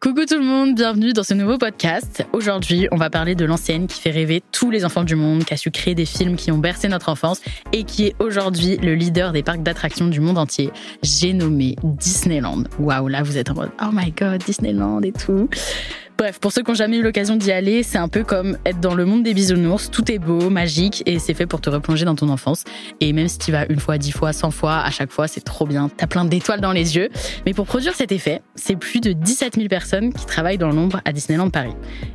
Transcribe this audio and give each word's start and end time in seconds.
Coucou 0.00 0.24
tout 0.24 0.38
le 0.38 0.44
monde, 0.44 0.74
bienvenue 0.74 1.12
dans 1.12 1.22
ce 1.22 1.34
nouveau 1.34 1.58
podcast. 1.58 2.24
Aujourd'hui, 2.32 2.88
on 2.90 2.96
va 2.96 3.10
parler 3.10 3.34
de 3.34 3.44
l'ancienne 3.44 3.86
qui 3.86 4.00
fait 4.00 4.10
rêver 4.10 4.42
tous 4.52 4.70
les 4.70 4.84
enfants 4.84 5.04
du 5.04 5.14
monde, 5.14 5.44
qui 5.44 5.52
a 5.52 5.56
su 5.56 5.70
créer 5.70 5.94
des 5.94 6.06
films 6.06 6.36
qui 6.36 6.50
ont 6.52 6.58
bercé 6.58 6.88
notre 6.88 7.10
enfance 7.10 7.42
et 7.72 7.84
qui 7.84 8.06
est 8.06 8.14
aujourd'hui 8.18 8.76
le 8.78 8.94
leader 8.94 9.32
des 9.32 9.42
parcs 9.42 9.62
d'attractions 9.62 10.06
du 10.06 10.20
monde 10.20 10.38
entier. 10.38 10.70
J'ai 11.02 11.32
nommé 11.32 11.76
Disneyland. 11.82 12.64
Waouh, 12.78 13.08
là 13.08 13.22
vous 13.22 13.36
êtes 13.36 13.50
en 13.50 13.54
mode 13.54 13.72
oh 13.82 13.90
my 13.92 14.10
god, 14.12 14.42
Disneyland 14.44 15.02
et 15.02 15.12
tout. 15.12 15.50
Bref, 16.18 16.40
pour 16.40 16.50
ceux 16.50 16.62
qui 16.62 16.70
n'ont 16.70 16.74
jamais 16.74 16.96
eu 16.96 17.02
l'occasion 17.02 17.36
d'y 17.36 17.52
aller, 17.52 17.82
c'est 17.82 17.98
un 17.98 18.08
peu 18.08 18.24
comme 18.24 18.56
être 18.64 18.80
dans 18.80 18.94
le 18.94 19.04
monde 19.04 19.22
des 19.22 19.34
bisounours. 19.34 19.90
Tout 19.90 20.10
est 20.10 20.18
beau, 20.18 20.48
magique 20.48 21.02
et 21.04 21.18
c'est 21.18 21.34
fait 21.34 21.44
pour 21.44 21.60
te 21.60 21.68
replonger 21.68 22.06
dans 22.06 22.14
ton 22.14 22.30
enfance. 22.30 22.64
Et 23.00 23.12
même 23.12 23.28
si 23.28 23.38
tu 23.38 23.52
vas 23.52 23.66
une 23.68 23.80
fois, 23.80 23.98
dix 23.98 24.12
fois, 24.12 24.32
cent 24.32 24.50
fois, 24.50 24.78
à 24.78 24.90
chaque 24.90 25.12
fois, 25.12 25.28
c'est 25.28 25.42
trop 25.42 25.66
bien. 25.66 25.90
T'as 25.94 26.06
plein 26.06 26.24
d'étoiles 26.24 26.62
dans 26.62 26.72
les 26.72 26.96
yeux. 26.96 27.10
Mais 27.44 27.52
pour 27.52 27.66
produire 27.66 27.94
cet 27.94 28.12
effet, 28.12 28.40
c'est 28.54 28.76
plus 28.76 29.02
de 29.02 29.12
17 29.12 29.56
000 29.56 29.68
personnes 29.68 30.10
qui 30.14 30.24
travaillent 30.24 30.56
dans 30.56 30.70
l'ombre 30.70 31.02
à 31.04 31.12
Disneyland 31.12 31.50
Paris. 31.50 31.74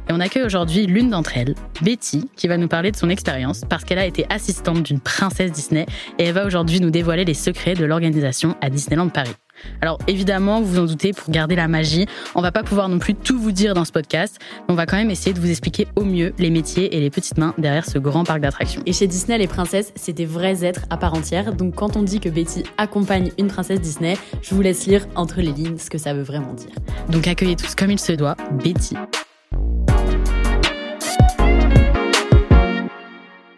Et 0.09 0.13
on 0.13 0.19
accueille 0.19 0.45
aujourd'hui 0.45 0.87
l'une 0.87 1.11
d'entre 1.11 1.37
elles, 1.37 1.53
Betty, 1.83 2.27
qui 2.35 2.47
va 2.47 2.57
nous 2.57 2.67
parler 2.67 2.91
de 2.91 2.97
son 2.97 3.09
expérience 3.09 3.61
parce 3.69 3.83
qu'elle 3.83 3.99
a 3.99 4.05
été 4.07 4.25
assistante 4.29 4.81
d'une 4.81 4.99
princesse 4.99 5.51
Disney 5.51 5.85
et 6.17 6.23
elle 6.23 6.33
va 6.33 6.47
aujourd'hui 6.47 6.79
nous 6.79 6.89
dévoiler 6.89 7.23
les 7.23 7.35
secrets 7.35 7.75
de 7.75 7.85
l'organisation 7.85 8.55
à 8.61 8.71
Disneyland 8.71 9.09
Paris. 9.09 9.35
Alors 9.81 9.99
évidemment, 10.07 10.61
vous 10.61 10.67
vous 10.71 10.79
en 10.79 10.85
doutez, 10.85 11.13
pour 11.13 11.29
garder 11.29 11.55
la 11.55 11.67
magie, 11.67 12.07
on 12.35 12.41
va 12.41 12.51
pas 12.51 12.63
pouvoir 12.63 12.89
non 12.89 12.99
plus 12.99 13.15
tout 13.15 13.39
vous 13.39 13.51
dire 13.51 13.73
dans 13.73 13.85
ce 13.85 13.91
podcast, 13.91 14.37
mais 14.39 14.73
on 14.73 14.75
va 14.75 14.85
quand 14.85 14.97
même 14.97 15.11
essayer 15.11 15.33
de 15.33 15.39
vous 15.39 15.49
expliquer 15.49 15.87
au 15.95 16.03
mieux 16.03 16.33
les 16.37 16.49
métiers 16.49 16.95
et 16.95 16.99
les 16.99 17.09
petites 17.09 17.37
mains 17.37 17.53
derrière 17.57 17.85
ce 17.85 17.97
grand 17.97 18.23
parc 18.23 18.41
d'attractions. 18.41 18.81
Et 18.85 18.93
chez 18.93 19.07
Disney, 19.07 19.37
les 19.37 19.47
princesses, 19.47 19.91
c'est 19.95 20.13
des 20.13 20.25
vrais 20.25 20.63
êtres 20.63 20.81
à 20.89 20.97
part 20.97 21.13
entière. 21.13 21.53
Donc 21.53 21.75
quand 21.75 21.97
on 21.97 22.03
dit 22.03 22.19
que 22.19 22.29
Betty 22.29 22.63
accompagne 22.77 23.31
une 23.37 23.47
princesse 23.47 23.81
Disney, 23.81 24.17
je 24.41 24.55
vous 24.55 24.61
laisse 24.61 24.85
lire 24.85 25.07
entre 25.15 25.41
les 25.41 25.51
lignes 25.51 25.77
ce 25.77 25.89
que 25.89 25.97
ça 25.97 26.13
veut 26.13 26.23
vraiment 26.23 26.53
dire. 26.53 26.71
Donc 27.09 27.27
accueillez 27.27 27.55
tous 27.55 27.75
comme 27.75 27.91
il 27.91 27.99
se 27.99 28.13
doit, 28.13 28.35
Betty. 28.63 28.95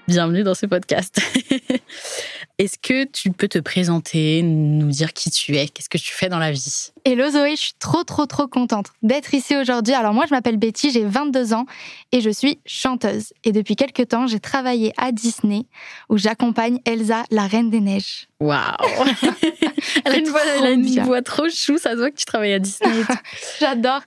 Bienvenue 0.07 0.43
dans 0.43 0.53
ce 0.53 0.65
podcast. 0.65 1.21
Est-ce 2.63 2.77
que 2.77 3.03
tu 3.03 3.29
peux 3.29 3.49
te 3.49 3.59
présenter, 3.59 4.41
nous 4.41 4.87
dire 4.87 5.11
qui 5.11 5.29
tu 5.29 5.57
es, 5.57 5.67
qu'est-ce 5.67 5.89
que 5.89 5.97
tu 5.97 6.13
fais 6.13 6.29
dans 6.29 6.39
la 6.39 6.53
vie? 6.53 6.93
Hello 7.03 7.29
Zoé, 7.29 7.57
je 7.57 7.61
suis 7.61 7.73
trop 7.77 8.05
trop 8.05 8.25
trop 8.25 8.47
contente 8.47 8.93
d'être 9.01 9.33
ici 9.33 9.57
aujourd'hui. 9.57 9.93
Alors 9.93 10.13
moi 10.13 10.23
je 10.29 10.33
m'appelle 10.33 10.55
Betty, 10.55 10.89
j'ai 10.89 11.03
22 11.03 11.53
ans 11.53 11.65
et 12.13 12.21
je 12.21 12.29
suis 12.29 12.61
chanteuse. 12.65 13.33
Et 13.43 13.51
depuis 13.51 13.75
quelques 13.75 14.07
temps, 14.07 14.27
j'ai 14.27 14.39
travaillé 14.39 14.93
à 14.95 15.11
Disney 15.11 15.65
où 16.07 16.17
j'accompagne 16.17 16.79
Elsa, 16.85 17.25
la 17.31 17.47
Reine 17.47 17.69
des 17.69 17.81
Neiges. 17.81 18.29
Waouh 18.39 18.61
Elle 20.05 20.13
a 20.13 20.17
une, 20.19 20.29
voix, 20.29 20.39
elle 20.57 20.65
a 20.65 20.71
une 20.71 21.01
voix 21.01 21.21
trop 21.21 21.49
chou, 21.49 21.77
ça 21.77 21.91
se 21.91 21.97
voit 21.97 22.11
que 22.11 22.15
tu 22.15 22.23
travailles 22.23 22.53
à 22.53 22.59
Disney. 22.59 23.03
J'adore. 23.59 23.99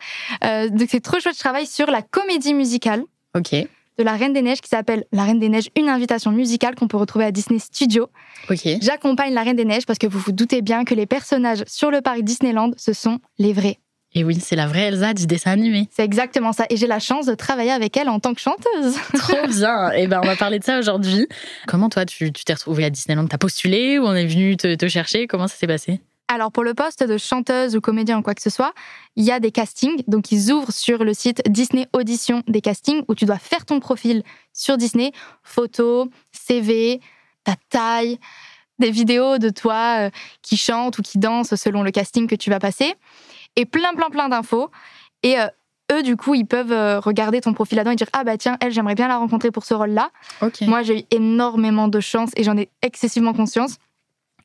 Euh, 0.45 0.71
donc 0.71 0.89
c'est 0.91 1.01
trop 1.01 1.21
chouette, 1.21 1.35
je 1.35 1.41
travaille 1.41 1.67
sur 1.67 1.91
la 1.91 2.01
comédie 2.01 2.55
musicale. 2.55 3.03
Ok 3.37 3.67
de 3.99 4.05
La 4.05 4.13
Reine 4.13 4.33
des 4.33 4.43
Neiges 4.43 4.61
qui 4.61 4.69
s'appelle 4.69 5.05
La 5.13 5.25
Reine 5.25 5.39
des 5.39 5.49
Neiges, 5.49 5.69
une 5.77 5.89
invitation 5.89 6.31
musicale 6.31 6.75
qu'on 6.75 6.89
peut 6.89 6.97
retrouver 6.97 7.25
à 7.25 7.33
Disney 7.33 7.59
Studio. 7.59 8.09
Ok. 8.51 8.69
J'accompagne 8.81 9.35
La 9.35 9.43
Reine 9.43 9.57
des 9.57 9.65
Neiges 9.65 9.87
parce 9.87 9.99
que 9.99 10.07
vous 10.07 10.19
vous 10.19 10.33
doutez 10.33 10.63
bien 10.63 10.85
que 10.85 10.95
les 10.95 11.07
personnages 11.07 11.65
sur 11.67 11.91
le 11.91 12.01
parc 12.01 12.23
Disneyland, 12.23 12.73
ce 12.77 12.93
sont 12.93 13.19
les 13.39 13.53
vrais. 13.53 13.79
Et 14.15 14.25
oui, 14.25 14.39
c'est 14.41 14.57
la 14.57 14.67
vraie 14.67 14.85
Elsa 14.85 15.13
du 15.13 15.27
dessin 15.27 15.51
animé. 15.51 15.89
C'est 15.95 16.05
exactement 16.05 16.53
ça. 16.53 16.65
Et 16.71 16.79
j'ai 16.79 16.87
la 16.87 17.01
chance 17.01 17.27
de 17.27 17.35
travailler 17.35 17.71
avec 17.71 17.97
elle 17.99 18.09
en 18.09 18.19
tant 18.19 18.33
que 18.33 18.41
chanteuse. 18.41 18.97
Trop 19.15 19.47
bien. 19.47 19.91
Et 19.91 20.07
ben, 20.07 20.21
on 20.23 20.27
va 20.27 20.37
parler 20.37 20.59
de 20.59 20.65
ça 20.65 20.79
aujourd'hui. 20.79 21.27
Comment 21.67 21.91
toi, 21.91 22.07
tu 22.07 22.33
t'es 22.33 22.55
retrouvée 22.55 22.85
à 22.85 22.91
Disneyland? 22.91 23.27
T'as 23.27 23.37
postulé 23.37 23.99
ou 23.99 24.05
on 24.05 24.15
est 24.15 24.25
venu 24.25 24.57
te, 24.57 24.75
te 24.75 24.89
chercher? 24.89 25.27
Comment 25.27 25.49
ça 25.49 25.57
s'est 25.57 25.67
passé? 25.67 26.01
Alors 26.29 26.51
pour 26.51 26.65
le 26.65 26.75
poste 26.75 27.05
de 27.05 27.19
chanteuse 27.19 27.77
ou 27.77 27.81
comédien 27.81 28.19
ou 28.19 28.23
quoi 28.23 28.35
que 28.35 28.43
ce 28.43 28.51
soit, 28.51 28.73
il 29.15 29.25
y 29.25 29.31
a 29.31 29.41
des 29.41 29.53
castings. 29.53 30.03
Donc 30.09 30.33
ils 30.33 30.53
ouvrent 30.53 30.73
sur 30.73 31.05
le 31.05 31.15
site 31.15 31.43
Disney 31.49 31.87
Audition 31.93 32.43
des 32.49 32.61
castings 32.61 33.05
où 33.09 33.15
tu 33.15 33.25
dois 33.25 33.39
faire 33.39 33.65
ton 33.65 33.81
profil 33.81 34.23
sur 34.53 34.77
Disney, 34.77 35.13
photos, 35.43 36.09
CV, 36.33 37.01
ta 37.45 37.55
taille, 37.71 38.19
des 38.79 38.91
vidéos 38.91 39.39
de 39.39 39.51
toi 39.51 40.07
euh, 40.07 40.11
qui 40.43 40.57
chante 40.57 40.99
ou 40.99 41.03
qui 41.03 41.19
danse 41.19 41.55
selon 41.55 41.83
le 41.83 41.91
casting 41.91 42.27
que 42.27 42.35
tu 42.35 42.51
vas 42.51 42.59
passer 42.59 42.95
et 43.55 43.65
plein 43.65 43.95
plein 43.95 44.11
plein 44.11 44.29
d'infos. 44.29 44.71
Et 45.23 45.39
euh, 45.39 45.47
eux, 45.93 46.03
du 46.03 46.17
coup, 46.17 46.35
ils 46.35 46.47
peuvent 46.47 46.73
euh, 46.73 46.99
regarder 46.99 47.41
ton 47.41 47.53
profil 47.53 47.77
là-dedans 47.77 47.93
et 47.93 47.97
dire 47.97 48.11
Ah 48.13 48.25
bah 48.25 48.37
tiens, 48.37 48.57
elle, 48.61 48.73
j'aimerais 48.73 48.95
bien 48.95 49.09
la 49.09 49.19
rencontrer 49.19 49.51
pour 49.51 49.65
ce 49.65 49.75
rôle-là. 49.75 50.11
Moi, 50.67 50.83
j'ai 50.83 51.01
eu 51.01 51.03
énormément 51.11 51.89
de 51.89 52.01
chance 52.01 52.31
et 52.37 52.43
j'en 52.43 52.57
ai 52.57 52.69
excessivement 52.83 53.33
conscience. 53.33 53.77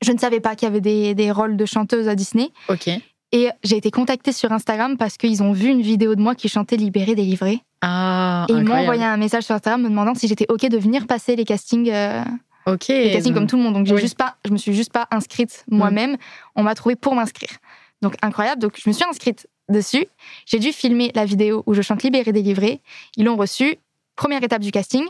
Je 0.03 0.12
ne 0.12 0.17
savais 0.17 0.39
pas 0.39 0.56
qu'il 0.56 0.67
y 0.67 0.72
avait 0.72 0.81
des, 0.81 1.13
des, 1.13 1.31
rôles 1.31 1.57
de 1.57 1.66
chanteuse 1.66 2.07
à 2.07 2.16
Disney. 2.16 2.50
Ok. 2.69 2.89
Et 3.34 3.50
j'ai 3.63 3.78
été 3.78 3.91
contactée 3.91 4.34
sur 4.34 4.51
Instagram 4.51 4.97
parce 4.97 5.17
qu'ils 5.17 5.41
ont 5.41 5.53
vu 5.53 5.69
une 5.69 5.81
vidéo 5.81 6.16
de 6.16 6.22
moi 6.22 6.35
qui 6.35 6.50
chantait 6.50 6.75
Libéré, 6.75 7.16
délivré. 7.16 7.62
Ah, 7.81 8.45
et 8.50 8.53
ils 8.53 8.63
m'ont 8.63 8.75
envoyé 8.75 9.03
un 9.03 9.17
message 9.17 9.44
sur 9.44 9.56
Instagram 9.56 9.81
me 9.81 9.90
demandant 9.90 10.13
si 10.16 10.28
j'étais 10.28 10.45
OK 10.50 10.67
de 10.67 10.78
venir 10.78 11.07
passer 11.07 11.35
les 11.35 11.45
castings. 11.45 11.90
Euh, 11.90 12.23
ok. 12.66 12.90
Les 12.90 13.11
castings 13.13 13.34
comme 13.34 13.47
tout 13.47 13.56
le 13.56 13.63
monde. 13.63 13.73
Donc, 13.73 13.88
j'ai 13.88 13.97
juste 13.97 14.17
pas, 14.17 14.35
je 14.45 14.51
me 14.51 14.57
suis 14.57 14.73
juste 14.73 14.91
pas 14.91 15.07
inscrite 15.11 15.63
moi-même. 15.69 16.17
On 16.56 16.63
m'a 16.63 16.75
trouvé 16.75 16.95
pour 16.95 17.16
m'inscrire. 17.16 17.57
Donc, 18.01 18.16
incroyable. 18.22 18.61
Donc, 18.61 18.73
je 18.84 18.90
me 18.90 18.94
suis 18.94 19.06
inscrite 19.06 19.47
dessus. 19.69 20.06
J'ai 20.45 20.59
dû 20.59 20.73
filmer 20.73 21.11
la 21.16 21.23
vidéo 21.23 21.63
où 21.66 21.73
je 21.73 21.81
chante 21.81 22.03
Libéré, 22.03 22.34
délivré. 22.34 22.81
Ils 23.16 23.25
l'ont 23.25 23.38
reçu. 23.38 23.78
Première 24.17 24.44
étape 24.44 24.61
du 24.61 24.72
casting. 24.72 25.06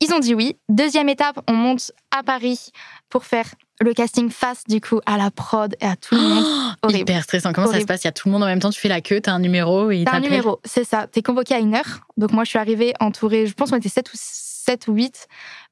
Ils 0.00 0.14
ont 0.14 0.20
dit 0.20 0.34
oui. 0.34 0.56
Deuxième 0.70 1.10
étape, 1.10 1.38
on 1.48 1.52
monte 1.52 1.92
à 2.16 2.22
Paris 2.22 2.70
pour 3.10 3.24
faire 3.24 3.46
le 3.80 3.94
casting 3.94 4.30
face 4.30 4.64
du 4.68 4.80
coup 4.80 5.00
à 5.06 5.16
la 5.16 5.30
prod 5.30 5.74
et 5.80 5.86
à 5.86 5.96
tout 5.96 6.14
le 6.14 6.20
monde. 6.20 6.44
Oh, 6.82 6.90
hyper 6.90 7.22
stressant. 7.22 7.52
Comment 7.52 7.70
ça 7.70 7.80
se 7.80 7.86
passe? 7.86 8.04
Il 8.04 8.06
y 8.06 8.08
a 8.08 8.12
tout 8.12 8.28
le 8.28 8.32
monde 8.32 8.42
en 8.42 8.46
même 8.46 8.60
temps, 8.60 8.70
tu 8.70 8.80
fais 8.80 8.88
la 8.88 9.00
queue, 9.00 9.20
tu 9.20 9.30
as 9.30 9.32
un 9.32 9.40
numéro 9.40 9.90
et 9.90 10.04
T'as 10.04 10.16
un 10.16 10.20
numéro, 10.20 10.60
c'est 10.64 10.84
ça. 10.84 11.06
Tu 11.12 11.20
es 11.20 11.22
convoqué 11.22 11.54
à 11.54 11.58
une 11.58 11.74
heure. 11.74 12.00
Donc 12.16 12.32
moi, 12.32 12.44
je 12.44 12.50
suis 12.50 12.58
arrivée 12.58 12.94
entourée, 13.00 13.46
je 13.46 13.54
pense 13.54 13.70
qu'on 13.70 13.76
était 13.76 13.88
7 13.88 14.08
ou 14.12 14.16
7 14.16 14.88
ou 14.88 14.94
8 14.94 15.28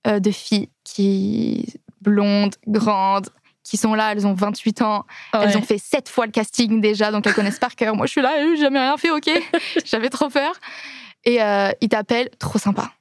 euh, 0.06 0.20
de 0.20 0.30
filles 0.30 0.68
qui 0.84 1.74
blondes, 2.00 2.54
grandes, 2.66 3.28
qui 3.62 3.76
sont 3.76 3.94
là, 3.94 4.12
elles 4.12 4.26
ont 4.26 4.34
28 4.34 4.82
ans, 4.82 5.04
elles 5.32 5.56
ont 5.56 5.62
fait 5.62 5.78
7 5.78 6.08
fois 6.08 6.26
le 6.26 6.32
casting 6.32 6.80
déjà, 6.80 7.10
donc 7.10 7.26
elles 7.26 7.34
connaissent 7.34 7.58
par 7.58 7.74
cœur. 7.74 7.96
Moi, 7.96 8.06
je 8.06 8.12
suis 8.12 8.22
là, 8.22 8.36
j'ai 8.40 8.56
jamais 8.62 8.78
rien 8.78 8.96
fait, 8.96 9.10
ok 9.10 9.30
J'avais 9.84 10.08
trop 10.08 10.28
peur. 10.28 10.54
Et 11.24 11.42
euh, 11.42 11.70
ils 11.80 11.88
t'appellent, 11.88 12.30
trop 12.38 12.58
sympa. 12.58 12.92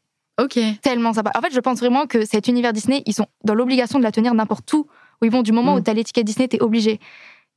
Ok. 0.42 0.60
Tellement 0.82 1.14
sympa. 1.14 1.32
En 1.36 1.42
fait, 1.42 1.54
je 1.54 1.60
pense 1.60 1.80
vraiment 1.80 2.08
que 2.08 2.26
cet 2.26 2.48
univers 2.48 2.74
Disney, 2.74 3.04
ils 3.06 3.14
sont 3.14 3.28
dans 3.44 3.54
l'obligation 3.54 4.00
de 4.00 4.04
la 4.04 4.12
tenir 4.12 4.34
n'importe 4.34 4.72
où 4.74 4.88
où 5.22 5.26
ils 5.26 5.32
vont. 5.32 5.44
Du 5.44 5.52
moment 5.52 5.76
où 5.76 5.82
tu 5.82 5.90
as 5.90 5.94
l'étiquette 5.94 6.26
Disney, 6.26 6.48
tu 6.48 6.58
es 6.58 6.62
obligé. 6.62 7.00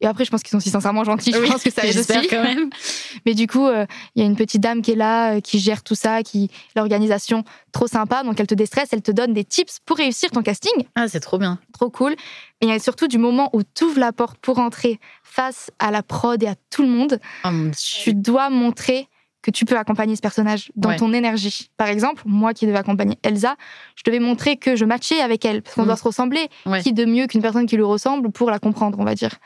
Et 0.01 0.07
après, 0.07 0.25
je 0.25 0.31
pense 0.31 0.43
qu'ils 0.43 0.53
sont 0.53 0.61
si 0.61 0.71
sincèrement 0.71 1.03
gentils. 1.03 1.33
Je 1.33 1.39
pense 1.39 1.63
que 1.63 1.71
ça 1.71 1.85
aide 1.85 1.99
aussi. 1.99 2.29
quand 2.29 2.43
même. 2.43 2.71
Mais 3.27 3.35
du 3.35 3.49
coup, 3.49 3.67
il 3.69 3.75
euh, 3.75 3.87
y 4.15 4.23
a 4.23 4.25
une 4.25 4.37
petite 4.37 4.61
dame 4.61 4.81
qui 4.81 4.93
est 4.93 4.97
là, 4.97 5.35
euh, 5.35 5.41
qui 5.41 5.59
gère 5.59 5.83
tout 5.83 5.97
ça, 5.97 6.23
qui 6.23 6.51
l'organisation 6.77 7.43
trop 7.73 7.89
sympa. 7.89 8.23
Donc, 8.23 8.39
elle 8.39 8.47
te 8.47 8.55
déstresse, 8.55 8.91
elle 8.93 9.03
te 9.03 9.11
donne 9.11 9.33
des 9.33 9.45
tips 9.45 9.81
pour 9.85 9.97
réussir 9.97 10.31
ton 10.31 10.43
casting. 10.43 10.85
Ah, 10.95 11.09
c'est 11.09 11.19
trop 11.19 11.39
bien. 11.39 11.59
Trop 11.73 11.91
cool. 11.91 12.13
Et 12.61 12.67
il 12.67 12.69
y 12.69 12.73
a 12.73 12.79
surtout 12.79 13.09
du 13.09 13.19
moment 13.19 13.51
où 13.53 13.63
tu 13.63 13.85
ouvres 13.85 13.99
la 13.99 14.13
porte 14.13 14.39
pour 14.39 14.61
entrer 14.61 15.01
face 15.25 15.73
à 15.81 15.91
la 15.91 16.05
prod 16.05 16.41
et 16.43 16.47
à 16.47 16.55
tout 16.71 16.83
le 16.83 16.89
monde, 16.89 17.19
oh, 17.45 17.49
tu 17.77 18.15
dois 18.15 18.51
montrer 18.51 19.09
que 19.43 19.51
tu 19.51 19.65
peux 19.65 19.77
accompagner 19.77 20.17
ce 20.17 20.21
personnage 20.21 20.73
dans 20.75 20.97
ton 20.97 21.13
énergie. 21.13 21.71
Par 21.77 21.89
exemple, 21.89 22.23
moi 22.27 22.55
qui 22.55 22.67
devais 22.67 22.79
accompagner 22.79 23.19
Elsa, 23.23 23.57
je 23.95 24.03
devais 24.05 24.19
montrer 24.19 24.57
que 24.57 24.77
je 24.77 24.85
matchais 24.85 25.21
avec 25.21 25.45
elle, 25.45 25.63
parce 25.63 25.77
qu'on 25.77 25.85
doit 25.85 25.97
se 25.97 26.05
ressembler. 26.05 26.49
Qui 26.83 26.93
de 26.93 27.05
mieux 27.05 27.27
qu'une 27.27 27.43
personne 27.43 27.67
qui 27.67 27.77
lui 27.77 27.85
ressemble 27.85 28.31
pour 28.31 28.51
la 28.51 28.59
comprendre, 28.59 28.99
on 29.01 29.05
va 29.05 29.15
dire. 29.15 29.37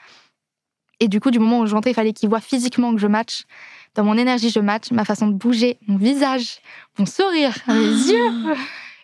Et 1.00 1.08
du 1.08 1.20
coup, 1.20 1.30
du 1.30 1.38
moment 1.38 1.60
où 1.60 1.66
je 1.66 1.74
rentrais, 1.74 1.90
il 1.90 1.94
fallait 1.94 2.12
qu'il 2.12 2.28
voit 2.28 2.40
physiquement 2.40 2.94
que 2.94 3.00
je 3.00 3.06
match. 3.06 3.42
Dans 3.94 4.04
mon 4.04 4.16
énergie, 4.16 4.50
je 4.50 4.60
match, 4.60 4.90
ma 4.92 5.04
façon 5.04 5.26
de 5.26 5.34
bouger, 5.34 5.78
mon 5.86 5.98
visage, 5.98 6.60
mon 6.98 7.06
sourire, 7.06 7.54
mes 7.66 7.74
yeux. 7.74 8.54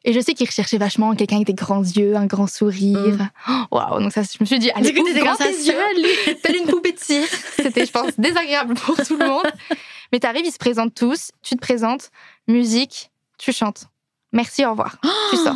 Et 0.05 0.13
je 0.13 0.21
sais 0.21 0.33
qu'ils 0.33 0.47
recherchaient 0.47 0.79
vachement 0.79 1.15
quelqu'un 1.15 1.37
avec 1.37 1.49
des 1.49 1.55
grands 1.55 1.83
yeux, 1.83 2.17
un 2.17 2.27
grand 2.27 2.47
sourire. 2.47 3.29
Oh, 3.49 3.65
Waouh, 3.73 4.01
donc 4.01 4.13
ça, 4.13 4.23
je 4.23 4.39
me 4.41 4.47
suis 4.47 4.59
dit, 4.59 4.71
allez, 4.71 4.97
ouvre 4.97 5.19
grand 5.19 5.35
tes 5.35 5.51
yeux, 5.51 6.37
telle 6.43 6.57
une 6.57 6.67
poupée 6.67 6.93
de 6.93 6.99
cire. 6.99 7.27
C'était, 7.57 7.85
je 7.85 7.91
pense, 7.91 8.13
désagréable 8.17 8.75
pour 8.75 8.97
tout 8.97 9.17
le 9.19 9.27
monde. 9.27 9.51
Mais 10.13 10.21
t'arrives, 10.21 10.47
ils 10.47 10.53
se 10.53 10.59
présentent 10.59 10.95
tous, 10.95 11.31
tu 11.43 11.55
te 11.55 11.61
présentes, 11.61 12.11
musique, 12.47 13.11
tu 13.39 13.53
chantes. 13.53 13.87
Merci, 14.33 14.65
au 14.65 14.71
revoir. 14.71 14.99
tu 15.31 15.37
sors. 15.37 15.55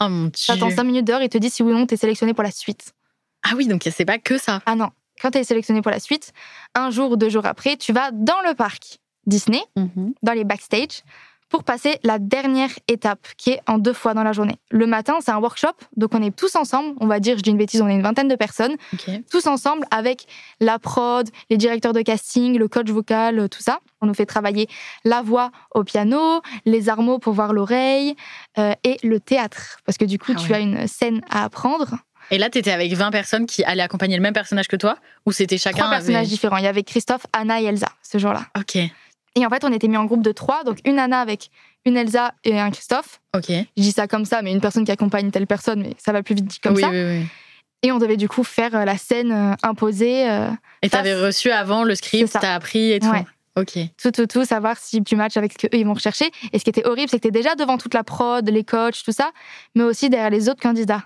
Oh 0.00 0.08
mon 0.08 0.24
dieu. 0.26 0.44
T'attends 0.46 0.70
5 0.70 0.84
minutes 0.84 1.06
d'heure, 1.06 1.22
il 1.22 1.28
te 1.28 1.38
dit 1.38 1.50
si 1.50 1.62
oui 1.62 1.72
ou 1.72 1.76
non 1.76 1.86
t'es 1.86 1.96
sélectionné 1.96 2.34
pour 2.34 2.44
la 2.44 2.50
suite. 2.50 2.92
Ah 3.42 3.54
oui, 3.56 3.66
donc 3.66 3.88
c'est 3.90 4.04
pas 4.04 4.18
que 4.18 4.38
ça. 4.38 4.60
Ah 4.66 4.74
non, 4.74 4.90
quand 5.20 5.32
t'es 5.32 5.44
sélectionné 5.44 5.82
pour 5.82 5.90
la 5.90 6.00
suite, 6.00 6.32
un 6.74 6.90
jour 6.90 7.10
ou 7.12 7.16
deux 7.16 7.28
jours 7.28 7.46
après, 7.46 7.76
tu 7.76 7.92
vas 7.92 8.10
dans 8.12 8.40
le 8.46 8.54
parc 8.54 8.98
Disney, 9.26 9.60
dans 10.22 10.32
les 10.32 10.44
backstage, 10.44 11.02
pour 11.48 11.64
passer 11.64 11.98
la 12.02 12.18
dernière 12.18 12.70
étape, 12.88 13.26
qui 13.36 13.50
est 13.50 13.60
en 13.66 13.78
deux 13.78 13.92
fois 13.92 14.14
dans 14.14 14.22
la 14.22 14.32
journée. 14.32 14.56
Le 14.70 14.86
matin, 14.86 15.16
c'est 15.20 15.30
un 15.30 15.38
workshop, 15.38 15.72
donc 15.96 16.14
on 16.14 16.22
est 16.22 16.34
tous 16.34 16.56
ensemble, 16.56 16.94
on 17.00 17.06
va 17.06 17.20
dire, 17.20 17.36
je 17.38 17.42
dis 17.42 17.50
une 17.50 17.56
bêtise, 17.56 17.80
on 17.82 17.88
est 17.88 17.94
une 17.94 18.02
vingtaine 18.02 18.28
de 18.28 18.34
personnes, 18.36 18.76
tous 19.30 19.46
ensemble 19.46 19.84
avec 19.90 20.26
la 20.60 20.78
prod, 20.78 21.28
les 21.50 21.56
directeurs 21.56 21.92
de 21.92 22.02
casting, 22.02 22.58
le 22.58 22.68
coach 22.68 22.88
vocal, 22.88 23.38
euh, 23.38 23.48
tout 23.48 23.62
ça. 23.62 23.80
On 24.00 24.06
nous 24.06 24.14
fait 24.14 24.26
travailler 24.26 24.68
la 25.04 25.22
voix 25.22 25.50
au 25.74 25.82
piano, 25.84 26.40
les 26.64 26.88
armeaux 26.88 27.18
pour 27.18 27.32
voir 27.32 27.52
l'oreille 27.52 28.14
euh, 28.58 28.72
et 28.84 28.96
le 29.02 29.18
théâtre. 29.18 29.78
Parce 29.84 29.98
que 29.98 30.04
du 30.04 30.18
coup, 30.18 30.32
Ah 30.36 30.40
tu 30.40 30.54
as 30.54 30.60
une 30.60 30.86
scène 30.86 31.20
à 31.30 31.44
apprendre. 31.44 31.96
Et 32.30 32.38
là, 32.38 32.50
t'étais 32.50 32.70
avec 32.72 32.92
20 32.92 33.10
personnes 33.10 33.46
qui 33.46 33.64
allaient 33.64 33.82
accompagner 33.82 34.16
le 34.16 34.22
même 34.22 34.34
personnage 34.34 34.68
que 34.68 34.76
toi 34.76 34.98
Ou 35.26 35.32
c'était 35.32 35.56
chacun 35.58 35.78
Trois 35.78 35.90
personnages 35.90 36.20
avait... 36.22 36.26
différents. 36.28 36.58
Il 36.58 36.64
y 36.64 36.68
avait 36.68 36.82
Christophe, 36.82 37.26
Anna 37.32 37.60
et 37.60 37.64
Elsa 37.64 37.88
ce 38.02 38.18
jour-là. 38.18 38.42
Ok, 38.58 38.78
Et 39.40 39.46
en 39.46 39.50
fait, 39.50 39.64
on 39.64 39.72
était 39.72 39.88
mis 39.88 39.96
en 39.96 40.04
groupe 40.04 40.22
de 40.22 40.32
trois. 40.32 40.64
Donc 40.64 40.78
une 40.84 40.98
Anna 40.98 41.20
avec 41.20 41.50
une 41.86 41.96
Elsa 41.96 42.34
et 42.44 42.58
un 42.58 42.70
Christophe. 42.70 43.20
ok. 43.36 43.46
Je 43.48 43.82
dis 43.82 43.92
ça 43.92 44.08
comme 44.08 44.24
ça, 44.24 44.42
mais 44.42 44.52
une 44.52 44.60
personne 44.60 44.84
qui 44.84 44.90
accompagne 44.90 45.30
telle 45.30 45.46
personne, 45.46 45.80
mais 45.82 45.94
ça 45.98 46.12
va 46.12 46.22
plus 46.22 46.34
vite 46.34 46.46
dit 46.46 46.58
comme 46.60 46.74
oui, 46.74 46.82
ça. 46.82 46.90
oui, 46.90 47.02
oui. 47.20 47.26
Et 47.82 47.92
on 47.92 47.98
devait 47.98 48.16
du 48.16 48.28
coup 48.28 48.42
faire 48.42 48.74
euh, 48.74 48.84
la 48.84 48.98
scène 48.98 49.30
euh, 49.30 49.54
imposée. 49.62 50.28
euh, 50.28 50.50
Et 50.82 50.90
t'avais 50.90 51.14
reçu 51.14 51.52
avant 51.52 51.84
le 51.84 51.94
script, 51.94 52.32
t'as 52.40 52.54
appris 52.54 52.90
et 52.92 52.98
tout. 52.98 53.06
Ouais. 53.08 53.24
Ok. 53.56 53.78
tout, 54.00 54.10
tout, 54.10 54.26
tout, 54.26 54.44
savoir 54.44 54.76
si 54.78 55.02
tu 55.02 55.14
matches 55.16 55.36
avec 55.36 55.52
ce 55.52 55.58
qu'eux 55.58 55.68
ils 55.72 55.84
vont 55.86 55.94
rechercher. 55.94 56.30
Et 56.52 56.58
ce 56.58 56.64
qui 56.64 56.70
était 56.70 56.86
horrible, 56.86 57.08
c'est 57.10 57.18
que 57.18 57.22
t'es 57.22 57.30
déjà 57.30 57.54
devant 57.54 57.78
toute 57.78 57.94
la 57.94 58.02
prod, 58.04 58.48
les 58.48 58.64
coachs, 58.64 59.02
tout 59.04 59.12
ça, 59.12 59.30
mais 59.74 59.84
aussi 59.84 60.10
derrière 60.10 60.30
les 60.30 60.48
autres 60.48 60.60
candidats. 60.60 61.04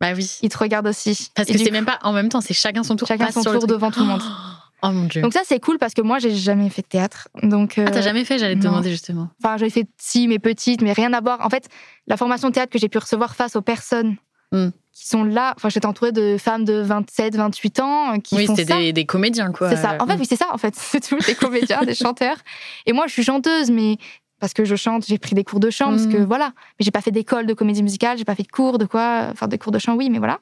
Bah 0.00 0.12
oui. 0.16 0.38
Ils 0.42 0.48
te 0.48 0.58
regardent 0.58 0.88
aussi. 0.88 1.30
Parce 1.34 1.48
Et 1.48 1.52
que 1.52 1.58
c'est 1.58 1.66
coup, 1.66 1.72
même 1.72 1.84
pas 1.84 1.98
en 2.02 2.12
même 2.12 2.28
temps, 2.28 2.40
c'est 2.40 2.54
chacun 2.54 2.82
son 2.82 2.96
tour. 2.96 3.06
chacun 3.08 3.30
son 3.30 3.42
tour 3.42 3.66
devant 3.66 3.90
tout 3.90 4.00
le 4.00 4.06
monde. 4.06 4.22
Oh 4.24 4.61
mon 4.90 5.04
dieu. 5.04 5.22
Donc 5.22 5.32
ça, 5.32 5.42
c'est 5.44 5.60
cool 5.60 5.78
parce 5.78 5.94
que 5.94 6.02
moi, 6.02 6.18
j'ai 6.18 6.34
jamais 6.34 6.68
fait 6.70 6.82
de 6.82 6.88
théâtre. 6.88 7.28
Donc, 7.42 7.74
ah, 7.78 7.90
t'as 7.90 7.98
euh, 7.98 8.02
jamais 8.02 8.24
fait 8.24 8.38
J'allais 8.38 8.56
te 8.56 8.64
non. 8.64 8.70
demander 8.70 8.90
justement. 8.90 9.28
Enfin, 9.42 9.56
j'avais 9.58 9.70
fait 9.70 9.86
si, 9.98 10.26
mais 10.26 10.38
petite, 10.40 10.82
mais 10.82 10.92
rien 10.92 11.12
à 11.12 11.20
voir. 11.20 11.44
En 11.46 11.50
fait, 11.50 11.68
la 12.08 12.16
formation 12.16 12.48
de 12.48 12.54
théâtre 12.54 12.72
que 12.72 12.78
j'ai 12.80 12.88
pu 12.88 12.98
recevoir 12.98 13.34
face 13.36 13.54
aux 13.54 13.62
personnes 13.62 14.16
Hmm. 14.54 14.68
qui 14.92 15.08
sont 15.08 15.24
là, 15.24 15.54
enfin, 15.56 15.70
j'étais 15.70 15.86
entourée 15.86 16.12
de 16.12 16.36
femmes 16.38 16.66
de 16.66 16.74
27, 16.82 17.36
28 17.36 17.80
ans 17.80 18.12
euh, 18.12 18.18
qui 18.18 18.36
oui, 18.36 18.44
font 18.46 18.54
c'était 18.54 18.70
ça. 18.70 18.78
des, 18.78 18.92
des 18.92 19.06
comédiens, 19.06 19.50
quoi. 19.50 19.70
C'est 19.70 19.76
ça. 19.76 19.96
En 19.98 20.06
fait, 20.06 20.16
Mm. 20.16 20.20
oui, 20.20 20.26
c'est 20.28 20.36
ça, 20.36 20.48
en 20.52 20.58
fait. 20.58 20.74
C'est 20.76 21.00
tout, 21.00 21.16
des 21.26 21.34
comédiens, 21.34 21.80
des 21.84 21.94
chanteurs. 21.94 22.36
Et 22.84 22.92
moi, 22.92 23.06
je 23.06 23.12
suis 23.14 23.24
chanteuse, 23.24 23.70
mais 23.70 23.96
parce 24.40 24.52
que 24.52 24.66
je 24.66 24.76
chante, 24.76 25.06
j'ai 25.06 25.16
pris 25.16 25.34
des 25.34 25.42
cours 25.42 25.58
de 25.58 25.70
chant, 25.70 25.88
parce 25.88 26.06
que 26.06 26.18
Mhm. 26.18 26.24
voilà. 26.26 26.52
Mais 26.78 26.84
j'ai 26.84 26.90
pas 26.90 27.00
fait 27.00 27.10
d'école 27.12 27.46
de 27.46 27.54
comédie 27.54 27.82
musicale, 27.82 28.18
j'ai 28.18 28.26
pas 28.26 28.34
fait 28.34 28.42
de 28.42 28.48
cours 28.52 28.76
de 28.76 28.84
quoi. 28.84 29.28
Enfin, 29.32 29.48
des 29.48 29.56
cours 29.56 29.72
de 29.72 29.78
chant, 29.78 29.94
oui, 29.94 30.10
mais 30.10 30.18
voilà. 30.18 30.38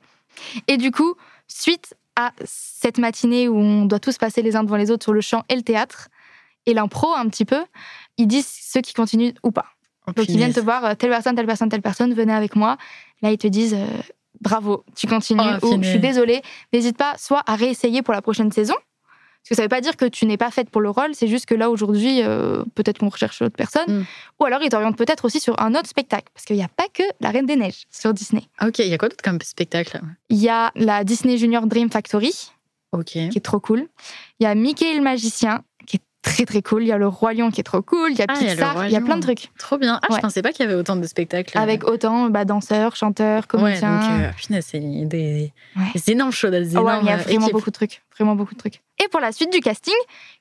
Et 0.67 0.77
du 0.77 0.91
coup, 0.91 1.15
suite 1.47 1.95
à 2.27 2.33
cette 2.45 2.99
matinée 2.99 3.49
où 3.49 3.57
on 3.57 3.85
doit 3.85 4.01
tous 4.01 4.19
passer 4.19 4.43
les 4.43 4.57
uns 4.57 4.65
devant 4.65 4.77
les 4.77 4.91
autres 4.91 5.05
sur 5.05 5.13
le 5.13 5.21
chant 5.21 5.45
et 5.49 5.57
le 5.57 5.63
théâtre, 5.63 6.09
et 6.67 6.75
l'impro 6.75 7.13
un 7.15 7.29
petit 7.29 7.45
peu, 7.45 7.65
ils 8.19 8.27
disent 8.27 8.49
ceux 8.49 8.81
qui 8.81 8.95
continuent 8.95 9.33
ou 9.43 9.51
pas. 9.51 9.67
Oh, 10.07 10.13
Donc 10.13 10.29
ils 10.29 10.37
viennent 10.37 10.53
te 10.53 10.61
voir, 10.61 10.97
telle 10.97 11.11
personne, 11.11 11.35
telle 11.35 11.47
personne, 11.47 11.69
telle 11.69 11.83
personne, 11.83 12.13
venez 12.15 12.33
avec 12.33 12.57
moi. 12.57 12.77
Là, 13.23 13.33
ils 13.33 13.39
te 13.39 13.47
disent 13.47 13.75
euh, 13.75 13.87
bravo, 14.41 14.85
tu 14.97 15.07
continues, 15.07 15.41
Oh, 15.63 15.75
ou 15.75 15.83
je 15.83 15.89
suis 15.89 16.01
désolée, 16.01 16.43
n'hésite 16.73 16.97
pas 16.97 17.15
soit 17.19 17.43
à 17.47 17.57
réessayer 17.57 18.03
pour 18.03 18.15
la 18.15 18.23
prochaine 18.23 18.53
saison. 18.53 18.75
Parce 19.43 19.49
que 19.51 19.55
ça 19.57 19.63
veut 19.63 19.69
pas 19.69 19.81
dire 19.81 19.97
que 19.97 20.05
tu 20.05 20.27
n'es 20.27 20.37
pas 20.37 20.51
faite 20.51 20.71
pour 20.71 20.81
le 20.81 20.91
rôle, 20.91 21.15
c'est 21.15 21.27
juste 21.27 21.47
que 21.47 21.55
là 21.55 21.71
aujourd'hui, 21.71 22.23
euh, 22.23 22.63
peut-être 22.75 22.99
qu'on 22.99 23.09
recherche 23.09 23.41
autre 23.43 23.57
personne. 23.57 24.01
Mm. 24.01 24.07
Ou 24.39 24.45
alors 24.45 24.63
ils 24.63 24.69
t'orientent 24.69 24.97
peut-être 24.99 25.25
aussi 25.25 25.41
sur 25.41 25.59
un 25.61 25.75
autre 25.75 25.89
spectacle. 25.89 26.27
Parce 26.35 26.45
qu'il 26.45 26.57
n'y 26.57 26.63
a 26.63 26.69
pas 26.69 26.87
que 26.93 27.03
La 27.21 27.31
Reine 27.31 27.47
des 27.47 27.57
Neiges 27.57 27.87
sur 27.91 28.13
Disney. 28.13 28.43
Ok, 28.63 28.79
il 28.81 28.89
y 28.89 28.95
a 28.95 28.99
quoi 28.99 29.09
d'autre 29.09 29.23
comme 29.25 29.41
spectacle 29.41 30.01
Il 30.29 30.37
y 30.39 30.49
a 30.51 30.71
la 30.77 31.05
Disney 31.05 31.39
Junior 31.39 31.67
Dream 31.67 31.91
Factory, 31.91 32.51
qui 33.07 33.19
est 33.19 33.41
trop 33.45 33.61
cool. 33.61 33.87
Il 34.41 34.45
y 34.45 34.47
a 34.47 34.55
Mickey 34.55 34.95
le 34.95 35.01
Magicien, 35.01 35.63
qui 35.87 35.97
est 35.97 36.01
très 36.23 36.45
très 36.45 36.61
cool. 36.61 36.83
Il 36.83 36.89
y 36.89 36.93
a 36.93 36.99
le 36.99 37.09
Roi 37.09 37.33
Lion, 37.33 37.51
qui 37.51 37.61
est 37.61 37.65
trop 37.65 37.81
cool. 37.83 38.11
Il 38.13 38.19
y 38.19 38.23
a 38.23 38.27
Ah, 38.29 38.35
Pixar, 38.39 38.87
il 38.87 38.93
y 38.93 38.97
a 38.97 39.01
plein 39.01 39.17
de 39.17 39.23
trucs. 39.23 39.51
Trop 39.59 39.79
bien. 39.79 39.99
Ah, 40.03 40.07
je 40.11 40.15
Ouais. 40.17 40.21
pensais 40.21 40.43
pas 40.43 40.53
qu'il 40.53 40.65
y 40.67 40.69
avait 40.69 40.79
autant 40.79 40.97
de 40.97 41.07
spectacles. 41.07 41.57
Avec 41.57 41.85
autant 41.89 42.29
bah, 42.29 42.45
danseurs, 42.45 42.95
chanteurs, 42.95 43.45
Ouais, 43.45 43.47
comédiens. 43.81 44.01
donc, 44.01 44.11
euh, 44.51 44.61
c'est 44.61 44.81
des, 44.81 45.53
Ouais. 45.77 45.83
énormes 46.13 46.31
shows, 46.33 46.51
des 46.51 46.77
Ah 46.77 46.83
ouais, 46.83 46.99
il 47.01 47.07
y 47.07 47.11
a 47.11 47.15
euh, 47.15 47.17
vraiment 47.17 47.49
beaucoup 47.49 47.71
de 47.71 47.75
trucs. 47.75 48.03
Vraiment 48.17 48.35
beaucoup 48.37 48.55
de 48.55 48.59
trucs. 48.59 48.83
Et 49.03 49.09
pour 49.09 49.21
la 49.21 49.33
suite 49.33 49.53
du 49.53 49.61
casting, 49.61 49.95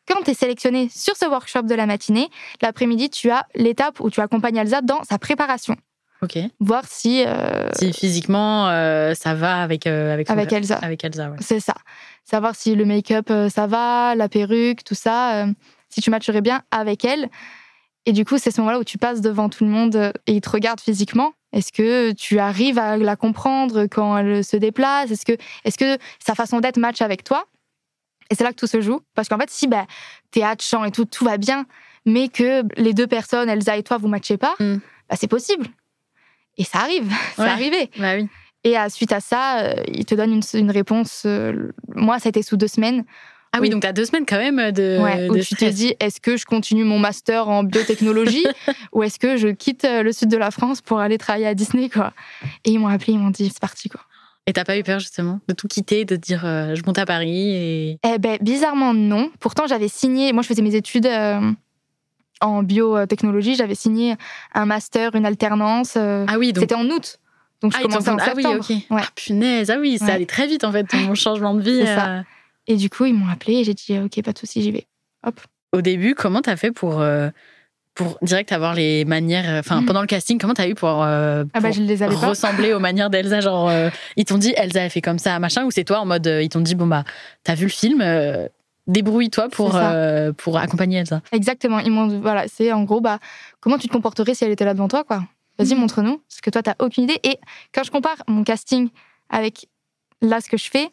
quand 0.08 0.22
tu 0.24 0.32
es 0.32 0.34
sélectionné 0.34 0.90
sur 0.94 1.16
ce 1.16 1.26
workshop 1.26 1.64
de 1.64 1.76
la 1.76 1.86
matinée, 1.86 2.28
l'après-midi, 2.62 3.10
tu 3.10 3.30
as 3.32 3.46
l'étape 3.56 4.00
où 4.00 4.10
tu 4.10 4.20
accompagnes 4.22 4.58
Elsa 4.58 4.82
dans 4.82 5.04
sa 5.04 5.18
préparation. 5.18 5.76
Ok. 6.22 6.38
Voir 6.60 6.84
si. 6.86 7.24
euh, 7.26 7.70
Si 7.74 7.94
physiquement, 7.94 8.68
euh, 8.68 9.14
ça 9.14 9.34
va 9.36 9.62
avec, 9.62 9.88
euh, 9.88 10.14
avec, 10.14 10.30
Avec 10.30 10.52
Elsa. 10.52 10.76
Avec 10.82 11.02
Elsa, 11.04 11.30
ouais. 11.30 11.38
C'est 11.40 11.62
ça. 11.62 11.76
Savoir 12.26 12.56
si 12.56 12.76
le 12.76 12.84
make-up, 12.84 13.28
euh, 13.32 13.48
ça 13.48 13.68
va, 13.68 14.16
la 14.16 14.28
perruque, 14.28 14.84
tout 14.84 14.96
ça. 14.96 15.46
si 15.88 16.02
tu 16.02 16.10
matcherais 16.12 16.42
bien 16.42 16.62
avec 16.72 17.06
elle. 17.06 17.30
Et 18.06 18.12
du 18.12 18.26
coup, 18.26 18.38
c'est 18.38 18.52
ce 18.52 18.60
moment-là 18.62 18.80
où 18.80 18.84
tu 18.84 18.98
passes 18.98 19.22
devant 19.22 19.48
tout 19.50 19.64
le 19.64 19.70
monde 19.70 20.12
et 20.28 20.34
ils 20.34 20.42
te 20.42 20.50
regardent 20.50 20.82
physiquement. 20.82 21.32
Est-ce 21.54 21.72
que 21.72 22.12
tu 22.12 22.38
arrives 22.40 22.78
à 22.78 22.98
la 22.98 23.16
comprendre 23.16 23.86
quand 23.86 24.18
elle 24.18 24.44
se 24.44 24.58
déplace? 24.58 25.12
Est-ce 25.12 25.26
que, 25.26 25.38
est 25.64 25.78
que 25.78 25.98
sa 26.24 26.36
façon 26.36 26.60
d'être 26.60 26.78
match 26.78 27.02
avec 27.02 27.24
toi? 27.24 27.46
Et 28.30 28.36
c'est 28.36 28.44
là 28.44 28.52
que 28.52 28.56
tout 28.58 28.68
se 28.68 28.82
joue. 28.82 29.02
Parce 29.16 29.28
qu'en 29.28 29.38
fait, 29.38 29.50
si 29.50 29.68
bah, 29.68 29.86
théâtre, 30.32 30.64
chant 30.64 30.84
et 30.86 30.92
tout, 30.92 31.06
tout 31.06 31.26
va 31.26 31.38
bien, 31.38 31.66
mais 32.06 32.28
que 32.30 32.64
les 32.80 32.94
deux 32.94 33.08
personnes, 33.08 33.50
Elsa 33.50 33.76
et 33.78 33.84
toi, 33.84 33.98
vous 33.98 34.08
matchez 34.08 34.38
pas, 34.38 34.56
Mm. 34.60 34.78
bah, 35.10 35.16
c'est 35.20 35.28
possible. 35.28 35.68
Et 36.58 36.64
ça 36.64 36.80
arrive, 36.80 37.10
c'est 37.36 37.42
Ouais. 37.44 37.48
arrivé. 37.50 37.90
Bah 37.98 38.16
oui. 38.16 38.28
Et 38.66 38.76
à, 38.76 38.90
suite 38.90 39.14
à 39.14 39.22
ça, 39.22 39.60
euh, 39.62 39.74
il 39.88 40.06
te 40.06 40.16
donne 40.16 40.34
une, 40.34 40.42
une 40.54 40.72
réponse. 40.72 41.24
euh, 41.26 41.72
moi, 41.96 42.20
ça 42.20 42.28
a 42.28 42.30
été 42.30 42.42
sous 42.44 42.58
deux 42.58 42.68
semaines. 42.68 43.06
Ah 43.52 43.58
oui, 43.58 43.62
Oui. 43.64 43.70
donc 43.72 43.82
t'as 43.82 43.94
deux 43.94 44.06
semaines 44.06 44.26
quand 44.28 44.38
même 44.38 44.72
de, 44.72 45.00
ouais, 45.02 45.28
où 45.30 45.40
tu 45.40 45.56
te 45.56 45.66
dis 45.66 45.96
est-ce 46.00 46.22
que 46.22 46.38
je 46.38 46.46
continue 46.46 46.84
mon 46.84 47.00
master 47.00 47.48
en 47.50 47.64
biotechnologie 47.64 48.46
ou 48.94 49.02
est-ce 49.02 49.18
que 49.18 49.38
je 49.38 49.48
quitte 49.48 49.86
euh, 49.86 50.04
le 50.04 50.12
sud 50.12 50.30
de 50.30 50.38
la 50.38 50.52
France 50.52 50.82
pour 50.82 51.00
aller 51.00 51.18
travailler 51.18 51.48
à 51.48 51.56
Disney 51.56 51.90
quoi 51.90 52.14
Et 52.64 52.70
ils 52.72 52.78
m'ont 52.80 52.90
appelé, 52.90 53.14
ils 53.14 53.18
m'ont 53.20 53.32
dit 53.32 53.50
c'est 53.50 53.60
parti 53.60 53.90
quoi. 53.90 54.02
Et 54.48 54.54
t'as 54.54 54.64
pas 54.66 54.78
eu 54.78 54.84
peur 54.84 55.00
justement 55.00 55.40
de 55.48 55.54
tout 55.54 55.68
quitter, 55.68 56.06
de 56.06 56.16
dire 56.16 56.44
euh, 56.46 56.74
je 56.76 56.82
monte 56.86 56.98
à 56.98 57.06
Paris 57.06 57.50
et. 57.56 58.00
Eh 58.04 58.18
ben 58.18 58.38
bizarrement 58.42 58.94
non. 58.94 59.30
Pourtant 59.40 59.68
j'avais 59.68 59.88
signé. 59.88 60.34
Moi 60.34 60.42
je 60.42 60.48
faisais 60.48 60.62
mes 60.64 60.74
études 60.76 61.06
euh, 61.06 61.40
en 62.42 62.64
biotechnologie. 62.64 63.56
J'avais 63.56 63.76
signé 63.76 64.16
un 64.56 64.66
master, 64.66 65.14
une 65.16 65.26
alternance. 65.26 65.94
euh, 65.98 66.26
Ah 66.28 66.40
oui, 66.40 66.52
donc. 66.54 66.64
C'était 66.64 66.76
en 66.76 66.86
août. 66.90 67.20
Donc 67.62 67.74
je 67.74 67.78
Ah, 67.78 67.82
commençais 67.82 68.10
en 68.10 68.18
fait- 68.18 68.24
ah 68.26 68.34
oui, 68.36 68.44
septembre. 68.44 68.66
ok. 68.72 68.76
Ouais. 68.98 69.02
Ah, 69.06 69.10
punaise, 69.16 69.70
ah 69.70 69.78
oui, 69.80 69.98
ça 70.00 70.06
Ouais. 70.06 70.12
allait 70.14 70.26
très 70.26 70.48
vite 70.48 70.64
en 70.64 70.72
fait, 70.72 70.86
ton 70.86 71.14
changement 71.16 71.54
de 71.54 71.62
vie. 71.62 71.86
Ça. 71.86 72.10
euh. 72.20 72.22
Et 72.68 72.76
du 72.78 72.90
coup 72.90 73.06
ils 73.06 73.14
m'ont 73.14 73.28
appelé 73.30 73.58
et 73.58 73.64
j'ai 73.64 73.74
dit 73.74 74.00
ok 74.00 74.24
pas 74.24 74.32
de 74.34 74.38
souci 74.40 74.62
j'y 74.64 74.72
vais. 74.72 74.88
Au 75.74 75.82
début, 75.82 76.16
comment 76.16 76.42
t'as 76.42 76.56
fait 76.56 76.72
pour, 76.72 77.02
euh, 77.02 77.30
pour 78.00 78.18
direct 78.22 78.52
avoir 78.54 78.74
les 78.76 79.04
manières. 79.04 79.44
euh, 79.50 79.60
Enfin, 79.60 79.82
Mhm. 79.82 79.86
pendant 79.88 80.02
le 80.02 80.08
casting, 80.08 80.40
comment 80.40 80.54
t'as 80.54 80.68
eu 80.70 80.74
pour, 80.74 81.04
euh, 81.04 81.44
Ah 81.54 81.60
bah 81.60 81.68
pour 81.68 81.78
je 81.78 81.82
les 81.84 82.02
avais 82.02 82.16
pas. 82.16 82.28
ressembler 82.28 82.74
aux 82.74 82.80
manières 82.80 83.10
d'Elsa 83.10 83.42
Genre, 83.42 83.70
euh, 83.70 83.90
ils 84.16 84.24
t'ont 84.26 84.38
dit 84.38 84.54
Elsa, 84.56 84.80
elle 84.82 84.90
fait 84.90 85.02
comme 85.02 85.20
ça, 85.20 85.38
machin, 85.40 85.66
ou 85.66 85.72
c'est 85.72 85.84
toi 85.84 86.00
en 86.00 86.06
mode. 86.06 86.26
euh, 86.28 86.42
ils 86.42 86.48
t'ont 86.50 86.62
dit 86.62 86.76
bon, 86.76 86.88
bah, 86.88 87.04
t'as 87.44 87.56
vu 87.56 87.66
le 87.66 87.70
film, 87.72 88.02
débrouille-toi 88.88 89.50
pour, 89.50 89.80
pour 90.38 90.58
accompagner 90.58 90.98
Elsa. 91.00 91.22
Exactement. 91.32 91.80
Ils 91.80 91.92
m'ont 91.92 92.08
dit, 92.08 92.18
voilà, 92.18 92.46
c'est 92.48 92.72
en 92.72 92.84
gros, 92.84 93.02
bah, 93.02 93.20
comment 93.60 93.78
tu 93.78 93.88
te 93.88 93.94
comporterais 93.94 94.34
si 94.34 94.46
elle 94.46 94.52
était 94.52 94.66
là 94.66 94.74
devant 94.74 94.88
toi, 94.88 95.04
quoi? 95.04 95.24
Vas-y, 95.58 95.74
Mhm. 95.74 95.82
montre-nous, 95.82 96.18
parce 96.30 96.42
que 96.42 96.50
toi, 96.50 96.64
t'as 96.64 96.76
aucune 96.80 97.04
idée. 97.04 97.20
Et 97.24 97.38
quand 97.74 97.84
je 97.84 97.92
compare 97.92 98.16
mon 98.28 98.44
casting 98.44 98.90
avec 99.30 99.68
là, 100.22 100.40
ce 100.42 100.48
que 100.50 100.58
je 100.58 100.70
fais, 100.70 100.88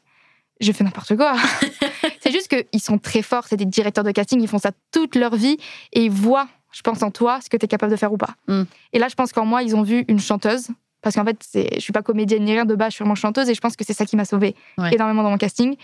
je 0.61 0.73
fais 0.73 0.83
n'importe 0.85 1.17
quoi. 1.17 1.35
c'est 2.21 2.33
juste 2.33 2.49
qu'ils 2.49 2.81
sont 2.81 2.99
très 2.99 3.23
forts, 3.23 3.45
c'est 3.49 3.57
des 3.57 3.65
directeurs 3.65 4.03
de 4.05 4.11
casting, 4.11 4.41
ils 4.43 4.49
font 4.49 4.59
ça 4.59 4.73
toute 4.93 5.15
leur 5.15 5.37
vie 5.37 5.57
et 5.93 6.05
ils 6.07 6.11
voient, 6.11 6.49
je 6.77 6.83
pense, 6.83 7.03
en 7.03 7.11
toi, 7.11 7.41
ce 7.43 7.49
que 7.49 7.57
tu 7.57 7.65
es 7.65 7.69
capable 7.69 7.91
de 7.91 7.97
faire 7.97 8.13
ou 8.13 8.19
pas. 8.19 8.35
Mm. 8.49 8.63
Et 8.93 8.99
là, 8.99 9.09
je 9.09 9.15
pense 9.15 9.33
qu'en 9.33 9.47
moi, 9.47 9.63
ils 9.63 9.75
ont 9.75 9.83
vu 9.83 10.05
une 10.09 10.21
chanteuse. 10.21 10.69
Parce 11.03 11.15
qu'en 11.15 11.25
fait, 11.25 11.39
je 11.75 11.81
suis 11.81 11.93
pas 11.93 12.03
comédienne 12.03 12.45
ni 12.45 12.53
rien 12.53 12.65
de 12.65 12.75
base, 12.75 12.91
je 12.91 12.95
suis 12.97 13.03
vraiment 13.05 13.15
chanteuse 13.15 13.49
et 13.49 13.55
je 13.55 13.61
pense 13.61 13.77
que 13.77 13.85
c'est 13.85 13.93
ça 13.93 14.05
qui 14.05 14.17
m'a 14.17 14.25
sauvée 14.25 14.55
Ouais. 14.77 14.93
énormément 14.95 15.23
dans 15.23 15.31
mon 15.31 15.39
casting. 15.39 15.77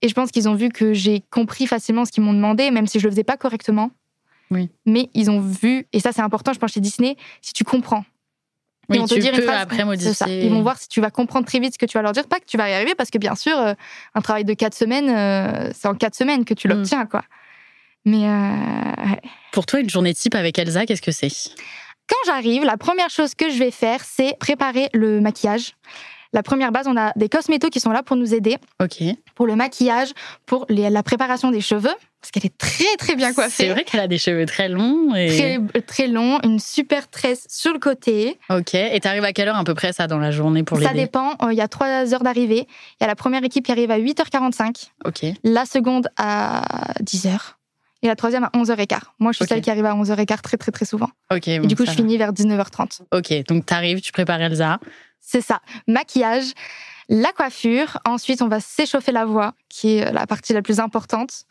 Et 0.00 0.08
je 0.08 0.14
pense 0.14 0.30
qu'ils 0.30 0.48
ont 0.48 0.54
vu 0.54 0.70
que 0.70 0.92
j'ai 0.94 1.22
compris 1.30 1.66
facilement 1.66 2.04
ce 2.04 2.12
qu'ils 2.12 2.22
m'ont 2.22 2.32
demandé, 2.32 2.70
même 2.70 2.86
si 2.86 2.98
je 2.98 3.04
le 3.04 3.10
faisais 3.10 3.24
pas 3.24 3.36
correctement. 3.36 3.90
Oui. 4.50 4.70
Mais 4.86 5.10
ils 5.12 5.30
ont 5.30 5.40
vu, 5.40 5.86
et 5.92 6.00
ça 6.00 6.12
c'est 6.12 6.22
important, 6.22 6.52
je 6.54 6.58
pense 6.58 6.72
chez 6.72 6.80
Disney, 6.80 7.16
si 7.42 7.52
tu 7.52 7.64
comprends. 7.64 8.04
Oui, 8.88 8.96
ils 8.96 9.00
vont 9.00 9.06
te 9.06 9.16
dire 9.16 9.32
peux 9.32 9.38
une 9.40 9.44
phrase. 9.44 9.60
après 9.60 9.84
modifier. 9.84 10.14
ça. 10.14 10.26
Ils 10.30 10.48
vont 10.50 10.62
voir 10.62 10.78
si 10.78 10.88
tu 10.88 11.02
vas 11.02 11.10
comprendre 11.10 11.44
très 11.46 11.58
vite 11.58 11.74
ce 11.74 11.78
que 11.78 11.84
tu 11.84 11.98
vas 11.98 12.02
leur 12.02 12.12
dire. 12.12 12.26
Pas 12.26 12.40
que 12.40 12.46
tu 12.46 12.56
vas 12.56 12.70
y 12.70 12.72
arriver, 12.72 12.94
parce 12.94 13.10
que 13.10 13.18
bien 13.18 13.34
sûr, 13.34 13.54
euh, 13.58 13.74
un 14.14 14.20
travail 14.22 14.44
de 14.46 14.54
quatre 14.54 14.74
semaines, 14.74 15.10
euh, 15.10 15.70
c'est 15.74 15.88
en 15.88 15.94
quatre 15.94 16.14
semaines 16.14 16.46
que 16.46 16.54
tu 16.54 16.68
Mm. 16.68 16.70
l'obtiens, 16.70 17.04
quoi. 17.04 17.22
Mais 18.08 18.26
euh, 18.26 19.10
ouais. 19.10 19.20
Pour 19.52 19.66
toi, 19.66 19.80
une 19.80 19.90
journée 19.90 20.14
type 20.14 20.34
avec 20.34 20.58
Elsa, 20.58 20.86
qu'est-ce 20.86 21.02
que 21.02 21.12
c'est? 21.12 21.28
Quand 22.08 22.16
j'arrive, 22.32 22.64
la 22.64 22.76
première 22.76 23.10
chose 23.10 23.34
que 23.34 23.50
je 23.50 23.58
vais 23.58 23.70
faire, 23.70 24.00
c'est 24.04 24.34
préparer 24.38 24.88
le 24.94 25.20
maquillage. 25.20 25.74
La 26.34 26.42
première 26.42 26.72
base, 26.72 26.86
on 26.86 26.96
a 26.96 27.12
des 27.16 27.28
cosmétos 27.30 27.70
qui 27.70 27.80
sont 27.80 27.90
là 27.90 28.02
pour 28.02 28.14
nous 28.16 28.34
aider, 28.34 28.56
Ok. 28.82 29.02
pour 29.34 29.46
le 29.46 29.56
maquillage, 29.56 30.08
pour 30.44 30.66
les- 30.68 30.90
la 30.90 31.02
préparation 31.02 31.50
des 31.50 31.62
cheveux, 31.62 31.94
parce 32.20 32.30
qu'elle 32.32 32.44
est 32.44 32.58
très 32.58 32.96
très 32.98 33.16
bien 33.16 33.32
coiffée. 33.32 33.64
C'est 33.64 33.68
vrai 33.70 33.84
qu'elle 33.84 34.00
a 34.00 34.08
des 34.08 34.18
cheveux 34.18 34.44
très 34.44 34.68
longs. 34.68 35.14
Et... 35.14 35.28
Très, 35.70 35.80
très 35.82 36.06
long, 36.06 36.38
une 36.44 36.58
super 36.58 37.08
tresse 37.08 37.46
sur 37.48 37.72
le 37.72 37.78
côté. 37.78 38.38
Ok. 38.50 38.74
Et 38.74 39.00
t'arrives 39.00 39.24
à 39.24 39.32
quelle 39.32 39.48
heure 39.48 39.56
à 39.56 39.64
peu 39.64 39.74
près 39.74 39.94
ça 39.94 40.06
dans 40.06 40.18
la 40.18 40.30
journée 40.30 40.64
pour 40.64 40.78
Ça 40.78 40.88
l'aider? 40.92 41.04
dépend, 41.04 41.32
euh, 41.42 41.50
il 41.52 41.56
y 41.56 41.62
a 41.62 41.68
trois 41.68 42.12
heures 42.12 42.22
d'arrivée. 42.22 42.66
Il 43.00 43.02
y 43.02 43.04
a 43.04 43.06
la 43.06 43.16
première 43.16 43.42
équipe 43.44 43.64
qui 43.64 43.72
arrive 43.72 43.90
à 43.90 43.98
8h45, 43.98 44.90
Ok. 45.06 45.24
la 45.44 45.64
seconde 45.64 46.08
à 46.18 46.62
10h 47.02 47.57
et 48.02 48.06
la 48.06 48.16
troisième 48.16 48.44
à 48.44 48.50
11h15. 48.54 49.00
Moi, 49.18 49.32
je 49.32 49.38
suis 49.38 49.46
celle 49.46 49.60
qui 49.60 49.70
arrive 49.70 49.84
à 49.84 49.94
11h15 49.94 50.40
très 50.40 50.56
très 50.56 50.72
très 50.72 50.84
souvent. 50.84 51.08
Ok. 51.32 51.48
Et 51.48 51.58
bon, 51.58 51.66
du 51.66 51.76
coup, 51.76 51.84
je 51.84 51.90
va. 51.90 51.96
finis 51.96 52.16
vers 52.16 52.32
19h30. 52.32 53.00
Ok. 53.12 53.46
Donc 53.48 53.66
t'arrives, 53.66 54.00
tu 54.00 54.12
prépares 54.12 54.40
Elsa. 54.40 54.78
C'est 55.20 55.40
ça. 55.40 55.60
Maquillage, 55.86 56.52
la 57.08 57.32
coiffure. 57.32 57.98
Ensuite, 58.04 58.42
on 58.42 58.48
va 58.48 58.60
s'échauffer 58.60 59.12
la 59.12 59.24
voix, 59.24 59.54
qui 59.68 59.96
est 59.96 60.12
la 60.12 60.26
partie 60.26 60.52
la 60.52 60.62
plus 60.62 60.80
importante. 60.80 61.44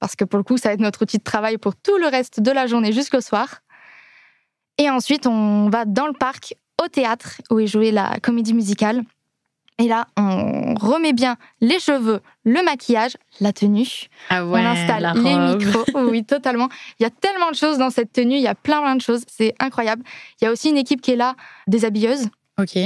Parce 0.00 0.16
que 0.16 0.24
pour 0.24 0.38
le 0.38 0.42
coup, 0.42 0.56
ça 0.56 0.68
va 0.68 0.74
être 0.74 0.80
notre 0.80 1.02
outil 1.02 1.18
de 1.18 1.22
travail 1.22 1.58
pour 1.58 1.76
tout 1.76 1.96
le 1.98 2.08
reste 2.08 2.40
de 2.40 2.50
la 2.50 2.66
journée 2.66 2.92
jusqu'au 2.92 3.20
soir. 3.20 3.60
Et 4.78 4.90
ensuite, 4.90 5.26
on 5.26 5.68
va 5.70 5.84
dans 5.84 6.08
le 6.08 6.12
parc, 6.12 6.54
au 6.82 6.88
théâtre, 6.88 7.40
où 7.50 7.60
est 7.60 7.68
jouée 7.68 7.92
la 7.92 8.18
comédie 8.20 8.54
musicale. 8.54 9.02
Et 9.82 9.88
là, 9.88 10.06
on 10.16 10.74
remet 10.74 11.12
bien 11.12 11.36
les 11.60 11.80
cheveux, 11.80 12.20
le 12.44 12.62
maquillage, 12.64 13.16
la 13.40 13.52
tenue. 13.52 14.08
Ah 14.30 14.46
ouais. 14.46 14.60
on 14.60 14.64
installe 14.64 15.12
les 15.16 15.56
micros. 15.56 15.84
Oui, 16.08 16.24
totalement. 16.24 16.68
Il 17.00 17.02
y 17.02 17.06
a 17.06 17.10
tellement 17.10 17.50
de 17.50 17.56
choses 17.56 17.78
dans 17.78 17.90
cette 17.90 18.12
tenue. 18.12 18.36
Il 18.36 18.42
y 18.42 18.46
a 18.46 18.54
plein, 18.54 18.80
plein 18.80 18.94
de 18.94 19.00
choses. 19.00 19.22
C'est 19.26 19.54
incroyable. 19.58 20.04
Il 20.40 20.44
y 20.44 20.46
a 20.46 20.52
aussi 20.52 20.68
une 20.70 20.76
équipe 20.76 21.00
qui 21.00 21.10
est 21.10 21.16
là, 21.16 21.34
des 21.66 21.84
habilleuses 21.84 22.28
Ok. 22.60 22.78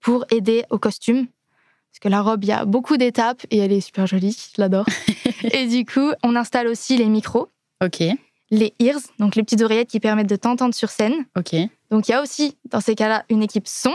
pour 0.00 0.24
aider 0.30 0.64
au 0.70 0.78
costume. 0.78 1.26
Parce 1.26 1.98
que 2.00 2.08
la 2.08 2.20
robe, 2.22 2.44
il 2.44 2.48
y 2.48 2.52
a 2.52 2.64
beaucoup 2.64 2.96
d'étapes 2.96 3.44
et 3.50 3.58
elle 3.58 3.72
est 3.72 3.80
super 3.80 4.06
jolie, 4.06 4.36
je 4.56 4.60
l'adore. 4.62 4.86
et 5.52 5.66
du 5.66 5.84
coup, 5.84 6.12
on 6.22 6.36
installe 6.36 6.68
aussi 6.68 6.96
les 6.96 7.06
micros, 7.06 7.48
Ok. 7.82 8.04
les 8.52 8.72
ears, 8.78 9.00
donc 9.18 9.34
les 9.34 9.42
petites 9.42 9.62
oreillettes 9.62 9.88
qui 9.90 9.98
permettent 9.98 10.28
de 10.28 10.36
t'entendre 10.36 10.74
sur 10.74 10.90
scène. 10.90 11.24
Ok. 11.36 11.56
Donc 11.90 12.06
il 12.08 12.12
y 12.12 12.14
a 12.14 12.22
aussi, 12.22 12.56
dans 12.70 12.80
ces 12.80 12.94
cas-là, 12.94 13.24
une 13.30 13.42
équipe 13.42 13.66
son. 13.66 13.92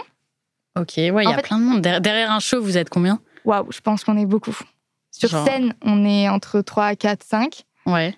Ok. 0.80 0.94
Ouais, 0.98 1.24
il 1.24 1.30
y 1.30 1.34
a 1.34 1.36
fait- 1.36 1.42
plein 1.44 1.60
de 1.60 1.64
monde. 1.64 1.82
Der- 1.82 2.02
Derrière 2.02 2.32
un 2.32 2.40
show, 2.40 2.62
vous 2.62 2.78
êtes 2.78 2.90
combien? 2.90 3.20
Waouh, 3.46 3.72
je 3.72 3.80
pense 3.80 4.04
qu'on 4.04 4.18
est 4.18 4.26
beaucoup. 4.26 4.58
Sur 5.12 5.30
Genre- 5.30 5.46
scène, 5.48 5.74
on 5.82 6.06
est 6.06 6.28
entre 6.30 6.62
3, 6.62 6.96
4, 6.96 7.24
5. 7.24 7.64
Ouais. 7.86 8.16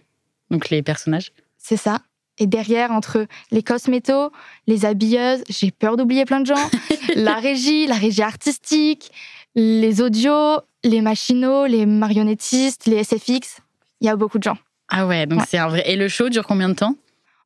Donc 0.50 0.70
les 0.70 0.82
personnages. 0.82 1.32
C'est 1.58 1.78
ça. 1.78 2.00
Et 2.40 2.48
derrière, 2.48 2.92
entre 2.92 3.26
les 3.52 3.64
cosmétos, 3.64 4.32
les 4.68 4.86
habilleuses, 4.86 5.44
j'ai 5.50 5.72
peur 5.72 5.98
d'oublier 5.98 6.26
plein 6.26 6.40
de 6.40 6.46
gens, 6.46 6.56
la 7.16 7.36
régie, 7.36 7.88
la 7.88 7.96
régie 7.96 8.22
artistique, 8.22 9.12
les 9.56 10.02
audios, 10.02 10.60
les 10.84 11.02
machinaux, 11.02 11.66
les 11.66 11.86
marionnettistes, 11.86 12.86
les 12.86 13.04
SFX, 13.04 13.58
il 14.02 14.08
y 14.08 14.10
a 14.10 14.16
beaucoup 14.16 14.38
de 14.38 14.44
gens. 14.44 14.58
Ah 14.90 15.06
ouais. 15.08 15.26
Donc 15.26 15.40
Ouais. 15.40 15.46
c'est 15.50 15.58
un 15.58 15.68
vrai. 15.68 15.84
Et 15.88 15.96
le 15.96 16.08
show 16.08 16.30
dure 16.30 16.46
combien 16.48 16.70
de 16.70 16.76
temps? 16.76 16.96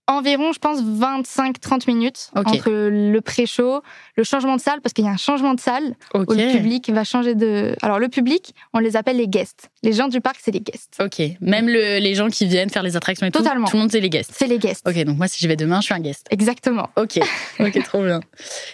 Environ, 0.08 0.51
je 0.51 0.60
pense, 0.60 0.81
25-30 0.81 1.88
minutes 1.88 2.31
entre 2.36 2.70
le 2.70 3.20
pré-show, 3.20 3.81
le 4.17 4.24
changement 4.24 4.55
de 4.58 4.62
salle, 4.62 4.81
parce 4.81 4.93
qu'il 4.93 5.05
y 5.05 5.08
a 5.08 5.12
un 5.12 5.17
changement 5.17 5.53
de 5.53 5.60
salle 5.60 5.96
où 6.13 6.20
le 6.34 6.51
public 6.58 6.89
va 6.89 7.03
changer 7.03 7.34
de... 7.36 7.75
Alors, 7.81 7.98
le 8.00 8.10
public, 8.10 8.53
on 8.74 8.79
les 8.79 8.98
appelle 8.98 9.17
les 9.17 9.27
guests. 9.27 9.70
Les 9.84 9.93
gens 9.93 10.08
du 10.10 10.20
parc, 10.20 10.38
c'est 10.41 10.51
les 10.51 10.60
guests. 10.60 10.98
Ok. 11.01 11.22
Même 11.39 11.67
le- 11.67 12.00
les 12.00 12.13
gens 12.15 12.27
qui 12.29 12.46
viennent 12.46 12.70
faire 12.70 12.84
les 12.84 12.96
attractions 12.98 13.25
et 13.27 13.31
tout. 13.31 13.39
Totalement. 13.39 13.67
Tout 13.67 13.75
le 13.77 13.81
monde 13.84 13.91
c'est 13.91 14.00
les 14.01 14.10
guests. 14.10 14.31
C'est 14.36 14.48
les 14.48 14.60
guests. 14.60 14.86
Ok. 14.88 15.01
Donc 15.05 15.17
moi, 15.17 15.27
si 15.27 15.39
je 15.41 15.48
vais 15.48 15.55
demain, 15.55 15.79
je 15.79 15.86
suis 15.86 15.93
un 15.93 16.00
guest. 16.00 16.27
Exactement. 16.29 16.89
Ok. 16.98 17.20
Ok. 17.60 17.81
trop 17.84 18.03
bien. 18.03 18.20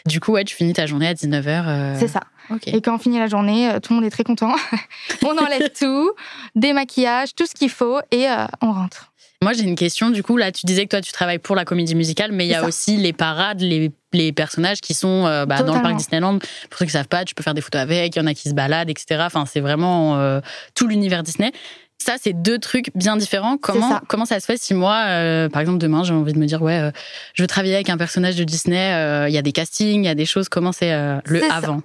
Du 0.05 0.19
coup, 0.19 0.31
ouais, 0.31 0.43
tu 0.43 0.55
finis 0.55 0.73
ta 0.73 0.85
journée 0.85 1.07
à 1.07 1.13
19h. 1.13 1.99
C'est 1.99 2.07
ça. 2.07 2.21
Ok. 2.49 2.67
Et 2.67 2.81
quand 2.81 2.95
on 2.95 2.97
finit 2.97 3.19
la 3.19 3.27
journée, 3.27 3.69
euh, 3.69 3.79
tout 3.79 3.91
le 3.93 3.97
monde 3.99 4.05
est 4.05 4.09
très 4.09 4.23
content. 4.23 4.55
on 5.25 5.37
enlève 5.37 5.69
tout, 5.79 6.11
des 6.55 6.71
maquillages, 6.73 7.35
tout 7.35 7.45
ce 7.45 7.53
qu'il 7.53 7.69
faut 7.69 7.99
et 8.11 8.27
euh, 8.29 8.45
on 8.61 8.71
rentre. 8.71 9.11
Moi, 9.43 9.53
j'ai 9.53 9.63
une 9.63 9.75
question. 9.75 10.09
Du 10.09 10.23
coup, 10.23 10.35
là, 10.35 10.51
tu 10.51 10.65
disais 10.65 10.85
que 10.85 10.89
toi, 10.89 11.01
tu 11.01 11.11
travailles 11.11 11.37
pour 11.37 11.55
la 11.55 11.63
comédie 11.63 11.93
musicale, 11.93 12.31
mais 12.31 12.45
il 12.45 12.49
y 12.49 12.55
a 12.55 12.61
ça. 12.61 12.67
aussi 12.67 12.97
les 12.97 13.13
parades, 13.13 13.61
les, 13.61 13.91
les 14.11 14.31
personnages 14.31 14.81
qui 14.81 14.95
sont 14.95 15.27
euh, 15.27 15.45
bah, 15.45 15.61
dans 15.61 15.75
le 15.75 15.81
parc. 15.81 15.95
Disneyland. 15.95 16.39
Pour 16.69 16.79
ceux 16.79 16.85
qui 16.85 16.89
ne 16.89 16.99
savent 16.99 17.07
pas, 17.07 17.23
tu 17.23 17.35
peux 17.35 17.43
faire 17.43 17.53
des 17.53 17.61
photos 17.61 17.81
avec, 17.81 18.15
il 18.15 18.19
y 18.19 18.21
en 18.21 18.25
a 18.25 18.33
qui 18.33 18.49
se 18.49 18.55
baladent, 18.55 18.89
etc. 18.89 19.21
Enfin, 19.25 19.45
c'est 19.45 19.59
vraiment 19.59 20.17
euh, 20.17 20.41
tout 20.73 20.87
l'univers 20.87 21.21
Disney. 21.21 21.51
Ça, 21.99 22.15
c'est 22.19 22.33
deux 22.33 22.57
trucs 22.57 22.89
bien 22.95 23.15
différents. 23.15 23.57
Comment 23.57 23.89
ça. 23.89 24.01
comment 24.07 24.25
ça 24.25 24.39
se 24.39 24.45
fait 24.45 24.57
si 24.57 24.73
moi, 24.73 25.03
euh, 25.07 25.49
par 25.49 25.61
exemple, 25.61 25.79
demain, 25.79 26.03
j'ai 26.03 26.13
envie 26.13 26.33
de 26.33 26.39
me 26.39 26.45
dire, 26.45 26.61
ouais, 26.61 26.91
je 27.33 27.43
veux 27.43 27.47
travailler 27.47 27.75
avec 27.75 27.89
un 27.89 27.97
personnage 27.97 28.35
de 28.35 28.43
Disney, 28.43 29.27
il 29.27 29.33
y 29.33 29.37
a 29.37 29.41
des 29.41 29.51
castings, 29.51 30.03
il 30.03 30.07
y 30.07 30.09
a 30.09 30.15
des 30.15 30.25
choses. 30.25 30.49
Comment 30.49 30.71
c'est 30.71 30.91
le 31.25 31.41
ça. 31.41 31.77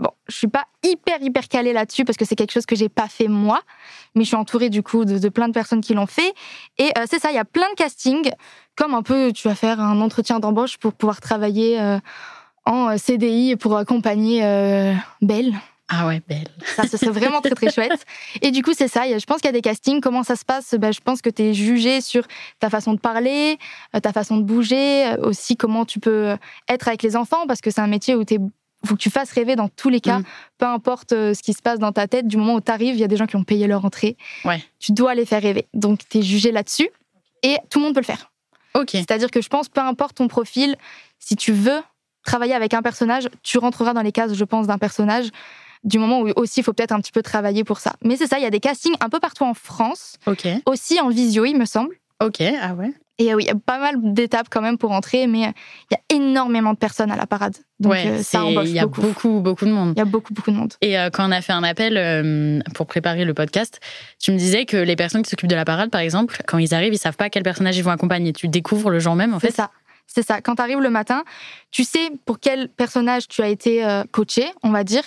Bon, 0.00 0.10
je 0.28 0.34
suis 0.34 0.48
pas 0.48 0.64
hyper 0.82 1.20
hyper 1.20 1.46
calée 1.48 1.72
là-dessus 1.72 2.04
parce 2.04 2.16
que 2.16 2.24
c'est 2.24 2.34
quelque 2.34 2.52
chose 2.52 2.66
que 2.66 2.74
j'ai 2.74 2.88
pas 2.88 3.06
fait 3.06 3.28
moi, 3.28 3.60
mais 4.14 4.24
je 4.24 4.28
suis 4.28 4.36
entourée 4.36 4.70
du 4.70 4.82
coup 4.82 5.04
de, 5.04 5.18
de 5.18 5.28
plein 5.28 5.46
de 5.46 5.52
personnes 5.52 5.82
qui 5.82 5.92
l'ont 5.94 6.06
fait. 6.06 6.32
Et 6.78 6.90
euh, 6.98 7.04
c'est 7.08 7.18
ça, 7.18 7.30
il 7.30 7.34
y 7.34 7.38
a 7.38 7.44
plein 7.44 7.68
de 7.70 7.74
castings, 7.74 8.30
comme 8.76 8.94
un 8.94 9.02
peu 9.02 9.32
tu 9.32 9.46
vas 9.46 9.54
faire 9.54 9.78
un 9.80 10.00
entretien 10.00 10.40
d'embauche 10.40 10.78
pour 10.78 10.94
pouvoir 10.94 11.20
travailler 11.20 11.78
euh, 11.80 11.98
en 12.64 12.88
euh, 12.88 12.96
CDI 12.96 13.50
et 13.50 13.56
pour 13.56 13.76
accompagner 13.76 14.44
euh, 14.44 14.94
Belle. 15.20 15.54
Ah 15.92 16.06
ouais, 16.06 16.22
belle. 16.28 16.46
Ça, 16.76 16.86
ce 16.86 16.96
serait 16.96 17.10
vraiment 17.10 17.40
très 17.40 17.50
très 17.50 17.68
chouette. 17.68 18.06
Et 18.42 18.52
du 18.52 18.62
coup, 18.62 18.72
c'est 18.74 18.86
ça. 18.86 19.02
Je 19.06 19.24
pense 19.24 19.38
qu'il 19.38 19.46
y 19.46 19.48
a 19.48 19.52
des 19.52 19.60
castings. 19.60 20.00
Comment 20.00 20.22
ça 20.22 20.36
se 20.36 20.44
passe? 20.44 20.76
Ben, 20.76 20.92
Je 20.92 21.00
pense 21.00 21.20
que 21.20 21.28
tu 21.28 21.42
es 21.42 21.52
jugé 21.52 22.00
sur 22.00 22.22
ta 22.60 22.70
façon 22.70 22.94
de 22.94 23.00
parler, 23.00 23.58
euh, 23.96 23.98
ta 23.98 24.12
façon 24.12 24.36
de 24.36 24.44
bouger, 24.44 25.08
euh, 25.08 25.16
aussi 25.24 25.56
comment 25.56 25.84
tu 25.84 25.98
peux 25.98 26.36
être 26.68 26.86
avec 26.86 27.02
les 27.02 27.16
enfants, 27.16 27.44
parce 27.48 27.60
que 27.60 27.72
c'est 27.72 27.80
un 27.80 27.88
métier 27.88 28.14
où 28.14 28.24
tu 28.24 28.38
faut 28.86 28.94
que 28.94 29.00
tu 29.00 29.10
fasses 29.10 29.30
rêver 29.32 29.56
dans 29.56 29.68
tous 29.68 29.88
les 29.90 30.00
cas, 30.00 30.20
Mm. 30.20 30.24
peu 30.58 30.66
importe 30.66 31.12
euh, 31.12 31.34
ce 31.34 31.42
qui 31.42 31.52
se 31.52 31.62
passe 31.62 31.78
dans 31.78 31.92
ta 31.92 32.08
tête. 32.08 32.26
Du 32.26 32.36
moment 32.36 32.54
où 32.54 32.60
tu 32.60 32.70
arrives, 32.72 32.94
il 32.94 33.00
y 33.00 33.04
a 33.04 33.08
des 33.08 33.16
gens 33.16 33.26
qui 33.26 33.36
ont 33.36 33.44
payé 33.44 33.66
leur 33.66 33.84
entrée. 33.84 34.16
Ouais. 34.44 34.62
Tu 34.78 34.92
dois 34.92 35.14
les 35.14 35.26
faire 35.26 35.42
rêver. 35.42 35.66
Donc, 35.74 36.00
tu 36.08 36.18
es 36.18 36.22
jugé 36.22 36.50
là-dessus. 36.52 36.88
Et 37.42 37.56
tout 37.70 37.78
le 37.78 37.84
monde 37.86 37.94
peut 37.94 38.00
le 38.00 38.06
faire. 38.06 38.30
Ok. 38.74 38.90
C'est-à-dire 38.92 39.30
que 39.30 39.40
je 39.42 39.48
pense, 39.48 39.68
peu 39.68 39.80
importe 39.80 40.16
ton 40.16 40.28
profil, 40.28 40.76
si 41.18 41.36
tu 41.36 41.52
veux 41.52 41.80
travailler 42.24 42.54
avec 42.54 42.74
un 42.74 42.82
personnage, 42.82 43.28
tu 43.42 43.58
rentreras 43.58 43.92
dans 43.94 44.02
les 44.02 44.12
cases, 44.12 44.34
je 44.34 44.44
pense, 44.44 44.66
d'un 44.66 44.78
personnage. 44.78 45.28
Du 45.84 45.98
moment 45.98 46.20
où 46.20 46.28
aussi, 46.36 46.60
il 46.60 46.62
faut 46.62 46.74
peut-être 46.74 46.92
un 46.92 47.00
petit 47.00 47.12
peu 47.12 47.22
travailler 47.22 47.64
pour 47.64 47.78
ça. 47.80 47.94
Mais 48.04 48.16
c'est 48.16 48.26
ça, 48.26 48.38
il 48.38 48.42
y 48.42 48.46
a 48.46 48.50
des 48.50 48.60
castings 48.60 48.94
un 49.00 49.08
peu 49.08 49.18
partout 49.20 49.44
en 49.44 49.54
France, 49.54 50.16
Ok. 50.26 50.46
aussi 50.66 51.00
en 51.00 51.08
visio, 51.08 51.46
il 51.46 51.56
me 51.56 51.64
semble. 51.64 51.94
Ok. 52.22 52.42
Ah 52.60 52.74
ouais. 52.74 52.92
Et 53.20 53.32
euh, 53.32 53.36
oui, 53.36 53.44
il 53.44 53.46
y 53.48 53.50
a 53.50 53.54
pas 53.54 53.78
mal 53.78 53.96
d'étapes 54.02 54.48
quand 54.50 54.62
même 54.62 54.78
pour 54.78 54.90
entrer, 54.92 55.26
mais 55.26 55.46
euh, 55.46 55.50
il 55.90 55.94
y 55.94 56.14
a 56.14 56.16
énormément 56.16 56.72
de 56.72 56.78
personnes 56.78 57.10
à 57.12 57.16
la 57.16 57.26
parade. 57.26 57.54
Donc 57.78 57.92
ouais. 57.92 58.06
euh, 58.06 58.16
c'est- 58.16 58.22
ça 58.22 58.44
Il 58.46 58.70
y 58.70 58.78
a 58.78 58.86
beaucoup. 58.86 59.00
beaucoup, 59.02 59.40
beaucoup 59.40 59.64
de 59.66 59.70
monde. 59.72 59.92
Il 59.94 59.98
y 59.98 60.02
a 60.02 60.06
beaucoup, 60.06 60.32
beaucoup 60.32 60.50
de 60.50 60.56
monde. 60.56 60.72
Et 60.80 60.98
euh, 60.98 61.10
quand 61.10 61.28
on 61.28 61.30
a 61.30 61.40
fait 61.42 61.52
un 61.52 61.62
appel 61.62 61.96
euh, 61.98 62.60
pour 62.74 62.86
préparer 62.86 63.24
le 63.26 63.34
podcast, 63.34 63.78
tu 64.18 64.32
me 64.32 64.38
disais 64.38 64.64
que 64.64 64.76
les 64.78 64.96
personnes 64.96 65.22
qui 65.22 65.28
s'occupent 65.30 65.50
de 65.50 65.54
la 65.54 65.64
parade, 65.66 65.90
par 65.90 66.00
exemple, 66.00 66.38
quand 66.46 66.58
ils 66.58 66.74
arrivent, 66.74 66.94
ils 66.94 66.98
savent 66.98 67.16
pas 67.16 67.28
quel 67.30 67.42
personnage 67.42 67.76
ils 67.76 67.84
vont 67.84 67.90
accompagner. 67.90 68.32
Tu 68.32 68.48
découvres 68.48 68.90
le 68.90 68.98
jour 69.00 69.14
même, 69.14 69.34
en 69.34 69.38
C'est 69.38 69.48
fait. 69.48 69.52
ça. 69.54 69.70
C'est 70.06 70.26
ça. 70.26 70.40
Quand 70.40 70.56
tu 70.56 70.62
arrives 70.62 70.80
le 70.80 70.90
matin, 70.90 71.22
tu 71.70 71.84
sais 71.84 72.10
pour 72.24 72.40
quel 72.40 72.68
personnage 72.70 73.28
tu 73.28 73.42
as 73.42 73.48
été 73.48 73.86
coaché, 74.10 74.44
on 74.64 74.70
va 74.70 74.82
dire. 74.82 75.04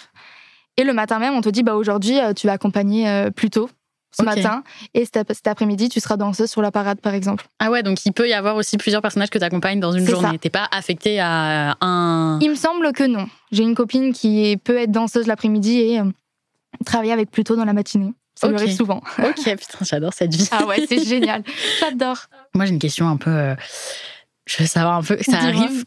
Et 0.77 0.83
le 0.85 0.93
matin 0.93 1.19
même, 1.19 1.33
on 1.33 1.41
te 1.41 1.49
dit 1.49 1.61
bah 1.63 1.75
aujourd'hui, 1.75 2.19
tu 2.37 2.47
vas 2.47 2.53
accompagner 2.53 3.27
plus 3.35 3.49
tôt 3.49 3.69
ce 4.15 4.23
matin. 4.23 4.63
Et 4.93 5.05
cet, 5.05 5.17
ap- 5.17 5.33
cet 5.33 5.47
après-midi, 5.47 5.89
tu 5.89 5.99
seras 5.99 6.17
danseuse 6.17 6.49
sur 6.49 6.61
la 6.61 6.71
parade, 6.71 6.99
par 7.01 7.13
exemple. 7.13 7.45
Ah 7.59 7.69
ouais, 7.71 7.83
donc 7.83 8.05
il 8.05 8.11
peut 8.13 8.27
y 8.29 8.33
avoir 8.33 8.55
aussi 8.55 8.77
plusieurs 8.77 9.01
personnages 9.01 9.29
que 9.29 9.37
tu 9.39 9.43
accompagnes 9.43 9.79
dans 9.79 9.91
une 9.91 10.07
journée. 10.07 10.37
T'es 10.39 10.49
pas 10.49 10.67
affecté 10.71 11.19
à 11.19 11.75
un. 11.81 12.39
Il 12.41 12.49
me 12.51 12.55
semble 12.55 12.91
que 12.93 13.03
non. 13.03 13.27
J'ai 13.51 13.63
une 13.63 13.75
copine 13.75 14.13
qui 14.13 14.57
peut 14.63 14.77
être 14.77 14.91
danseuse 14.91 15.27
l'après-midi 15.27 15.79
et 15.79 15.99
euh, 15.99 16.05
travailler 16.85 17.11
avec 17.11 17.31
plus 17.31 17.43
tôt 17.43 17.55
dans 17.55 17.65
la 17.65 17.73
matinée. 17.73 18.13
Ça 18.35 18.47
lui 18.47 18.55
Ok. 18.55 18.61
arrive 18.61 18.75
souvent. 18.75 19.01
Ok, 19.19 19.35
putain, 19.43 19.77
j'adore 19.81 20.13
cette 20.13 20.33
vie. 20.33 20.47
Ah 20.51 20.65
ouais, 20.65 20.85
c'est 20.87 21.03
génial. 21.05 21.43
J'adore. 21.79 22.17
Moi, 22.55 22.65
j'ai 22.65 22.71
une 22.73 22.79
question 22.79 23.07
un 23.07 23.17
peu. 23.17 23.29
euh, 23.31 23.55
je 24.45 24.57
veux 24.57 24.65
savoir 24.67 24.95
un 24.97 25.03
peu. 25.03 25.17
Ça 25.21 25.37
arrive 25.37 25.85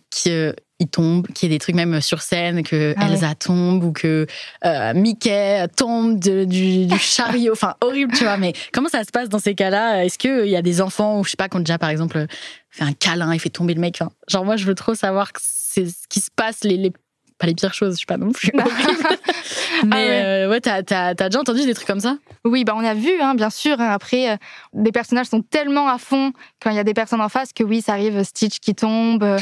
qu'il 0.78 0.88
tombe, 0.88 1.26
qu'il 1.28 1.48
y 1.50 1.52
ait 1.52 1.56
des 1.56 1.58
trucs 1.58 1.74
même 1.74 2.00
sur 2.00 2.20
scène, 2.22 2.62
que 2.62 2.94
Ah 2.98 3.06
ouais. 3.06 3.12
Elsa 3.12 3.34
tombe 3.34 3.82
ou 3.84 3.92
que 3.92 4.26
euh, 4.64 4.94
Mickey 4.94 5.66
tombe 5.76 6.18
de- 6.18 6.44
du, 6.44 6.86
du 6.86 6.98
chariot. 6.98 7.52
Enfin, 7.52 7.74
horrible, 7.80 8.12
tu 8.14 8.24
vois. 8.24 8.36
Mais 8.36 8.52
comment 8.72 8.88
ça 8.88 9.02
se 9.04 9.10
passe 9.10 9.28
dans 9.28 9.38
ces 9.38 9.54
cas-là? 9.54 10.04
Est-ce 10.04 10.18
qu'il 10.18 10.48
y 10.48 10.56
a 10.56 10.62
des 10.62 10.80
enfants 10.80 11.18
ou 11.20 11.24
je 11.24 11.30
sais 11.30 11.36
pas, 11.36 11.48
qui 11.48 11.56
ont 11.56 11.60
déjà, 11.60 11.78
par 11.78 11.90
exemple, 11.90 12.26
fait 12.70 12.84
un 12.84 12.92
câlin 12.92 13.32
et 13.32 13.38
fait 13.38 13.48
tomber 13.50 13.74
le 13.74 13.80
mec 13.80 13.96
Enfin, 14.00 14.10
Genre, 14.28 14.44
moi, 14.44 14.56
je 14.56 14.64
veux 14.66 14.74
trop 14.74 14.94
savoir 14.94 15.30
c'est 15.40 15.86
ce 15.86 16.06
qui 16.08 16.20
se 16.20 16.30
passe, 16.34 16.62
les, 16.64 16.76
les- 16.76 16.92
pas 17.38 17.46
les 17.46 17.54
pires 17.54 17.74
choses, 17.74 17.94
je 17.96 18.00
sais 18.00 18.06
pas 18.06 18.16
non 18.16 18.32
plus. 18.32 18.50
horrible. 18.54 18.70
Mais 19.84 19.90
Ah 19.90 19.96
ouais. 19.96 20.22
euh, 20.24 20.50
ouais, 20.50 20.60
t'as 20.60 20.82
t'as- 20.82 21.14
t'as 21.14 21.28
déjà 21.28 21.40
entendu 21.40 21.64
des 21.66 21.74
trucs 21.74 21.86
comme 21.86 22.00
ça? 22.00 22.16
Oui, 22.46 22.64
bah 22.64 22.72
on 22.76 22.84
a 22.84 22.94
vu, 22.94 23.10
hein, 23.20 23.34
bien 23.34 23.50
sûr. 23.50 23.78
hein. 23.80 23.90
Après, 23.90 24.30
euh, 24.30 24.36
des 24.72 24.90
personnages 24.92 25.26
sont 25.26 25.42
tellement 25.42 25.88
à 25.88 25.98
fond 25.98 26.32
quand 26.62 26.70
il 26.70 26.76
y 26.76 26.78
a 26.78 26.84
des 26.84 26.94
personnes 26.94 27.20
en 27.20 27.28
face 27.28 27.52
que 27.52 27.62
oui, 27.62 27.82
ça 27.82 27.92
arrive, 27.92 28.22
Stitch 28.24 28.58
qui 28.60 28.74
tombe. 28.74 29.36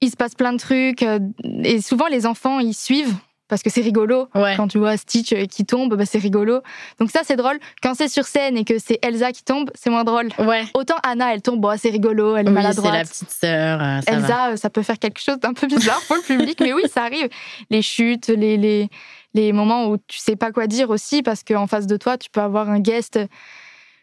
Il 0.00 0.10
se 0.10 0.16
passe 0.16 0.34
plein 0.34 0.52
de 0.52 0.58
trucs. 0.58 1.02
euh, 1.02 1.18
et 1.62 1.80
souvent, 1.80 2.06
les 2.06 2.26
enfants, 2.26 2.58
ils 2.60 2.74
suivent. 2.74 3.14
parce 3.48 3.62
que 3.62 3.70
c'est 3.70 3.80
rigolo. 3.80 4.28
Ouais. 4.34 4.54
Quand 4.56 4.66
tu 4.66 4.78
vois 4.78 4.96
Stitch 4.96 5.32
euh, 5.32 5.46
qui 5.46 5.64
tombe, 5.64 5.94
bah, 5.94 6.04
c'est 6.04 6.18
rigolo. 6.18 6.62
Donc 6.98 7.12
ça, 7.12 7.20
c'est 7.22 7.36
drôle. 7.36 7.58
Quand 7.80 7.94
c'est 7.94 8.08
sur 8.08 8.24
scène 8.24 8.56
et 8.56 8.64
que 8.64 8.78
c'est 8.80 8.98
Elsa 9.02 9.30
qui 9.30 9.44
tombe, 9.44 9.70
c'est 9.76 9.88
moins 9.88 10.02
drôle. 10.02 10.30
Ouais. 10.40 10.64
Autant 10.74 10.96
Anna, 11.04 11.32
elle 11.32 11.42
tombe, 11.42 11.60
bon, 11.60 11.72
c'est 11.78 11.90
rigolo, 11.90 12.34
elle 12.36 12.46
est 12.46 12.50
Oui, 12.50 12.56
c'est 12.56 12.62
maladroite. 12.62 12.92
la 12.94 13.04
petite 13.04 13.30
sœur. 13.30 13.80
euh, 13.80 14.00
ça. 14.00 14.12
Elsa, 14.12 14.56
ça 14.56 14.68
peut 14.68 14.82
faire 14.82 14.98
quelque 14.98 15.20
chose 15.20 15.38
d'un 15.38 15.52
peu 15.52 15.68
bizarre 15.68 16.02
pour 16.08 16.16
le 16.16 16.22
public, 16.22 16.58
mais 16.60 16.72
oui, 16.72 16.82
ça 16.92 17.04
arrive. 17.04 17.28
Les 17.70 17.82
chutes, 17.82 18.26
les, 18.26 18.56
les, 18.56 18.88
les 19.32 19.52
moments 19.52 19.86
où 19.90 19.96
tu 20.08 20.18
sais 20.18 20.34
pas 20.34 20.50
quoi 20.50 20.66
dire 20.66 20.90
aussi, 20.90 21.22
parce 21.22 21.44
qu'en 21.44 21.68
face 21.68 21.86
de 21.86 21.96
toi, 21.96 22.18
tu 22.18 22.28
peux 22.30 22.40
avoir 22.40 22.68
un 22.68 22.80
guest, 22.80 23.20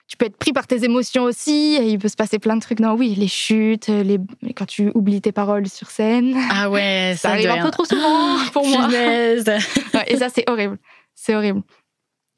tu 0.07 0.17
peux 0.17 0.25
être 0.25 0.37
pris 0.37 0.53
par 0.53 0.67
tes 0.67 0.83
émotions 0.83 1.23
aussi, 1.23 1.75
et 1.79 1.87
il 1.89 1.97
peut 1.97 2.07
se 2.07 2.15
passer 2.15 2.37
plein 2.39 2.55
de 2.55 2.61
trucs. 2.61 2.79
Non, 2.79 2.93
oui, 2.93 3.15
les 3.15 3.27
chutes, 3.27 3.87
les, 3.87 4.19
quand 4.55 4.65
tu 4.65 4.91
oublies 4.93 5.21
tes 5.21 5.31
paroles 5.31 5.67
sur 5.67 5.89
scène, 5.89 6.35
Ah 6.51 6.69
ouais, 6.69 7.13
ça 7.17 7.29
ça, 7.29 7.33
arrive 7.33 7.49
un 7.49 7.63
peu 7.63 7.71
trop 7.71 7.85
souvent 7.85 8.37
pour 8.53 8.67
moi. 8.67 8.87
Et 10.07 10.17
ça, 10.17 10.29
c'est 10.29 10.47
horrible. 10.49 10.77
C'est 11.15 11.35
horrible. 11.35 11.61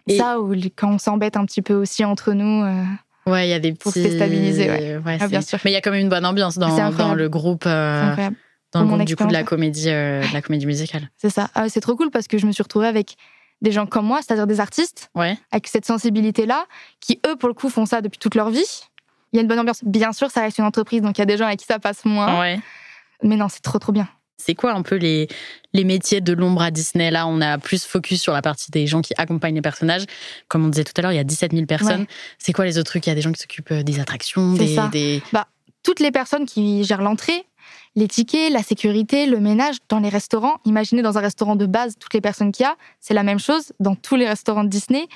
Et- 0.08 0.18
Ça, 0.18 0.40
ou 0.40 0.54
quand 0.76 0.94
on 0.94 0.98
s'embête 1.00 1.36
un 1.38 1.46
petit 1.46 1.62
peu 1.62 1.74
aussi 1.74 2.06
entre 2.06 2.34
nous. 2.34 2.64
euh, 2.64 2.84
Ouais, 3.28 3.48
il 3.48 3.50
y 3.50 3.54
a 3.54 3.60
des 3.60 3.72
petits. 3.72 3.82
Pour 3.82 3.92
se 3.94 4.00
déstabiliser, 4.00 4.70
ouais. 4.70 4.98
Ouais, 5.04 5.18
Ah, 5.20 5.28
bien 5.28 5.42
sûr. 5.42 5.58
Mais 5.66 5.72
il 5.72 5.74
y 5.74 5.78
a 5.78 5.82
quand 5.82 5.90
même 5.92 6.02
une 6.02 6.10
bonne 6.10 6.26
ambiance 6.26 6.60
dans, 6.60 6.68
le 7.16 7.28
groupe, 7.28 7.64
euh, 7.66 8.16
dans 8.72 8.82
le 8.82 8.88
groupe 8.88 9.04
du 9.06 9.16
coup 9.16 9.26
de 9.26 9.34
la 9.34 9.44
comédie, 9.44 9.90
euh, 9.90 10.22
de 10.22 10.32
la 10.34 10.42
comédie 10.44 10.68
musicale. 10.68 11.10
C'est 11.18 11.32
ça. 11.32 11.50
Ah, 11.56 11.68
c'est 11.68 11.82
trop 11.82 11.96
cool 11.96 12.12
parce 12.12 12.28
que 12.28 12.38
je 12.38 12.46
me 12.46 12.52
suis 12.52 12.62
retrouvée 12.62 12.86
avec 12.88 13.16
des 13.66 13.72
gens 13.74 13.86
comme 13.86 14.06
moi, 14.06 14.22
c'est-à-dire 14.22 14.48
des 14.48 14.62
artistes, 14.62 15.10
Ouais. 15.16 15.38
avec 15.52 15.68
cette 15.68 15.86
sensibilité-là, 15.86 16.66
qui 17.02 17.20
eux, 17.28 17.36
pour 17.36 17.50
le 17.50 17.54
coup, 17.54 17.70
font 17.70 17.86
ça 17.86 18.00
depuis 18.02 18.18
toute 18.20 18.36
leur 18.36 18.50
vie. 18.50 18.64
Il 19.34 19.36
y 19.36 19.40
a 19.40 19.42
une 19.42 19.48
bonne 19.50 19.60
ambiance. 19.60 19.84
Bien 19.84 20.14
sûr, 20.14 20.32
ça 20.32 20.42
reste 20.42 20.60
une 20.60 20.64
entreprise, 20.66 21.02
donc 21.02 21.18
il 21.18 21.22
y 21.22 21.24
a 21.24 21.26
des 21.26 21.36
gens 21.38 21.46
avec 21.48 21.60
qui 21.60 21.66
ça 21.66 21.80
passe 21.80 22.06
moins. 22.06 22.40
Ouais. 22.40 22.60
Mais 23.24 23.36
non, 23.36 23.50
c'est 23.50 23.62
trop, 23.62 23.80
trop 23.80 23.92
bien. 23.92 24.08
C'est 24.38 24.54
quoi 24.56 24.74
un 24.74 24.82
peu 24.82 24.96
les, 24.96 25.28
les 25.74 25.84
métiers 25.84 26.22
de 26.22 26.34
l'ombre 26.34 26.62
à 26.62 26.70
Disney? 26.70 27.10
Là, 27.10 27.26
on 27.28 27.42
a 27.42 27.58
plus 27.58 27.86
focus 27.86 28.22
sur 28.22 28.34
la 28.34 28.42
partie 28.42 28.70
des 28.72 28.86
gens 28.86 29.02
qui 29.02 29.14
accompagnent 29.18 29.56
les 29.56 29.62
personnages. 29.62 30.04
Comme 30.48 30.64
on 30.66 30.70
disait 30.70 30.84
tout 30.84 30.94
à 30.98 31.02
l'heure, 31.02 31.12
il 31.12 31.16
y 31.16 31.20
a 31.20 31.24
17 31.24 31.52
000 31.54 31.66
personnes. 31.66 32.02
Ouais. 32.02 32.08
C'est 32.38 32.54
quoi 32.54 32.66
les 32.66 32.78
autres 32.78 32.92
trucs? 32.92 33.08
Il 33.08 33.10
y 33.10 33.12
a 33.12 33.16
des 33.16 33.22
gens 33.22 33.32
qui 33.32 33.42
s'occupent 33.42 33.72
euh, 33.72 33.84
des 33.84 34.00
attractions, 34.00 34.54
des, 34.54 34.78
des- 34.92 35.24
Toutes 35.84 36.00
les 36.02 36.12
personnes 36.12 36.46
qui 36.46 36.84
gèrent 36.84 37.02
l'entrée, 37.02 37.46
les 37.96 38.08
tickets, 38.08 38.52
la 38.52 38.64
sécurité, 38.64 39.26
le 39.26 39.40
ménage 39.40 39.78
dans 39.90 40.00
les 40.00 40.10
restaurants. 40.10 40.58
Imaginez 40.66 41.02
dans 41.02 41.18
un 41.18 41.22
restaurant 41.22 41.56
de 41.56 41.66
base, 41.66 41.96
toutes 42.00 42.14
les 42.14 42.22
personnes 42.22 42.52
qu'il 42.52 42.64
y 42.64 42.68
a, 42.68 42.76
c'est 43.00 43.14
la 43.14 43.24
même 43.24 43.40
chose 43.40 43.72
dans 43.80 43.96
tous 43.96 44.16
les 44.16 44.28
restaurants 44.28 44.64
de 44.64 44.70
Disney. 44.70 45.08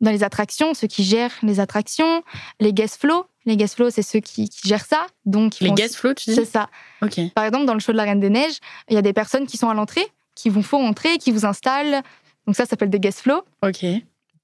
Dans 0.00 0.10
les 0.12 0.22
attractions, 0.22 0.74
ceux 0.74 0.86
qui 0.86 1.02
gèrent 1.02 1.34
les 1.42 1.58
attractions, 1.58 2.22
les 2.60 2.72
guest 2.72 3.00
flow. 3.00 3.26
Les 3.46 3.56
guest 3.56 3.74
flow, 3.76 3.90
c'est 3.90 4.02
ceux 4.02 4.20
qui, 4.20 4.48
qui 4.48 4.68
gèrent 4.68 4.84
ça. 4.84 5.06
Donc, 5.24 5.58
les 5.60 5.70
guest 5.72 5.96
flow, 5.96 6.14
tu 6.14 6.30
dis? 6.30 6.36
C'est 6.36 6.44
ça. 6.44 6.68
Ok. 7.02 7.18
Par 7.34 7.44
exemple, 7.44 7.64
dans 7.64 7.74
le 7.74 7.80
show 7.80 7.92
de 7.92 7.96
la 7.96 8.04
Reine 8.04 8.20
des 8.20 8.30
Neiges, 8.30 8.58
il 8.88 8.94
y 8.94 8.98
a 8.98 9.02
des 9.02 9.12
personnes 9.14 9.46
qui 9.46 9.56
sont 9.56 9.68
à 9.68 9.74
l'entrée, 9.74 10.06
qui 10.34 10.50
vous 10.50 10.62
font 10.62 10.86
entrer, 10.86 11.18
qui 11.18 11.32
vous 11.32 11.46
installent. 11.46 12.02
Donc 12.46 12.54
ça, 12.54 12.64
ça 12.64 12.70
s'appelle 12.70 12.90
des 12.90 13.00
guest 13.00 13.20
flow. 13.20 13.42
Ok. 13.62 13.84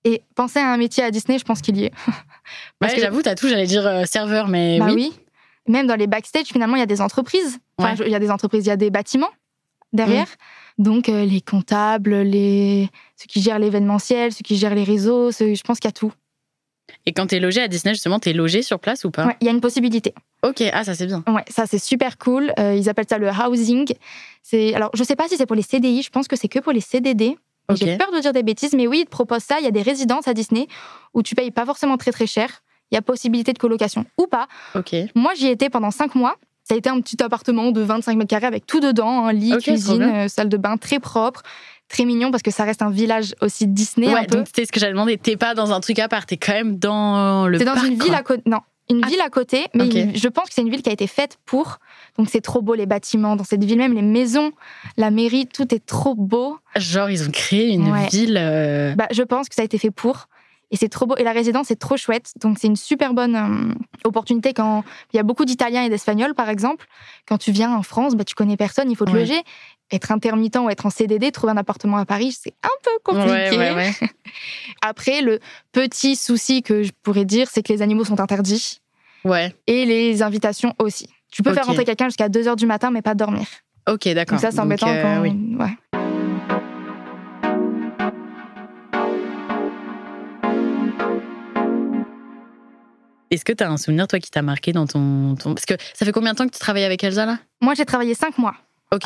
Et 0.06 0.22
penser 0.34 0.58
à 0.58 0.72
un 0.72 0.76
métier 0.76 1.04
à 1.04 1.10
Disney, 1.10 1.38
je 1.38 1.44
pense 1.44 1.60
qu'il 1.60 1.76
y 1.76 1.84
est. 1.84 1.92
Parce 2.78 2.94
que- 2.94 3.00
j'avoue, 3.00 3.22
t'as 3.22 3.34
tout, 3.34 3.48
j'allais 3.48 3.66
dire 3.66 3.86
euh, 3.86 4.04
serveur, 4.04 4.48
mais 4.48 4.78
bah 4.78 4.86
oui. 4.88 4.94
oui. 4.94 5.23
Même 5.68 5.86
dans 5.86 5.96
les 5.96 6.06
backstage, 6.06 6.46
finalement, 6.46 6.76
il 6.76 6.80
y 6.80 6.82
a 6.82 6.86
des 6.86 7.00
entreprises. 7.00 7.58
Enfin, 7.78 7.90
Ouais. 7.90 7.96
je- 7.96 8.04
il 8.04 8.10
y 8.10 8.14
a 8.14 8.18
des 8.18 8.30
entreprises, 8.30 8.64
il 8.64 8.68
y 8.68 8.72
a 8.72 8.76
des 8.76 8.90
bâtiments 8.90 9.30
derrière. 9.92 10.26
Mm. 10.78 10.82
Donc 10.82 11.08
euh, 11.08 11.24
les 11.24 11.40
comptables, 11.40 12.14
les 12.22 12.88
ceux 13.16 13.26
qui 13.28 13.40
gèrent 13.40 13.58
l'événementiel, 13.58 14.32
ceux 14.32 14.42
qui 14.42 14.56
gèrent 14.56 14.74
les 14.74 14.84
réseaux, 14.84 15.30
ceux- 15.32 15.54
je 15.54 15.62
pense 15.62 15.78
qu'il 15.78 15.88
y 15.88 15.90
a 15.90 15.92
tout. 15.92 16.12
Et 17.06 17.12
quand 17.12 17.28
t'es 17.28 17.40
logé 17.40 17.62
à 17.62 17.68
Disney, 17.68 17.94
justement, 17.94 18.18
t'es 18.18 18.32
logé 18.34 18.60
sur 18.62 18.78
place 18.78 19.04
ou 19.04 19.10
pas? 19.10 19.26
Ouais, 19.26 19.36
il 19.40 19.46
y 19.46 19.48
a 19.48 19.52
une 19.52 19.60
possibilité. 19.60 20.12
Ok, 20.42 20.62
ah, 20.72 20.84
ça 20.84 20.94
c'est 20.94 21.06
bien. 21.06 21.22
Ouais, 21.28 21.44
ça 21.48 21.64
c'est 21.66 21.78
super 21.78 22.18
cool. 22.18 22.52
Euh, 22.58 22.74
ils 22.74 22.88
appellent 22.90 23.06
ça 23.08 23.18
le 23.18 23.28
housing. 23.30 23.86
C'est 24.42 24.74
alors 24.74 24.90
je 24.94 25.02
sais 25.04 25.16
pas 25.16 25.26
si 25.28 25.36
c'est 25.36 25.46
pour 25.46 25.56
les 25.56 25.62
CDI, 25.62 26.02
je 26.02 26.10
pense 26.10 26.28
que 26.28 26.36
c'est 26.36 26.48
que 26.48 26.58
pour 26.58 26.72
les 26.72 26.80
CDD. 26.82 27.38
J'ai 27.74 27.96
peur 27.96 28.12
de 28.12 28.18
dire 28.20 28.34
des 28.34 28.42
bêtises, 28.42 28.74
mais 28.74 28.86
oui, 28.86 29.00
ils 29.00 29.04
te 29.06 29.10
proposent 29.10 29.44
ça. 29.44 29.58
Il 29.58 29.64
y 29.64 29.68
a 29.68 29.70
des 29.70 29.80
résidences 29.80 30.28
à 30.28 30.34
Disney 30.34 30.66
où 31.14 31.22
tu 31.22 31.34
payes 31.34 31.50
pas 31.50 31.64
forcément 31.64 31.96
très 31.96 32.12
très 32.12 32.26
cher. 32.26 32.62
Il 32.90 32.94
y 32.94 32.98
a 32.98 33.02
possibilité 33.02 33.52
de 33.52 33.58
colocation 33.58 34.04
ou 34.18 34.26
pas. 34.26 34.46
Ok. 34.74 34.94
Moi, 35.14 35.32
j'y 35.36 35.48
étais 35.48 35.70
pendant 35.70 35.90
cinq 35.90 36.14
mois. 36.14 36.36
Ça 36.66 36.74
a 36.74 36.78
été 36.78 36.88
un 36.88 36.98
petit 37.00 37.22
appartement 37.22 37.72
de 37.72 37.82
25 37.82 38.16
mètres 38.16 38.30
carrés 38.30 38.46
avec 38.46 38.66
tout 38.66 38.80
dedans, 38.80 39.26
un 39.26 39.32
lit, 39.34 39.52
Ok, 39.52 39.60
trop 39.62 39.72
cuisine, 39.72 40.02
euh, 40.02 40.28
salle 40.28 40.48
de 40.48 40.56
bain, 40.56 40.78
très 40.78 40.98
propre, 40.98 41.42
très 41.88 42.06
mignon 42.06 42.30
parce 42.30 42.42
que 42.42 42.50
ça 42.50 42.64
reste 42.64 42.80
un 42.80 42.88
village 42.88 43.34
aussi 43.42 43.66
Disney 43.66 44.08
un 44.08 44.14
ouais, 44.14 44.26
peu. 44.26 44.36
donc 44.38 44.46
c'est 44.54 44.64
ce 44.64 44.72
que 44.72 44.80
j'avais 44.80 44.92
demandé. 44.92 45.18
T'es 45.18 45.36
pas 45.36 45.54
dans 45.54 45.72
un 45.72 45.80
truc 45.80 45.98
à 45.98 46.08
part, 46.08 46.24
t'es 46.24 46.38
quand 46.38 46.54
même 46.54 46.78
dans 46.78 47.46
le 47.48 47.58
C'est 47.58 47.66
dans 47.66 47.74
parc, 47.74 47.86
une 47.86 48.00
ville 48.02 48.14
à 48.14 48.22
côté. 48.22 48.42
Non, 48.46 48.60
une 48.88 49.02
Ah. 49.04 49.08
ville 49.08 49.20
à 49.20 49.28
côté, 49.28 49.66
mais 49.74 50.16
je 50.16 50.28
pense 50.28 50.44
que 50.48 50.54
c'est 50.54 50.62
une 50.62 50.70
ville 50.70 50.80
qui 50.80 50.88
a 50.88 50.92
été 50.94 51.06
faite 51.06 51.36
pour. 51.44 51.76
Donc 52.16 52.28
c'est 52.30 52.40
trop 52.40 52.62
beau 52.62 52.74
les 52.74 52.86
bâtiments 52.86 53.36
dans 53.36 53.44
cette 53.44 53.62
ville 53.62 53.76
même, 53.76 53.92
les 53.92 54.00
maisons, 54.00 54.50
la 54.96 55.10
mairie, 55.10 55.46
tout 55.46 55.74
est 55.74 55.84
trop 55.84 56.14
beau. 56.14 56.56
Genre, 56.76 57.10
ils 57.10 57.28
ont 57.28 57.30
créé 57.30 57.72
une 57.74 57.90
Ouais. 57.92 58.08
ville. 58.08 58.38
euh, 58.40 58.94
Bah, 58.94 59.08
je 59.10 59.22
pense 59.22 59.50
que 59.50 59.54
ça 59.54 59.60
a 59.60 59.64
été 59.66 59.76
fait 59.76 59.90
pour. 59.90 60.28
Et 60.74 60.76
c'est 60.76 60.88
trop 60.88 61.06
beau. 61.06 61.14
Et 61.18 61.22
la 61.22 61.30
résidence 61.30 61.70
est 61.70 61.76
trop 61.76 61.96
chouette. 61.96 62.32
Donc, 62.40 62.58
c'est 62.58 62.66
une 62.66 62.74
super 62.74 63.14
bonne 63.14 63.36
euh, 63.36 63.74
opportunité 64.02 64.52
quand 64.52 64.82
il 65.12 65.16
y 65.16 65.20
a 65.20 65.22
beaucoup 65.22 65.44
d'Italiens 65.44 65.84
et 65.84 65.88
d'Espagnols, 65.88 66.34
par 66.34 66.48
exemple. 66.48 66.86
Quand 67.28 67.38
tu 67.38 67.52
viens 67.52 67.72
en 67.72 67.84
France, 67.84 68.16
bah, 68.16 68.24
tu 68.24 68.34
connais 68.34 68.56
personne, 68.56 68.90
il 68.90 68.96
faut 68.96 69.04
te 69.04 69.12
Ouais. 69.12 69.20
loger. 69.20 69.40
Être 69.92 70.10
intermittent 70.10 70.56
ou 70.56 70.68
être 70.70 70.84
en 70.86 70.90
CDD, 70.90 71.30
trouver 71.30 71.52
un 71.52 71.56
appartement 71.58 71.98
à 71.98 72.04
Paris, 72.04 72.36
c'est 72.36 72.54
un 72.64 72.76
peu 72.82 72.90
compliqué. 73.04 73.56
Ouais, 73.56 73.70
ouais, 73.70 73.74
ouais. 73.74 73.92
Après, 74.82 75.20
le 75.22 75.38
petit 75.70 76.16
souci 76.16 76.62
que 76.62 76.82
je 76.82 76.90
pourrais 77.04 77.24
dire, 77.24 77.48
c'est 77.52 77.62
que 77.62 77.72
les 77.72 77.80
animaux 77.82 78.04
sont 78.04 78.18
interdits 78.20 78.80
Ouais, 79.24 79.54
et 79.68 79.84
les 79.86 80.22
invitations 80.22 80.74
aussi. 80.80 81.08
Tu 81.30 81.42
peux 81.42 81.52
faire 81.54 81.66
rentrer 81.66 81.84
quelqu'un 81.84 82.06
jusqu'à 82.08 82.28
2 82.28 82.42
h 82.42 82.56
du 82.56 82.66
matin, 82.66 82.90
mais 82.90 83.00
pas 83.02 83.14
dormir. 83.14 83.46
ok, 83.88 84.08
d'accord. 84.08 84.36
Donc, 84.36 84.40
ça, 84.40 84.50
c'est 84.50 84.60
embêtant 84.60 84.88
euh, 84.88 85.02
quand. 85.02 85.20
oui. 85.22 85.30
Ouais. 85.58 85.70
Est-ce 93.34 93.44
que 93.44 93.52
t'as 93.52 93.68
un 93.68 93.76
souvenir, 93.76 94.06
toi, 94.08 94.18
qui 94.18 94.30
t'a 94.30 94.42
marqué 94.42 94.72
dans 94.72 94.86
ton, 94.86 95.34
ton- 95.34 95.54
Parce 95.54 95.66
que 95.66 95.74
ça 95.94 96.04
fait 96.06 96.12
combien 96.12 96.32
de 96.32 96.38
temps 96.38 96.46
que 96.46 96.52
tu 96.52 96.58
travailles 96.58 96.84
avec 96.84 97.02
Elsa, 97.04 97.26
là? 97.26 97.38
Moi, 97.60 97.74
j'ai 97.74 97.84
travaillé 97.84 98.14
5 98.14 98.38
mois 98.38 98.54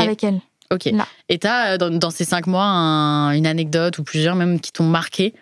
avec 0.02 0.22
elle. 0.24 0.40
ok. 0.70 0.84
là. 0.92 1.06
Et 1.28 1.38
t'as, 1.38 1.72
euh, 1.74 1.78
dans, 1.78 1.90
dans 1.90 2.10
ces 2.10 2.24
cinq 2.24 2.46
mois, 2.46 2.64
un- 2.64 3.32
une 3.32 3.46
anecdote 3.46 3.98
ou 3.98 4.04
plusieurs 4.04 4.34
même 4.36 4.60
qui 4.60 4.70
t'ont 4.72 4.84
marqué? 4.84 5.34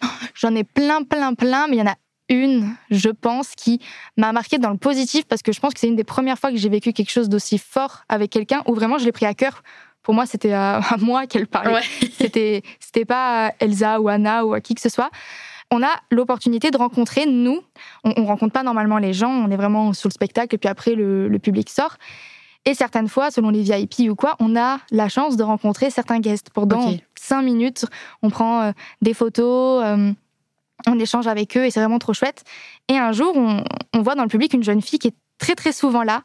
J'en 0.34 0.54
ai 0.54 0.64
plein, 0.64 1.02
plein, 1.02 1.34
plein, 1.34 1.66
mais 1.68 1.76
il 1.76 1.78
y 1.80 1.82
en 1.82 1.86
a 1.86 1.96
une, 2.30 2.74
je 2.90 3.10
pense, 3.10 3.54
qui 3.56 3.80
m'a 4.16 4.32
marqué 4.32 4.58
dans 4.58 4.70
le 4.70 4.76
positif 4.78 5.24
parce 5.26 5.42
que 5.42 5.52
je 5.52 5.60
pense 5.60 5.74
que 5.74 5.80
c'est 5.80 5.88
une 5.88 5.96
des 5.96 6.04
premières 6.04 6.38
fois 6.38 6.50
que 6.50 6.56
j'ai 6.56 6.68
vécu 6.68 6.92
quelque 6.92 7.10
chose 7.10 7.28
d'aussi 7.28 7.58
fort 7.58 8.02
avec 8.08 8.30
quelqu'un 8.30 8.62
où 8.66 8.74
vraiment 8.74 8.98
je 8.98 9.04
l'ai 9.04 9.12
pris 9.12 9.26
à 9.26 9.34
cœur. 9.34 9.62
Pour 10.02 10.14
moi, 10.14 10.24
c'était 10.26 10.52
à, 10.52 10.76
à 10.94 10.96
moi 10.96 11.26
qu'elle 11.26 11.46
parlait. 11.48 11.74
Ouais. 11.74 11.82
C'était, 12.16 12.62
c'était 12.78 13.04
pas 13.04 13.48
à 13.48 13.52
Elsa 13.58 14.00
ou 14.00 14.08
Anna 14.08 14.46
ou 14.46 14.54
à 14.54 14.60
qui 14.60 14.74
que 14.74 14.80
ce 14.80 14.88
soit. 14.88 15.10
On 15.70 15.82
a 15.82 15.90
l'opportunité 16.10 16.70
de 16.70 16.76
rencontrer, 16.76 17.26
nous, 17.26 17.60
on, 18.04 18.12
on 18.16 18.24
rencontre 18.24 18.52
pas 18.52 18.62
normalement 18.62 18.98
les 18.98 19.12
gens, 19.12 19.30
on 19.30 19.50
est 19.50 19.56
vraiment 19.56 19.92
sur 19.92 20.08
le 20.08 20.12
spectacle 20.12 20.54
et 20.54 20.58
puis 20.58 20.68
après 20.68 20.94
le, 20.94 21.28
le 21.28 21.38
public 21.38 21.70
sort. 21.70 21.96
Et 22.66 22.74
certaines 22.74 23.08
fois, 23.08 23.30
selon 23.30 23.50
les 23.50 23.62
VIP 23.62 24.10
ou 24.10 24.14
quoi, 24.14 24.36
on 24.38 24.54
a 24.56 24.80
la 24.90 25.08
chance 25.08 25.36
de 25.36 25.42
rencontrer 25.42 25.90
certains 25.90 26.20
guests. 26.20 26.50
Pendant 26.50 26.92
cinq 27.14 27.42
minutes, 27.42 27.86
on 28.22 28.28
prend 28.28 28.62
euh, 28.62 28.72
des 29.00 29.14
photos, 29.14 29.82
euh, 29.82 30.12
on 30.86 30.98
échange 30.98 31.26
avec 31.26 31.56
eux 31.56 31.64
et 31.64 31.70
c'est 31.70 31.80
vraiment 31.80 31.98
trop 31.98 32.12
chouette. 32.12 32.44
Et 32.88 32.98
un 32.98 33.12
jour, 33.12 33.34
on, 33.36 33.64
on 33.94 34.02
voit 34.02 34.14
dans 34.14 34.24
le 34.24 34.28
public 34.28 34.52
une 34.52 34.62
jeune 34.62 34.82
fille 34.82 34.98
qui 34.98 35.08
est 35.08 35.14
très 35.38 35.54
très 35.54 35.72
souvent 35.72 36.02
là, 36.02 36.22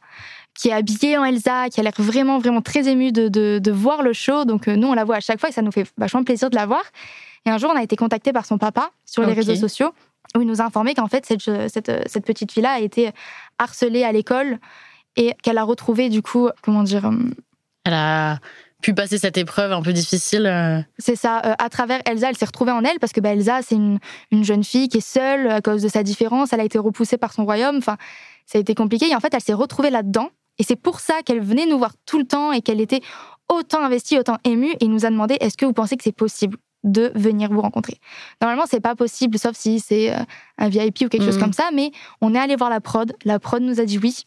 qui 0.57 0.69
est 0.69 0.73
habillée 0.73 1.17
en 1.17 1.25
Elsa, 1.25 1.69
qui 1.69 1.79
a 1.79 1.83
l'air 1.83 1.93
vraiment 1.97 2.39
vraiment 2.39 2.61
très 2.61 2.87
émue 2.87 3.11
de, 3.11 3.27
de, 3.27 3.59
de 3.61 3.71
voir 3.71 4.01
le 4.01 4.13
show. 4.13 4.45
Donc 4.45 4.67
euh, 4.67 4.75
nous, 4.75 4.87
on 4.87 4.93
la 4.93 5.03
voit 5.03 5.17
à 5.17 5.19
chaque 5.19 5.39
fois 5.39 5.49
et 5.49 5.51
ça 5.51 5.61
nous 5.61 5.71
fait 5.71 5.85
vachement 5.97 6.23
plaisir 6.23 6.49
de 6.49 6.55
la 6.55 6.65
voir. 6.65 6.83
Et 7.45 7.49
un 7.51 7.57
jour, 7.57 7.71
on 7.73 7.77
a 7.77 7.83
été 7.83 7.95
contacté 7.95 8.33
par 8.33 8.45
son 8.45 8.57
papa 8.57 8.89
sur 9.05 9.21
les 9.23 9.33
réseaux 9.33 9.55
sociaux 9.55 9.93
où 10.35 10.41
il 10.41 10.47
nous 10.47 10.61
a 10.61 10.65
informé 10.65 10.95
qu'en 10.95 11.07
fait, 11.07 11.25
cette, 11.25 11.47
euh, 11.47 11.67
cette 11.69 12.25
petite 12.25 12.51
fille-là 12.51 12.71
a 12.71 12.79
été 12.79 13.11
harcelée 13.59 14.03
à 14.03 14.11
l'école 14.11 14.59
et 15.15 15.33
qu'elle 15.43 15.57
a 15.57 15.63
retrouvé 15.63 16.09
du 16.09 16.21
coup, 16.21 16.49
comment 16.61 16.83
dire, 16.83 17.05
euh, 17.05 17.11
Elle 17.85 17.93
a 17.93 18.39
pu 18.81 18.93
passer 18.93 19.17
cette 19.17 19.37
épreuve 19.37 19.71
un 19.71 19.81
peu 19.81 19.93
difficile. 19.93 20.85
C'est 20.97 21.15
ça. 21.15 21.41
euh, 21.45 21.53
à 21.57 21.69
travers 21.69 22.01
Elsa, 22.05 22.29
elle 22.29 22.37
s'est 22.37 22.45
retrouvée 22.45 22.71
en 22.71 22.83
elle 22.83 22.99
parce 22.99 23.13
que 23.13 23.21
bah, 23.21 23.29
Elsa, 23.29 23.61
c'est 23.61 23.75
une, 23.75 23.99
une 24.31 24.43
jeune 24.43 24.63
fille 24.63 24.89
qui 24.89 24.97
est 24.97 25.07
seule 25.07 25.49
à 25.49 25.61
cause 25.61 25.81
de 25.81 25.87
sa 25.87 26.03
différence. 26.03 26.51
Elle 26.53 26.59
a 26.59 26.65
été 26.65 26.77
repoussée 26.79 27.17
par 27.17 27.31
son 27.31 27.45
royaume. 27.45 27.77
Enfin, 27.77 27.97
ça 28.45 28.57
a 28.57 28.61
été 28.61 28.75
compliqué. 28.75 29.07
Et 29.09 29.15
en 29.15 29.19
fait, 29.19 29.33
elle 29.33 29.41
s'est 29.41 29.53
retrouvée 29.53 29.89
là-dedans. 29.89 30.29
Et 30.59 30.63
c'est 30.63 30.75
pour 30.75 30.99
ça 30.99 31.21
qu'elle 31.25 31.41
venait 31.41 31.65
nous 31.65 31.77
voir 31.77 31.91
tout 32.05 32.17
le 32.17 32.25
temps 32.25 32.51
et 32.51 32.61
qu'elle 32.61 32.81
était 32.81 33.01
autant 33.51 33.83
investie, 33.83 34.17
autant 34.17 34.37
émue. 34.43 34.73
Et 34.79 34.87
nous 34.87 35.05
a 35.05 35.09
demandé 35.09 35.37
est-ce 35.39 35.57
que 35.57 35.65
vous 35.65 35.73
pensez 35.73 35.97
que 35.97 36.03
c'est 36.03 36.11
possible 36.15 36.57
de 36.83 37.11
venir 37.15 37.51
vous 37.51 37.61
rencontrer? 37.61 37.99
Normalement, 38.41 38.65
c'est 38.69 38.79
pas 38.79 38.95
possible, 38.95 39.37
sauf 39.39 39.55
si 39.55 39.79
c'est 39.79 40.13
euh, 40.15 40.19
un 40.57 40.69
VIP 40.69 41.01
ou 41.01 41.09
quelque 41.09 41.25
chose 41.25 41.35
Mhm. 41.35 41.41
comme 41.43 41.53
ça. 41.53 41.69
Mais 41.73 41.91
on 42.21 42.33
est 42.35 42.39
allé 42.39 42.55
voir 42.55 42.69
la 42.69 42.79
prod. 42.81 43.13
La 43.25 43.39
prod 43.39 43.61
nous 43.61 43.79
a 43.79 43.85
dit 43.85 43.97
oui. 43.97 44.23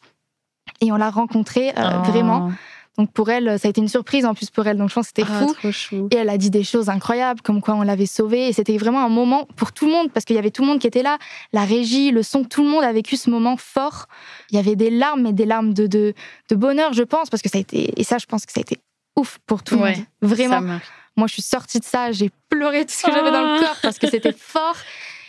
Et 0.81 0.93
on 0.93 0.97
l'a 0.97 1.11
rencontrée 1.11 1.71
euh, 1.79 1.91
oh. 2.01 2.11
vraiment. 2.11 2.51
Donc 2.99 3.13
pour 3.13 3.31
elle, 3.31 3.59
ça 3.61 3.69
a 3.69 3.71
été 3.71 3.81
une 3.81 3.87
surprise 3.89 4.27
en 4.27 4.35
plus 4.35 4.51
pour 4.51 4.67
elle. 4.67 4.77
Donc 4.77 4.89
je 4.89 4.95
pense 4.95 5.07
que 5.11 5.13
c'était 5.17 5.31
Ah, 5.33 5.47
fou. 5.47 5.55
trop 5.55 5.71
chou. 5.73 6.09
Et 6.11 6.17
elle 6.17 6.29
a 6.29 6.37
dit 6.37 6.51
des 6.51 6.65
choses 6.65 6.89
incroyables, 6.89 7.41
comme 7.43 7.61
quoi 7.63 7.75
on 7.75 7.83
l'avait 7.83 8.07
sauvée. 8.07 8.49
Et 8.49 8.53
c'était 8.53 8.77
vraiment 8.77 9.05
un 9.05 9.09
moment 9.09 9.47
pour 9.57 9.71
tout 9.73 9.87
le 9.87 9.93
monde, 9.93 10.11
parce 10.13 10.25
qu'il 10.25 10.35
y 10.35 10.39
avait 10.39 10.51
tout 10.51 10.63
le 10.63 10.69
monde 10.69 10.81
qui 10.81 10.89
était 10.89 11.03
là. 11.05 11.17
La 11.53 11.65
régie, 11.65 12.11
le 12.11 12.23
son, 12.25 12.43
tout 12.45 12.65
le 12.65 12.69
monde 12.69 12.83
a 12.83 12.93
vécu 12.93 13.17
ce 13.17 13.31
moment 13.31 13.57
fort. 13.57 14.07
Il 14.51 14.57
y 14.57 14.59
avait 14.59 14.75
des 14.77 14.91
larmes, 14.91 15.23
mais 15.23 15.33
des 15.33 15.47
larmes 15.47 15.73
de, 15.75 15.87
de, 15.87 16.13
de 16.51 16.55
bonheur, 16.57 16.93
je 16.93 17.05
pense, 17.05 17.31
parce 17.31 17.41
que 17.43 17.49
ça 17.49 17.59
a 17.59 17.61
été. 17.61 17.93
Et 18.01 18.03
ça, 18.05 18.19
je 18.19 18.27
pense 18.27 18.45
que 18.45 18.53
ça 18.53 18.59
a 18.59 18.63
été 18.63 18.79
ouf 19.17 19.39
pour 19.47 19.63
tout 19.63 19.77
Ouais, 19.77 19.93
le 19.93 19.97
monde. 19.99 20.07
Vraiment. 20.23 20.81
Moi, 21.17 21.27
je 21.29 21.35
suis 21.35 21.43
sortie 21.43 21.79
de 21.79 21.85
ça, 21.85 22.11
j'ai 22.13 22.31
pleuré 22.49 22.85
tout 22.85 22.93
ce 22.93 23.05
que 23.05 23.13
j'avais 23.13 23.31
dans 23.31 23.43
le 23.43 23.59
Ah. 23.59 23.61
corps 23.61 23.77
parce 23.83 23.99
que 23.99 24.09
c'était 24.09 24.33
fort. 24.37 24.77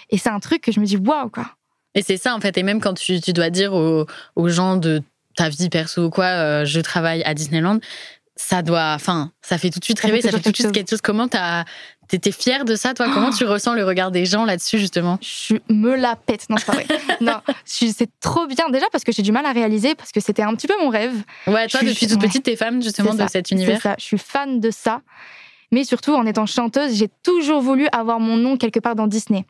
Et 0.09 0.17
c'est 0.17 0.29
un 0.29 0.39
truc 0.39 0.61
que 0.61 0.71
je 0.71 0.79
me 0.79 0.85
dis, 0.85 0.97
waouh, 0.97 1.29
quoi. 1.29 1.45
Et 1.95 2.01
c'est 2.03 2.17
ça, 2.17 2.35
en 2.35 2.39
fait. 2.39 2.57
Et 2.57 2.63
même 2.63 2.79
quand 2.79 2.93
tu, 2.95 3.19
tu 3.21 3.33
dois 3.33 3.49
dire 3.49 3.73
aux, 3.73 4.05
aux 4.35 4.49
gens 4.49 4.75
de 4.77 5.01
ta 5.35 5.49
vie 5.49 5.69
perso 5.69 6.05
ou 6.05 6.09
quoi, 6.09 6.25
euh, 6.25 6.65
je 6.65 6.79
travaille 6.79 7.23
à 7.23 7.33
Disneyland, 7.33 7.79
ça 8.35 8.61
doit. 8.61 8.93
Enfin, 8.95 9.31
ça 9.41 9.57
fait 9.57 9.69
tout 9.69 9.79
de 9.79 9.85
suite 9.85 9.97
Ça 9.99 10.03
fait 10.07 10.13
rêver, 10.13 10.21
ça 10.21 10.31
fait 10.31 10.41
tout 10.41 10.51
de 10.51 10.55
suite 10.55 10.71
quelque 10.71 10.89
chose. 10.89 11.01
Comment 11.01 11.27
t'as. 11.27 11.65
T'étais 12.07 12.31
fière 12.31 12.65
de 12.65 12.73
ça, 12.75 12.95
toi? 12.95 13.05
Comment 13.13 13.29
tu 13.29 13.45
ressens 13.45 13.75
le 13.75 13.85
regard 13.85 14.09
des 14.09 14.25
gens 14.25 14.43
là-dessus, 14.43 14.79
justement? 14.79 15.19
Je 15.21 15.57
me 15.71 15.95
la 15.95 16.15
pète. 16.15 16.49
Non, 16.49 16.57
c'est 16.57 16.65
pas 16.65 16.71
vrai. 16.73 16.87
non, 17.21 17.35
c'est 17.65 18.09
trop 18.19 18.47
bien. 18.47 18.67
Déjà 18.69 18.87
parce 18.91 19.03
que 19.03 19.11
j'ai 19.11 19.21
du 19.21 19.31
mal 19.31 19.45
à 19.45 19.51
réaliser, 19.51 19.93
parce 19.93 20.11
que 20.11 20.19
c'était 20.19 20.41
un 20.41 20.55
petit 20.55 20.65
peu 20.65 20.73
mon 20.81 20.89
rêve. 20.89 21.13
Ouais, 21.45 21.67
toi, 21.67 21.81
Je 21.83 21.89
suis- 21.89 21.93
depuis 21.93 22.07
toute 22.07 22.19
petite, 22.19 22.43
t'es 22.45 22.55
fan, 22.55 22.81
justement, 22.81 23.13
de 23.13 23.19
ça, 23.19 23.27
cet 23.27 23.51
univers. 23.51 23.79
ça, 23.79 23.95
je 23.99 24.05
suis 24.05 24.17
fan 24.17 24.59
de 24.59 24.71
ça. 24.71 25.01
Mais 25.71 25.83
surtout, 25.83 26.15
en 26.15 26.25
étant 26.25 26.47
chanteuse, 26.47 26.95
j'ai 26.95 27.09
toujours 27.21 27.61
voulu 27.61 27.87
avoir 27.91 28.19
mon 28.19 28.37
nom 28.37 28.57
quelque 28.57 28.79
part 28.79 28.95
dans 28.95 29.05
Disney. 29.05 29.45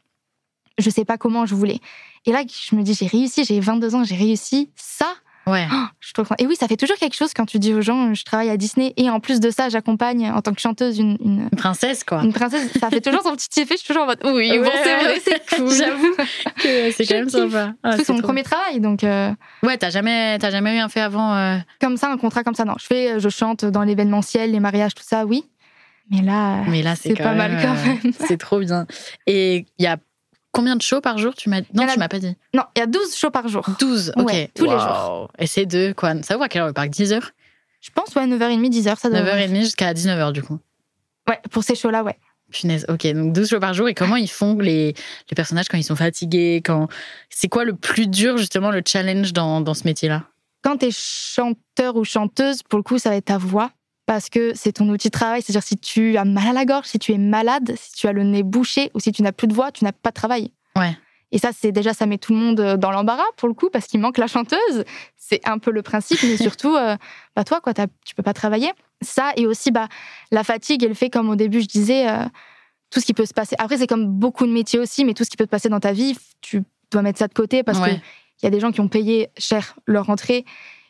Je 0.78 0.89
sais 0.89 1.06
pas 1.06 1.18
comment 1.18 1.46
je 1.46 1.56
voulais. 1.56 1.80
Et 2.26 2.34
là, 2.34 2.44
je 2.46 2.76
me 2.76 2.84
dis, 2.84 2.94
j'ai 2.94 3.08
réussi, 3.08 3.46
j'ai 3.46 3.62
22 3.62 3.96
ans, 3.96 4.04
j'ai 4.04 4.15
réussi 4.15 4.70
ça. 4.76 5.08
Ouais. 5.52 5.68
Oh, 5.72 5.86
je 6.00 6.14
contente. 6.14 6.40
Et 6.42 6.48
oui, 6.48 6.56
ça 6.56 6.68
fait 6.68 6.78
toujours 6.78 6.98
quelque 6.98 7.16
chose 7.16 7.32
quand 7.36 7.46
tu 7.46 7.60
dis 7.60 7.74
aux 7.74 7.82
gens, 7.82 8.14
je 8.14 8.24
travaille 8.24 8.50
à 8.50 8.58
Disney. 8.58 8.94
Et 8.98 9.10
en 9.10 9.20
plus 9.20 9.40
de 9.40 9.50
ça, 9.50 9.70
j'accompagne 9.70 10.30
en 10.32 10.42
tant 10.42 10.54
que 10.54 10.62
chanteuse 10.62 11.00
une, 11.00 11.18
une, 11.24 11.42
Une 11.52 11.58
princesse, 11.58 12.04
quoi. 12.04 12.22
une 12.24 12.34
princesse. 12.34 12.72
Ça 12.80 12.90
fait 12.90 13.02
toujours 13.02 13.22
son 13.24 13.34
petit 13.36 13.62
effet. 13.62 13.76
Je 13.76 13.80
suis 13.80 13.88
toujours 13.88 14.04
en 14.04 14.08
mode, 14.08 14.20
oui, 14.26 14.52
Ouais, 14.52 14.60
bon, 14.60 14.70
c'est 14.84 14.96
ouais. 14.96 15.04
vrai, 15.04 15.20
c'est 15.24 15.56
cool. 15.56 15.72
J'avoue 15.72 16.16
que 16.62 16.92
c'est 16.92 17.06
quand 17.06 17.16
même 17.16 17.30
sympa. 17.30 17.74
Ah, 17.84 17.98
c'est 17.98 18.10
mon 18.10 18.18
trop 18.20 18.28
premier 18.28 18.44
travail. 18.44 18.80
Donc, 18.80 19.04
euh, 19.04 19.32
Ouais, 19.64 19.78
t'as 19.78 19.90
jamais, 19.90 20.38
t'as 20.40 20.52
jamais 20.52 20.72
rien 20.72 20.90
fait 20.90 21.02
avant. 21.02 21.34
euh, 21.36 21.58
comme 21.82 21.98
ça, 21.98 22.10
un 22.12 22.18
contrat 22.18 22.44
comme 22.44 22.56
ça, 22.56 22.66
non. 22.66 22.76
Je 22.80 22.86
fais, 22.86 23.20
je 23.20 23.30
chante 23.30 23.66
dans 23.66 23.84
l'événementiel, 23.84 24.52
les 24.52 24.60
mariages, 24.60 24.94
tout 24.96 25.04
ça, 25.06 25.26
oui. 25.26 25.44
Mais 26.12 26.22
là, 26.24 26.64
Mais 26.68 26.82
là, 26.82 26.96
c'est 26.96 27.14
pas 27.14 27.34
mal 27.36 27.58
quand 27.62 27.74
euh, 27.74 27.86
même. 28.04 28.14
C'est 28.28 28.38
trop 28.38 28.60
bien. 28.60 28.88
Et 29.28 29.66
il 29.78 29.84
y 29.84 29.88
a 29.88 29.98
combien 30.52 30.76
de 30.76 30.82
shows 30.82 31.02
par 31.02 31.18
jour 31.18 31.34
tu 31.36 31.50
m'as... 31.50 31.62
Non, 31.74 31.88
a- 31.88 31.94
tu 31.94 32.00
m'as 32.00 32.08
pas 32.08 32.20
dit. 32.20 32.36
Non, 32.54 32.64
il 32.76 32.80
y 32.80 32.82
a 32.82 32.86
12 32.88 33.16
shows 33.16 33.32
par 33.32 33.48
jour. 33.48 33.66
12, 33.80 34.14
ok. 34.16 34.26
Ouais, 34.26 34.50
tous 34.56 34.64
les 34.66 34.72
Waouh. 34.72 35.28
Et 35.38 35.48
c'est 35.48 35.66
de 35.66 35.94
quoi? 35.96 36.22
Ça 36.24 36.36
ouvre 36.36 36.44
à 36.46 36.50
quelle 36.50 36.62
heure 36.62 36.68
le 36.68 36.74
parc? 36.74 36.90
10h 36.90 37.22
Je 37.82 37.90
pense, 37.92 38.16
ouais, 38.16 38.26
9h30, 38.26 38.70
10h, 38.70 38.98
ça 38.98 39.10
doit 39.10 39.20
9h30 39.22 39.60
jusqu'à 39.62 39.94
19h 39.94 40.32
du 40.34 40.44
coup. 40.44 40.60
Ouais, 41.28 41.40
pour 41.52 41.64
ces 41.64 41.76
shows-là, 41.76 42.04
ouais. 42.04 42.18
Punaise, 42.52 42.86
ok, 42.90 43.06
donc 43.14 43.34
12 43.34 43.48
shows 43.50 43.60
par 43.60 43.76
jour. 43.76 43.88
Et 43.90 43.94
comment 43.94 44.16
ils 44.16 44.30
font 44.30 44.58
les, 44.58 44.88
les 45.30 45.36
personnages 45.36 45.68
quand 45.70 45.78
ils 45.78 45.84
sont 45.84 45.96
fatigués? 45.96 46.62
Quand... 46.66 46.88
C'est 47.30 47.48
quoi 47.48 47.64
le 47.64 47.76
plus 47.76 48.08
dur, 48.08 48.38
justement, 48.38 48.72
le 48.72 48.82
challenge 48.86 49.34
dans, 49.34 49.62
dans 49.62 49.76
ce 49.76 49.84
métier-là? 49.86 50.24
Quand 50.64 50.78
t'es 50.78 50.90
chanteur 50.92 51.96
ou 51.96 52.04
chanteuse, 52.04 52.64
pour 52.64 52.78
le 52.80 52.84
coup, 52.84 52.98
ça 52.98 53.10
va 53.12 53.18
être 53.18 53.26
ta 53.26 53.38
voix. 53.38 53.72
Parce 54.10 54.28
que 54.32 54.54
c'est 54.56 54.72
ton 54.72 54.89
outil 54.89 55.10
de 55.10 55.12
travail. 55.12 55.43
C'est-à-dire, 55.43 55.62
si 55.62 55.78
tu 55.78 56.17
as 56.17 56.26
mal 56.26 56.48
à 56.48 56.54
la 56.54 56.65
gorge, 56.65 56.88
si 56.88 56.98
tu 56.98 57.12
es 57.12 57.19
malade, 57.19 57.76
si 57.78 57.93
tu 57.93 58.08
as 58.08 58.12
le 58.12 58.24
nez 58.24 58.41
bouché 58.41 58.89
ou 58.95 59.00
si 59.00 59.12
tu 59.12 59.22
n'as 59.22 59.32
plus 59.32 59.45
de 59.45 59.54
voix, 59.54 59.72
tu 59.72 59.84
n'as 59.84 59.91
pas 59.91 60.10
de 60.10 60.15
travail. 60.15 60.52
Ouais. 60.76 60.98
Et 61.32 61.38
ça, 61.38 61.52
c'est 61.56 61.72
déjà, 61.72 61.93
ça 61.93 62.08
met 62.08 62.17
tout 62.17 62.34
le 62.34 62.39
monde 62.39 62.76
dans 62.78 62.89
l'embarras, 62.89 63.22
pour 63.38 63.48
le 63.48 63.54
coup, 63.54 63.69
parce 63.72 63.86
qu'il 63.86 64.00
manque 64.00 64.17
la 64.17 64.26
chanteuse. 64.26 64.84
C'est 65.15 65.48
un 65.48 65.60
peu 65.60 65.69
le 65.69 65.84
principe, 65.84 66.17
mais 66.24 66.38
surtout, 66.50 66.76
euh, 66.76 66.98
bah, 67.36 67.43
toi, 67.43 67.62
quoi, 67.62 67.72
tu 67.76 68.15
peux 68.15 68.24
pas 68.24 68.34
travailler. 68.34 68.72
Ça, 69.04 69.32
et 69.38 69.45
aussi, 69.45 69.69
bah, 69.69 69.88
la 70.32 70.43
fatigue 70.43 70.84
et 70.84 70.88
le 70.88 70.95
fait, 70.95 71.12
comme 71.12 71.30
au 71.30 71.36
début, 71.36 71.62
je 71.62 71.67
disais, 71.67 72.10
euh, 72.10 72.26
tout 72.89 73.00
ce 73.00 73.06
qui 73.06 73.13
peut 73.13 73.28
se 73.28 73.34
passer. 73.36 73.56
Après, 73.60 73.78
c'est 73.78 73.86
comme 73.86 74.08
beaucoup 74.08 74.48
de 74.48 74.52
métiers 74.52 74.80
aussi, 74.80 75.06
mais 75.06 75.13
tout 75.13 75.24
ce 75.24 75.30
qui 75.30 75.38
peut 75.38 75.45
te 75.45 75.52
passer 75.52 75.69
dans 75.69 75.80
ta 75.80 75.91
vie, 75.91 76.17
tu 76.41 76.63
dois 76.91 77.04
mettre 77.04 77.19
ça 77.19 77.28
de 77.28 77.34
côté 77.36 77.62
parce 77.62 77.78
Ouais. 77.78 77.98
que 77.98 78.02
il 78.41 78.45
y 78.45 78.48
a 78.48 78.50
des 78.50 78.60
gens 78.60 78.72
qui 78.72 78.82
ont 78.82 78.88
payé 78.88 79.30
cher 79.38 79.76
leur 79.86 80.10
entrée 80.10 80.45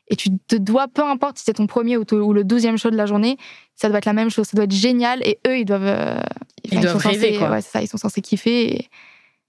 et 0.10 0.15
tu 0.15 0.30
te 0.48 0.56
dois, 0.56 0.88
peu 0.88 1.04
importe 1.04 1.38
si 1.38 1.43
c'est 1.45 1.54
ton 1.54 1.67
premier 1.67 1.98
ou, 1.98 2.04
le 2.34 2.43
douzième 2.43 2.78
show 2.78 2.89
de 2.89 2.95
la 2.98 3.06
journée, 3.06 3.38
ça 3.76 3.89
doit 3.89 4.00
être 4.00 4.06
la 4.06 4.13
même 4.13 4.30
chose, 4.30 4.48
ça 4.48 4.56
doit 4.56 4.65
être 4.65 4.74
génial 4.74 5.22
et 5.26 5.39
eux, 5.48 5.58
ils 5.60 5.65
doivent. 5.65 5.84
euh, 5.86 6.19
Ils 6.63 6.80
doivent 6.80 7.00
sont 7.02 7.10
rêver, 7.10 7.28
censés, 7.34 7.38
quoi. 7.39 7.50
Ouais, 7.52 7.62
ça, 7.62 7.82
ils 7.82 7.88
sont 7.88 7.98
censés 7.98 8.22
kiffer. 8.22 8.76
Et, 8.76 8.89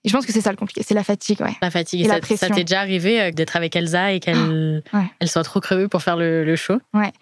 et 0.04 0.08
je 0.08 0.12
pense 0.12 0.24
que 0.26 0.32
c'est 0.32 0.40
ça 0.40 0.50
le 0.50 0.56
compliqué, 0.56 0.82
c'est 0.82 0.94
la 0.94 1.04
fatigue, 1.04 1.40
ouais. 1.40 1.54
La 1.62 1.70
fatigue. 1.70 2.00
Et 2.00 2.04
Et 2.04 2.08
la 2.08 2.14
ça, 2.14 2.20
pression. 2.20 2.48
ça 2.48 2.54
t'est 2.54 2.64
déjà 2.64 2.80
arrivé 2.80 3.20
euh, 3.20 3.30
d'être 3.30 3.56
avec 3.56 3.74
Elsa 3.76 4.12
et 4.12 4.20
qu'elle 4.20 4.82
Ouais. 4.92 5.04
elle 5.18 5.28
soit 5.28 5.42
trop 5.44 5.60
crevée 5.60 5.88
pour 5.88 6.02
faire 6.02 6.16
le, 6.16 6.44
le 6.44 6.56
show? 6.56 6.78
Ouais, 6.94 7.12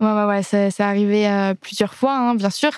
ouais, 0.00 0.24
ouais, 0.24 0.42
c'est 0.42 0.70
c'est 0.70 0.82
arrivé 0.82 1.28
euh, 1.28 1.54
plusieurs 1.54 1.94
fois, 1.94 2.16
hein, 2.16 2.34
bien 2.34 2.50
sûr. 2.50 2.70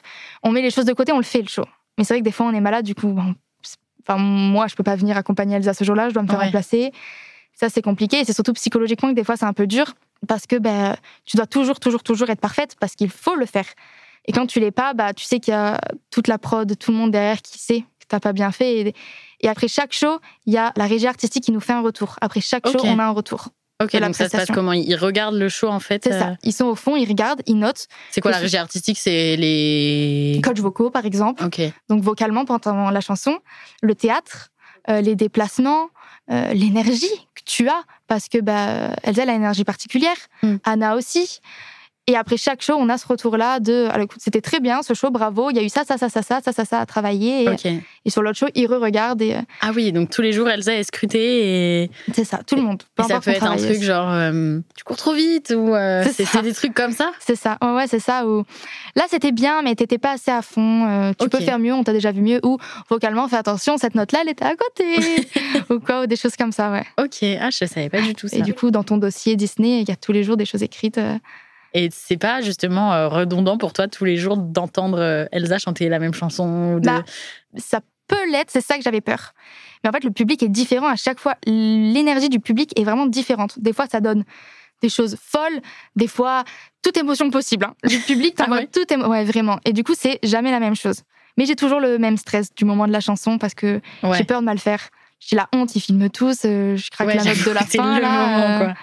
On 0.42 0.51
met 0.53 0.62
les 0.62 0.71
choses 0.71 0.85
de 0.87 0.92
côté, 0.92 1.12
on 1.12 1.18
le 1.18 1.23
fait 1.23 1.42
le 1.42 1.49
show. 1.49 1.64
Mais 1.99 2.05
c'est 2.05 2.14
vrai 2.14 2.21
que 2.21 2.25
des 2.25 2.33
fois, 2.33 2.47
on 2.47 2.53
est 2.53 2.61
malade, 2.61 2.85
du 2.85 2.94
coup, 2.94 3.09
bon, 3.09 3.35
c'est- 3.62 3.77
enfin, 4.07 4.18
moi, 4.18 4.66
je 4.68 4.75
peux 4.75 4.85
pas 4.85 4.97
venir 4.97 5.16
accompagner 5.16 5.57
Elsa 5.57 5.75
ce 5.75 5.85
jour-là, 5.85 6.09
je 6.09 6.14
dois 6.14 6.23
me 6.23 6.29
faire 6.29 6.38
Ouais. 6.38 6.44
remplacer. 6.47 6.92
Ça, 7.59 7.68
c'est 7.68 7.83
compliqué. 7.83 8.21
Et 8.21 8.25
c'est 8.25 8.33
surtout 8.33 8.53
psychologiquement 8.53 9.11
que 9.11 9.14
des 9.14 9.25
fois, 9.25 9.37
c'est 9.37 9.44
un 9.44 9.53
peu 9.53 9.66
dur 9.66 9.94
parce 10.27 10.47
que 10.47 10.57
ben, 10.57 10.97
tu 11.25 11.37
dois 11.37 11.47
toujours, 11.47 11.81
toujours, 11.81 12.03
toujours 12.03 12.31
être 12.31 12.40
parfaite 12.40 12.77
parce 12.79 12.94
qu'il 12.94 13.11
faut 13.11 13.35
le 13.35 13.47
faire. 13.47 13.66
Et 14.27 14.33
quand 14.33 14.47
tu 14.47 14.61
l'es 14.61 14.71
pas, 14.71 14.94
bah, 14.94 15.12
tu 15.12 15.25
sais 15.25 15.40
qu'il 15.40 15.53
y 15.53 15.57
a 15.57 15.81
toute 16.11 16.29
la 16.29 16.38
prod, 16.38 16.77
tout 16.79 16.92
le 16.92 16.97
monde 16.97 17.11
derrière 17.11 17.40
qui 17.42 17.59
sait 17.59 17.81
que 17.81 18.07
t'as 18.09 18.21
pas 18.21 18.33
bien 18.33 18.53
fait. 18.53 18.81
Et, 18.81 18.94
et 19.40 19.49
après 19.49 19.68
chaque 19.68 19.92
show, 19.92 20.18
il 20.47 20.53
y 20.53 20.59
a 20.59 20.73
la 20.77 20.87
régie 20.87 21.07
artistique 21.07 21.44
qui 21.44 21.53
nous 21.53 21.61
fait 21.61 21.73
un 21.73 21.81
retour. 21.81 22.16
Après 22.21 22.40
chaque 22.40 22.68
show, 22.68 22.79
on 22.85 22.99
a 22.99 23.05
un 23.05 23.11
retour. 23.11 23.49
Ok, 23.81 23.97
donc 23.97 24.16
ça 24.16 24.29
se 24.29 24.37
passe 24.37 24.49
comment? 24.53 24.73
Ils 24.73 24.97
regardent 24.97 25.37
le 25.37 25.49
show 25.49 25.68
en 25.68 25.79
fait 25.79 26.03
C'est 26.03 26.12
euh, 26.12 26.18
ça. 26.18 26.37
Ils 26.42 26.53
sont 26.53 26.64
au 26.64 26.75
fond, 26.75 26.97
ils 26.97 27.09
regardent, 27.09 27.42
ils 27.47 27.57
notent. 27.57 27.87
C'est 28.11 28.21
quoi 28.21 28.33
la 28.33 28.38
régie 28.38 28.57
artistique? 28.57 28.99
C'est 28.99 29.37
les. 29.37 30.40
Coach 30.42 30.59
vocaux, 30.59 30.90
par 30.90 31.07
exemple. 31.07 31.44
Ok. 31.44 31.61
donc 31.88 32.03
vocalement 32.03 32.44
pendant 32.44 32.90
la 32.90 33.01
chanson, 33.01 33.38
le 33.81 33.94
théâtre, 33.94 34.49
euh, 34.90 35.01
les 35.01 35.14
déplacements, 35.14 35.90
euh, 36.31 36.53
l'énergie 36.55 37.28
tu 37.48 37.68
as, 37.68 37.82
parce 38.06 38.28
que 38.28 38.38
bah, 38.38 38.90
Elsa 39.02 39.22
elle 39.22 39.30
a 39.30 39.32
une 39.32 39.40
énergie 39.40 39.64
particulière, 39.64 40.16
Mm. 40.44 40.56
Anna 40.64 40.94
aussi. 40.94 41.40
Et 42.11 42.16
après 42.16 42.38
chaque 42.38 42.62
show, 42.62 42.73
on 42.79 42.88
a 42.88 42.97
ce 42.97 43.07
retour-là 43.07 43.61
de 43.61 43.87
alors, 43.90 44.05
écoute, 44.07 44.21
c'était 44.23 44.40
très 44.40 44.61
bien 44.61 44.83
ce 44.83 44.94
show, 44.94 45.11
bravo, 45.11 45.51
il 45.51 45.57
y 45.57 45.59
a 45.61 45.62
eu 45.62 45.68
ça, 45.68 45.85
ça, 45.85 45.99
ça, 45.99 46.09
ça, 46.09 46.23
ça, 46.23 46.40
ça, 46.42 46.53
ça, 46.53 46.64
ça 46.64 46.81
à 46.81 46.87
travailler. 46.87 47.44
Et, 47.44 47.49
Ok. 47.51 47.66
et 47.66 48.11
sur 48.11 48.23
l'autre 48.23 48.38
show, 48.38 48.47
ils 48.55 48.66
re-regardent 48.66 49.21
et 49.21 49.35
euh, 49.35 49.40
Ah 49.61 49.73
oui, 49.77 49.92
donc 49.92 50.09
tous 50.09 50.23
les 50.23 50.33
jours 50.33 50.49
Elsa 50.49 50.73
est 50.75 50.85
scrutée 50.85 51.83
et, 51.83 51.90
c'est 52.14 52.25
ça, 52.25 52.40
tout 52.47 52.57
le 52.57 52.62
monde. 52.62 52.83
Peu 52.97 53.03
et 53.05 53.07
ça 53.07 53.21
peut 53.21 53.31
être 53.31 53.44
un 53.44 53.57
truc 53.57 53.71
aussi. 53.73 53.83
genre 53.83 54.11
euh, 54.11 54.59
tu 54.75 54.85
cours 54.85 54.97
trop 54.97 55.12
vite 55.12 55.53
ou 55.55 55.75
euh, 55.75 56.03
C'est 56.11 56.40
des 56.42 56.55
trucs 56.55 56.73
comme 56.73 56.92
ça? 56.92 57.12
C'est 57.21 57.37
ça, 57.37 57.59
ouais, 57.62 57.75
ouais, 57.75 57.87
c'est 57.87 58.01
ça. 58.01 58.27
Où... 58.27 58.42
Là, 58.97 59.05
c'était 59.11 59.33
bien, 59.33 59.61
mais 59.61 59.75
t'étais 59.75 59.99
pas 59.99 60.12
assez 60.12 60.31
à 60.31 60.40
fond. 60.40 60.87
euh, 60.88 61.12
tu 61.18 61.27
Ok. 61.27 61.33
peux 61.33 61.40
faire 61.40 61.59
mieux, 61.59 61.75
on 61.75 61.85
t'a 61.85 61.92
déjà 61.92 62.11
vu 62.11 62.23
mieux. 62.23 62.40
Ou 62.42 62.57
vocalement, 62.88 63.29
fais 63.29 63.37
attention, 63.37 63.77
cette 63.77 63.94
note-là, 63.94 64.21
elle 64.23 64.31
était 64.31 64.47
à 64.47 64.55
côté. 64.57 65.29
ou 65.71 65.79
quoi, 65.79 66.03
ou 66.05 66.07
des 66.07 66.16
choses 66.16 66.37
comme 66.37 66.53
ça, 66.53 66.71
ouais. 66.73 66.85
Ok, 66.99 67.23
ah 67.38 67.51
je 67.51 67.66
savais 67.66 67.90
pas 67.90 68.01
du 68.01 68.14
tout 68.14 68.29
ça. 68.29 68.38
Et 68.38 68.42
du 68.42 68.55
coup, 68.55 68.71
dans 68.71 68.83
ton 68.83 68.97
dossier 68.97 69.37
Disney, 69.37 69.83
il 69.83 69.88
y 69.88 69.92
a 69.92 69.97
tous 69.97 70.12
les 70.12 70.25
jours 70.25 70.38
des 70.38 70.47
choses 70.47 70.62
écrites. 70.62 70.99
Et 71.74 71.88
c'est 71.92 72.16
pas 72.16 72.40
justement 72.40 72.92
euh, 72.94 73.09
redondant 73.09 73.59
pour 73.59 73.72
toi 73.72 73.88
tous 73.88 74.04
les 74.04 74.16
jours 74.16 74.37
d'entendre 74.37 74.98
euh, 74.98 75.26
Elsa 75.33 75.59
chanter 75.59 75.88
la 75.88 75.98
même 75.98 76.14
chanson 76.14 76.74
ou 76.74 76.81
de... 76.81 76.87
Bah, 76.87 77.02
ça 77.57 77.81
peut 78.07 78.31
l'être, 78.31 78.50
c'est 78.50 78.62
ça 78.62 78.76
que 78.78 78.83
j'avais 78.83 79.00
peur. 79.02 79.33
Mais 79.85 79.90
en 79.90 79.92
fait, 79.92 80.02
le 80.04 80.11
public 80.11 80.42
est 80.42 80.48
différent 80.48 80.88
à 80.88 80.96
chaque 80.96 81.20
fois. 81.20 81.35
L'énergie 81.46 82.28
du 82.31 82.40
public 82.40 82.78
est 82.78 82.85
vraiment 82.85 83.07
différente. 83.07 83.59
Des 83.59 83.72
fois, 83.72 83.87
ça 83.87 84.00
donne 84.00 84.24
des 84.83 84.88
choses 84.88 85.16
folles, 85.22 85.61
des 85.96 86.07
fois, 86.09 86.44
toute 86.83 86.96
émotion 86.96 87.31
possible. 87.31 87.64
hein. 87.66 87.74
Le 87.83 87.98
public 88.07 88.35
Ah 88.38 88.44
t'envoie 88.44 88.59
ouais? 88.59 88.66
toute 88.72 88.90
émo- 88.90 89.07
Ouais, 89.09 89.24
vraiment. 89.24 89.59
Et 89.64 89.72
du 89.72 89.85
coup, 89.85 89.94
c'est 89.96 90.18
jamais 90.22 90.50
la 90.50 90.61
même 90.61 90.76
chose. 90.76 91.02
Mais 91.37 91.44
j'ai 91.46 91.57
toujours 91.57 91.81
le 91.81 91.98
même 91.98 92.16
stress 92.16 92.54
du 92.54 92.64
moment 92.64 92.87
de 92.87 92.92
la 92.92 93.00
chanson 93.00 93.38
parce 93.38 93.54
que 93.54 93.81
Ouais. 94.02 94.16
j'ai 94.16 94.24
peur 94.24 94.40
de 94.40 94.46
mal 94.46 94.59
faire. 94.59 94.81
J'ai 95.20 95.35
la 95.37 95.48
honte, 95.52 95.74
ils 95.76 95.81
filment 95.81 96.09
tous, 96.11 96.42
euh, 96.44 96.76
je 96.76 96.90
craque 96.90 97.09
Ouais, 97.09 97.16
la 97.16 97.24
note 97.24 97.44
de 97.44 97.50
la 97.50 97.61
j'avoue, 97.61 97.66
c'est 97.70 97.78
fin. 97.78 97.96
le 97.96 98.00
là, 98.00 98.26
moment, 98.26 98.59
quoi. 98.66 98.74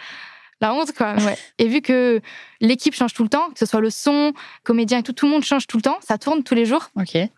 La 0.61 0.73
honte, 0.73 0.93
quoi. 0.93 1.15
Ouais. 1.15 1.37
Et 1.59 1.67
vu 1.67 1.81
que 1.81 2.21
l'équipe 2.61 2.95
change 2.95 3.13
tout 3.13 3.23
le 3.23 3.29
temps, 3.29 3.49
que 3.51 3.59
ce 3.59 3.65
soit 3.65 3.81
le 3.81 3.89
son, 3.89 4.31
comédien 4.63 4.99
et 4.99 5.03
tout, 5.03 5.11
tout 5.13 5.25
le 5.25 5.31
monde 5.33 5.43
change 5.43 5.67
tout 5.67 5.75
le 5.77 5.81
temps, 5.83 5.97
ça 6.01 6.17
tourne 6.17 6.43
tous 6.43 6.55
les 6.55 6.65
jours. 6.65 6.89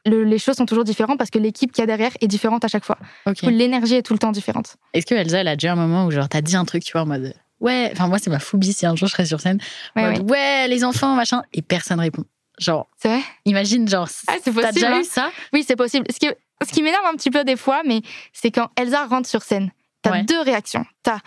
Le- 0.05 0.23
les 0.23 0.37
choses 0.37 0.55
sont 0.55 0.65
toujours 0.67 0.83
différentes 0.83 1.17
parce 1.17 1.31
que 1.31 1.39
l'équipe 1.39 1.71
qu'il 1.71 1.81
y 1.81 1.83
a 1.83 1.87
derrière 1.87 2.11
est 2.21 2.27
différente 2.27 2.63
à 2.63 2.67
chaque 2.67 2.85
fois. 2.85 2.97
ok. 3.25 3.33
Du 3.35 3.41
coup, 3.41 3.49
L'énergie 3.49 3.95
est 3.95 4.03
tout 4.03 4.13
le 4.13 4.19
temps 4.19 4.31
différente. 4.31 4.77
Est-ce 4.93 5.05
que 5.07 5.15
Elsa 5.15 5.39
elle 5.39 5.47
a 5.47 5.55
déjà 5.55 5.71
un 5.73 5.75
moment 5.75 6.05
où 6.05 6.11
genre 6.11 6.29
t'as 6.29 6.41
dit 6.41 6.55
un 6.55 6.65
truc 6.65 6.83
tu 6.83 6.91
vois 6.91 7.01
en 7.01 7.05
mode 7.07 7.33
ouais, 7.59 7.89
enfin 7.91 8.07
moi 8.07 8.19
c'est 8.19 8.29
ma 8.29 8.37
phobie 8.39 8.71
si 8.71 8.85
un 8.85 8.95
jour 8.95 9.07
je 9.07 9.13
serais 9.13 9.25
sur 9.25 9.39
scène, 9.41 9.59
Ouais, 9.95 10.11
mode, 10.19 10.29
ouais 10.29 10.67
les 10.67 10.83
enfants 10.83 11.15
machin 11.15 11.41
et 11.53 11.63
personne 11.63 11.99
répond. 11.99 12.23
Genre 12.59 12.87
C'est 13.01 13.07
vrai? 13.09 13.21
imagine 13.45 13.87
genre 13.87 14.07
Ah, 14.27 14.33
c'est 14.43 14.53
t'as 14.53 14.71
déjà 14.71 14.95
hein. 14.95 14.99
eu 15.01 15.03
ça? 15.03 15.31
Oui, 15.53 15.63
c'est 15.67 15.75
possible. 15.75 16.05
Ce 16.11 16.17
qui, 16.19 16.27
ce 16.67 16.71
qui 16.71 16.83
m'énerve 16.83 17.05
un 17.05 17.15
petit 17.15 17.31
peu 17.31 17.43
des 17.43 17.55
fois, 17.55 17.81
mais 17.85 18.01
c'est 18.33 18.51
quand 18.51 18.69
Elsa 18.75 19.05
rentre 19.07 19.27
sur 19.27 19.41
scène. 19.41 19.71
T'as 20.03 20.21
deux 20.23 20.39
réactions. 20.41 20.85
T'as 21.03 21.19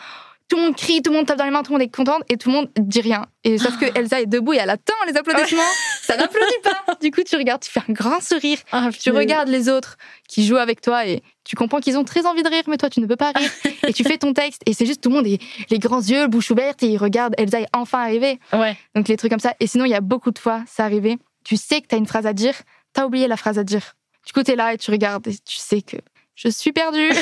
tout 0.51 0.57
le 0.57 0.63
monde 0.65 0.77
crie, 0.77 1.01
tout 1.01 1.13
le 1.13 1.17
monde 1.17 1.27
tape 1.27 1.39
dans 1.39 1.45
les 1.45 1.51
mains, 1.53 1.63
tout 1.63 1.73
le 1.73 1.79
monde 1.79 1.87
est 1.87 1.95
content 1.95 2.19
et 2.29 2.37
tout 2.37 2.49
le 2.51 2.57
monde 2.57 2.71
dit 2.77 3.01
rien. 3.01 3.25
Et 3.45 3.57
sauf 3.57 3.79
que 3.79 3.87
Elsa 3.97 4.21
est 4.21 4.27
debout 4.27 4.53
et 4.53 4.57
elle 4.57 4.69
attend 4.69 4.95
les 5.07 5.17
applaudissements. 5.17 5.63
Ça 6.03 6.17
n'applaudit 6.17 6.61
pas. 6.65 6.97
Du 7.01 7.13
coup, 7.13 7.23
tu 7.23 7.37
regardes, 7.37 7.63
tu 7.63 7.71
fais 7.71 7.81
un 7.89 7.93
grand 7.93 8.21
sourire. 8.21 8.59
Ah, 8.73 8.91
Tu 8.93 9.11
regardes 9.11 9.49
les 9.49 9.69
autres 9.69 9.97
qui 10.29 10.45
jouent 10.45 10.57
avec 10.57 10.81
toi 10.81 11.07
et 11.07 11.23
tu 11.45 11.55
comprends 11.55 11.79
qu'ils 11.79 11.97
ont 11.97 12.05
très 12.05 12.27
envie 12.27 12.43
de 12.43 12.49
rire, 12.49 12.65
mais 12.67 12.79
toi, 12.79 12.91
tu 12.91 13.01
ne 13.01 13.07
peux 13.07 13.17
pas 13.17 13.31
rire. 13.31 13.49
et 13.87 13.93
tu 13.93 14.03
fais 14.03 14.19
ton 14.19 14.33
texte 14.33 14.63
et 14.67 14.75
c'est 14.75 14.87
juste 14.87 15.01
tout 15.01 15.09
le 15.09 15.15
monde 15.15 15.27
est 15.29 15.41
les 15.71 15.79
grands 15.79 16.03
yeux, 16.03 16.27
bouche 16.27 16.51
ouverte 16.51 16.83
et 16.83 16.89
ils 16.89 16.99
regardent. 16.99 17.35
Elsa 17.39 17.61
est 17.61 17.69
enfin 17.73 18.01
arrivée. 18.01 18.41
Ouais. 18.53 18.77
Donc 18.97 19.07
les 19.07 19.17
trucs 19.17 19.31
comme 19.31 19.39
ça. 19.39 19.55
Et 19.61 19.69
sinon, 19.69 19.85
il 19.85 19.91
y 19.91 19.95
a 19.95 20.01
beaucoup 20.01 20.33
de 20.33 20.39
fois, 20.39 20.65
ça 20.67 20.85
arrivé. 20.85 21.17
Tu 21.45 21.57
sais 21.57 21.81
que 21.81 21.87
tu 21.87 21.95
as 21.95 21.99
une 21.99 22.07
phrase 22.07 22.27
à 22.27 22.33
dire, 22.33 22.55
tu 22.93 23.01
as 23.01 23.07
oublié 23.07 23.29
la 23.29 23.37
phrase 23.37 23.59
à 23.59 23.63
dire. 23.63 23.95
Du 24.27 24.33
coup, 24.33 24.43
tu 24.43 24.51
es 24.51 24.57
là 24.57 24.75
et 24.75 24.79
tu 24.79 24.91
regardes 24.91 25.29
et 25.29 25.33
tu 25.33 25.57
sais 25.57 25.81
que 25.81 25.97
je 26.35 26.49
suis 26.49 26.73
perdue. 26.73 27.11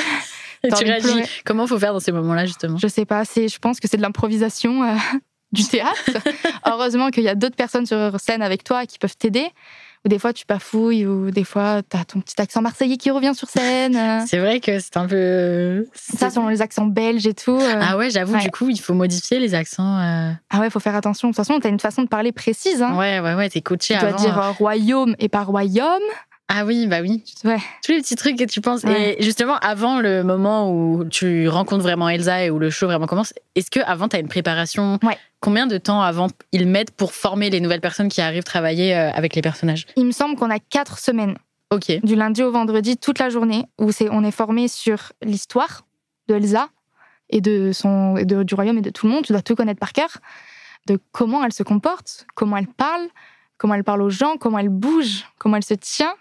Et 0.63 0.69
T'as 0.69 0.77
tu 0.77 0.85
réagis. 0.85 1.23
Comment 1.45 1.67
faut 1.67 1.79
faire 1.79 1.93
dans 1.93 1.99
ces 1.99 2.11
moments-là 2.11 2.45
justement? 2.45 2.77
Je 2.77 2.87
sais 2.87 3.05
pas, 3.05 3.25
c'est, 3.25 3.47
je 3.47 3.59
pense 3.59 3.79
que 3.79 3.87
c'est 3.87 3.97
de 3.97 4.01
l'improvisation 4.01 4.83
euh, 4.83 4.95
du 5.51 5.63
théâtre. 5.65 6.11
Heureusement 6.65 7.09
qu'il 7.09 7.23
y 7.23 7.29
a 7.29 7.35
d'autres 7.35 7.55
personnes 7.55 7.85
sur 7.85 8.19
scène 8.19 8.41
avec 8.41 8.63
toi 8.63 8.85
qui 8.85 8.97
peuvent 8.99 9.15
t'aider. 9.17 9.47
Ou 10.05 10.07
des 10.07 10.17
fois, 10.17 10.31
tu 10.31 10.45
bafouilles, 10.47 11.05
ou 11.05 11.29
des 11.29 11.43
fois, 11.43 11.81
tu 11.89 11.97
as 11.97 12.05
ton 12.05 12.21
petit 12.21 12.39
accent 12.41 12.61
marseillais 12.61 12.95
qui 12.95 13.11
revient 13.11 13.33
sur 13.35 13.49
scène. 13.49 13.97
euh. 13.97 14.21
C'est 14.25 14.37
vrai 14.37 14.61
que 14.61 14.79
c'est 14.79 14.95
un 14.95 15.05
peu. 15.05 15.85
Ça, 15.93 16.29
selon 16.29 16.47
les 16.47 16.61
accents 16.61 16.85
belges 16.85 17.27
et 17.27 17.33
tout. 17.33 17.51
euh. 17.59 17.81
Ah 17.81 17.97
ouais, 17.97 18.09
j'avoue, 18.09 18.33
Ouais. 18.33 18.39
du 18.41 18.49
coup, 18.49 18.69
il 18.69 18.79
faut 18.79 18.93
modifier 18.93 19.39
les 19.39 19.55
accents. 19.55 19.99
euh. 19.99 20.31
Ah 20.51 20.61
ouais, 20.61 20.69
faut 20.69 20.79
faire 20.79 20.95
attention. 20.95 21.27
De 21.27 21.33
toute 21.35 21.45
façon, 21.45 21.59
tu 21.59 21.67
as 21.67 21.69
une 21.69 21.81
façon 21.81 22.03
de 22.03 22.07
parler 22.07 22.31
précise. 22.31 22.81
Hein. 22.81 22.95
Ouais, 22.97 23.19
ouais, 23.19 23.33
ouais, 23.35 23.49
t'es 23.49 23.59
coaché 23.59 23.95
Tu 23.95 23.99
dois 23.99 24.13
dire 24.13 24.39
euh, 24.39 24.51
royaume 24.51 25.15
et 25.19 25.27
pas 25.27 25.43
royaume. 25.43 25.99
Ah 26.51 26.65
oui, 26.65 26.87
bah 26.87 27.01
oui. 27.01 27.23
Ouais. 27.45 27.59
Tous 27.83 27.91
les 27.91 27.99
petits 28.01 28.15
trucs 28.15 28.35
que 28.37 28.43
tu 28.43 28.59
penses. 28.59 28.83
Ouais. 28.83 29.17
Et 29.19 29.23
justement, 29.23 29.57
avant 29.59 29.99
le 29.99 30.23
moment 30.23 30.71
où 30.71 31.05
tu 31.05 31.47
rencontres 31.47 31.83
vraiment 31.83 32.09
Elsa 32.09 32.43
et 32.45 32.49
où 32.49 32.57
le 32.57 32.71
show 32.71 32.87
vraiment 32.87 33.05
commence, 33.05 33.33
est-ce 33.55 33.69
que 33.69 33.79
avant 33.81 34.07
tu 34.07 34.15
as 34.15 34.19
une 34.19 34.27
préparation 34.27 34.97
Ouais. 35.03 35.17
Combien 35.41 35.67
de 35.67 35.77
temps 35.77 36.01
avant 36.01 36.27
ils 36.51 36.67
mettent 36.67 36.89
pour 36.91 37.13
former 37.13 37.49
les 37.51 37.59
nouvelles 37.61 37.81
personnes 37.81 38.09
qui 38.09 38.19
arrivent 38.19 38.43
travailler 38.43 38.95
euh, 38.95 39.11
avec 39.11 39.35
les 39.35 39.41
personnages? 39.43 39.85
Il 39.95 40.05
me 40.07 40.11
semble 40.11 40.35
qu'on 40.37 40.49
a 40.49 40.57
quatre 40.59 40.97
semaines, 40.97 41.37
Ok. 41.71 41.91
du 42.03 42.15
lundi 42.15 42.41
au 42.41 42.51
vendredi, 42.51 42.97
toute 42.97 43.19
la 43.19 43.29
journée, 43.29 43.65
où 43.79 43.91
c'est 43.91 44.09
on 44.09 44.23
est 44.23 44.31
formé 44.31 44.67
sur 44.67 45.13
l'histoire 45.21 45.85
de 46.29 46.35
Elsa 46.35 46.69
et 47.29 47.41
de 47.41 47.71
son 47.73 48.15
de- 48.15 48.41
du 48.41 48.55
royaume 48.55 48.79
et 48.79 48.81
de 48.81 48.89
tout 48.89 49.05
le 49.07 49.13
monde. 49.13 49.23
Tu 49.23 49.33
dois 49.33 49.43
tout 49.43 49.55
connaître 49.55 49.79
par 49.79 49.93
cœur, 49.93 50.09
de 50.87 50.99
comment 51.11 51.45
elle 51.45 51.53
se 51.53 51.61
comporte, 51.63 52.25
comment 52.33 52.57
elle 52.57 52.67
parle, 52.67 53.07
comment 53.59 53.75
elle 53.75 53.83
parle 53.83 54.01
aux 54.01 54.09
gens, 54.09 54.35
comment 54.37 54.57
elle 54.57 54.69
bouge, 54.69 55.25
comment 55.37 55.57
elle 55.57 55.63
se 55.63 55.75
tient, 55.75 56.15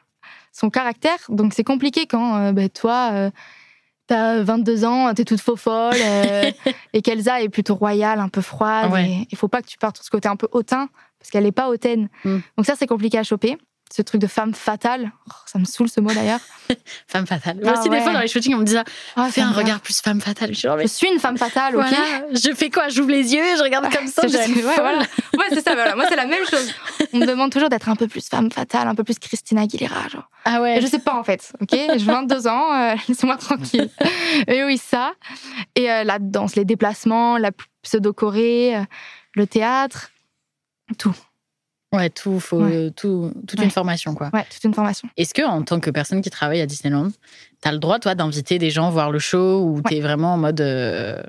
son 0.59 0.71
caractère. 0.71 1.19
Donc 1.29 1.55
c'est 1.55 1.65
compliqué 1.65 2.07
quand 2.07 2.37
euh, 2.37 2.53
ben, 2.53 2.69
toi. 2.69 3.11
euh, 3.13 3.31
T'as 4.09 4.43
22 4.43 4.87
ans, 4.87 5.13
t'es 5.13 5.27
toute 5.27 5.43
faux 5.43 5.57
folle, 5.57 5.93
euh, 5.95 6.51
et 6.95 7.03
qu'Elsa 7.03 7.43
est 7.43 7.51
plutôt 7.51 7.75
royale, 7.75 8.21
un 8.21 8.31
peu 8.31 8.41
froide. 8.41 8.91
Ouais. 8.91 9.27
Il 9.31 9.37
faut 9.37 9.49
pas 9.49 9.61
que 9.61 9.67
tu 9.67 9.77
partes 9.77 9.97
sur 9.97 10.05
ce 10.07 10.09
côté 10.11 10.27
un 10.31 10.37
peu 10.37 10.49
hautain, 10.53 10.89
parce 11.19 11.31
qu'elle 11.31 11.45
n'est 11.45 11.53
pas 11.53 11.69
hautaine. 11.69 12.09
Mm. 12.25 12.39
Donc 12.57 12.65
ça, 12.65 12.73
c'est 12.75 12.87
compliqué 12.87 13.19
à 13.19 13.23
choper. 13.23 13.59
Ce 13.91 14.03
truc 14.03 14.21
de 14.21 14.27
femme 14.27 14.55
fatale, 14.55 15.13
oh, 15.29 15.33
ça 15.47 15.59
me 15.59 15.65
saule 15.65 15.89
ce 15.89 16.01
mot 16.01 16.13
d'ailleurs. 16.13 16.41
Femme 17.07 17.27
fatale. 17.27 17.59
Ah 17.63 17.71
Moi 17.71 17.81
aussi, 17.81 17.89
des 17.89 18.01
fois, 18.01 18.13
dans 18.13 18.21
les 18.21 18.29
shootings, 18.29 18.55
on 18.55 18.59
me 18.59 18.65
dit 18.65 18.75
ça. 18.75 18.85
Ah, 19.17 19.29
Fais 19.31 19.41
un 19.41 19.51
regard 19.53 19.81
plus 19.81 20.01
femme 20.01 20.21
fatale. 20.21 20.51
Je 20.51 20.59
suis 20.59 20.69
genre, 20.69 20.77
mais 20.77 20.83
Je 20.83 20.89
suis 20.89 21.09
une 21.09 21.19
femme 21.19 21.39
fatale, 21.39 21.75
ok 21.75 21.83
voilà, 21.83 22.27
je 22.33 22.55
fais 22.55 22.69
quoi? 22.69 22.89
J'ouvre 22.89 23.11
les 23.11 23.35
yeux, 23.35 23.57
je 23.57 23.63
regarde 23.63 23.91
comme 23.91 24.07
ça, 24.07 24.23
ouais, 24.27 24.47
voilà. 24.77 24.99
Ouais, 25.39 25.47
c'est 25.51 25.63
ça, 25.63 25.75
voilà. 25.75 25.97
Moi, 25.97 26.05
c'est 26.09 26.17
la 26.17 26.27
même 26.27 26.45
chose. 26.47 26.75
On 27.13 27.19
me 27.19 27.27
demande 27.27 27.51
toujours 27.51 27.71
d'être 27.71 27.89
un 27.89 27.97
peu 27.97 28.09
plus 28.09 28.29
femme 28.29 28.51
fatale, 28.51 28.89
un 28.89 28.95
peu 28.95 29.05
plus 29.05 29.19
Christina 29.19 29.63
Aguilera, 29.63 30.09
genre. 30.09 30.29
Ah 30.45 30.61
ouais. 30.61 30.79
Et 30.79 30.81
je 30.81 30.87
sais 30.87 30.99
pas, 30.99 31.15
en 31.15 31.25
fait, 31.25 31.53
ok? 31.61 31.71
J'ai 31.73 32.05
22 32.05 32.47
ans, 32.47 32.75
euh, 32.75 32.95
laissez-moi 33.09 33.37
tranquille. 33.37 33.89
Et 34.47 34.65
oui, 34.65 34.79
ça. 34.79 35.13
Et 35.75 35.91
euh, 35.91 36.05
la 36.05 36.19
danse, 36.19 36.57
les 36.57 36.65
déplacements, 36.65 37.39
la 37.39 37.51
pseudo-choré, 37.83 38.77
euh, 38.77 38.83
le 39.35 39.47
théâtre, 39.47 40.11
tout. 40.99 41.15
Ouais, 41.95 42.11
tout, 42.11 42.39
faut, 42.39 42.61
Ouais. 42.65 42.91
tout, 42.91 43.33
toute 43.47 43.59
Ouais. 43.59 43.65
une 43.65 43.71
formation, 43.71 44.15
quoi. 44.15 44.31
Ouais, 44.35 44.45
toute 44.51 44.63
une 44.65 44.75
formation. 44.75 45.09
Est-ce 45.17 45.33
que, 45.33 45.43
en 45.43 45.63
tant 45.63 45.81
que 45.81 45.91
personne 45.91 46.21
qui 46.21 46.29
travaille 46.31 46.61
à 46.61 46.67
Disneyland, 46.67 47.09
t'as 47.63 47.73
le 47.73 47.79
droit, 47.79 47.99
toi, 47.99 48.15
d'inviter 48.15 48.59
des 48.59 48.69
gens 48.71 48.91
voir 48.91 49.11
le 49.11 49.19
show 49.19 49.63
ou 49.65 49.81
t'es 49.83 50.01
vraiment 50.01 50.35
en 50.35 50.39
mode. 50.39 50.61
euh, 50.61 51.23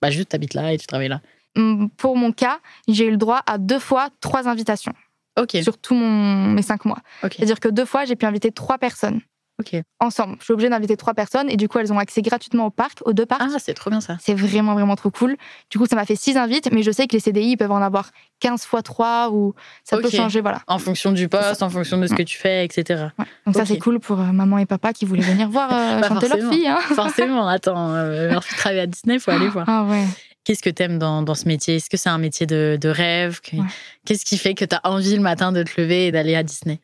bah, 0.00 0.10
juste, 0.10 0.30
t'habites 0.30 0.54
là 0.54 0.72
et 0.72 0.78
tu 0.78 0.86
travailles 0.86 1.08
là? 1.08 1.20
Hum, 1.56 1.88
Pour 1.96 2.16
mon 2.16 2.32
cas, 2.32 2.60
j'ai 2.88 3.06
eu 3.06 3.10
le 3.10 3.16
droit 3.18 3.42
à 3.46 3.58
deux 3.58 3.78
fois 3.78 4.08
trois 4.20 4.48
invitations 4.48 4.92
Ok. 5.38 5.56
sur 5.62 5.76
tous 5.78 5.94
mes 5.94 6.62
cinq 6.62 6.84
mois. 6.86 6.98
C'est-à-dire 7.22 7.60
que 7.60 7.68
deux 7.68 7.84
fois, 7.84 8.04
j'ai 8.06 8.16
pu 8.16 8.24
inviter 8.26 8.52
trois 8.52 8.78
personnes 8.78 9.20
Ok. 9.58 9.80
ensemble. 10.00 10.36
Je 10.38 10.44
suis 10.44 10.52
obligée 10.52 10.68
d'inviter 10.68 10.96
trois 10.98 11.14
personnes 11.14 11.48
et 11.48 11.56
du 11.56 11.66
coup, 11.66 11.78
elles 11.78 11.92
ont 11.92 11.98
accès 11.98 12.20
gratuitement 12.20 12.66
au 12.66 12.70
parc, 12.70 12.98
aux 13.06 13.14
deux 13.14 13.24
parcs. 13.24 13.42
Ah, 13.42 13.58
c'est 13.58 13.72
trop 13.72 13.88
bien 13.88 14.02
ça. 14.02 14.16
C'est 14.20 14.34
vraiment, 14.34 14.74
vraiment 14.74 14.96
trop 14.96 15.10
cool. 15.10 15.36
Du 15.70 15.78
coup, 15.78 15.86
ça 15.86 15.96
m'a 15.96 16.04
fait 16.04 16.16
six 16.16 16.36
invites, 16.36 16.70
mais 16.72 16.82
je 16.82 16.90
sais 16.90 17.06
que 17.06 17.14
les 17.14 17.20
CDI 17.20 17.52
ils 17.52 17.56
peuvent 17.56 17.70
en 17.72 17.80
avoir 17.80 18.10
15 18.40 18.64
fois 18.64 18.82
3 18.82 19.30
ou 19.30 19.54
ça 19.82 19.96
peut 19.96 20.10
changer, 20.10 20.40
voilà. 20.42 20.60
En 20.66 20.78
fonction 20.78 21.12
du 21.12 21.28
poste, 21.28 21.62
en 21.62 21.70
fonction 21.70 21.98
de 21.98 22.06
ce 22.06 22.14
que 22.14 22.22
tu 22.22 22.36
fais, 22.36 22.64
etc. 22.64 23.06
Ouais. 23.18 23.24
Donc 23.46 23.56
ça, 23.56 23.64
c'est 23.64 23.78
cool 23.78 23.98
pour 23.98 24.20
euh, 24.20 24.24
maman 24.32 24.58
et 24.58 24.66
papa 24.66 24.92
qui 24.92 25.06
voulaient 25.06 25.22
venir 25.22 25.48
voir 25.48 25.70
euh, 25.72 26.00
Pas 26.00 26.08
chanter 26.08 26.28
leur 26.28 26.52
fille. 26.52 26.66
Hein. 26.66 26.78
Forcément, 26.94 27.48
attends, 27.48 27.94
euh, 27.94 28.30
leur 28.32 28.44
fille 28.44 28.58
travaille 28.58 28.80
à 28.80 28.86
Disney, 28.86 29.18
faut 29.18 29.30
aller 29.30 29.48
voir. 29.48 29.66
Ah 29.68 29.84
ouais. 29.84 30.04
Qu'est-ce 30.46 30.62
que 30.62 30.70
t'aimes 30.70 30.98
dans, 31.00 31.22
dans 31.22 31.34
ce 31.34 31.48
métier? 31.48 31.74
Est-ce 31.74 31.90
que 31.90 31.96
c'est 31.96 32.08
un 32.08 32.18
métier 32.18 32.46
de, 32.46 32.78
de 32.80 32.88
rêve? 32.88 33.40
Ouais. 33.52 33.58
Qu'est-ce 34.04 34.24
qui 34.24 34.38
fait 34.38 34.54
que 34.54 34.64
t'as 34.64 34.78
envie 34.84 35.16
le 35.16 35.20
matin 35.20 35.50
de 35.50 35.64
te 35.64 35.80
lever 35.80 36.06
et 36.06 36.12
d'aller 36.12 36.36
à 36.36 36.44
Disney? 36.44 36.78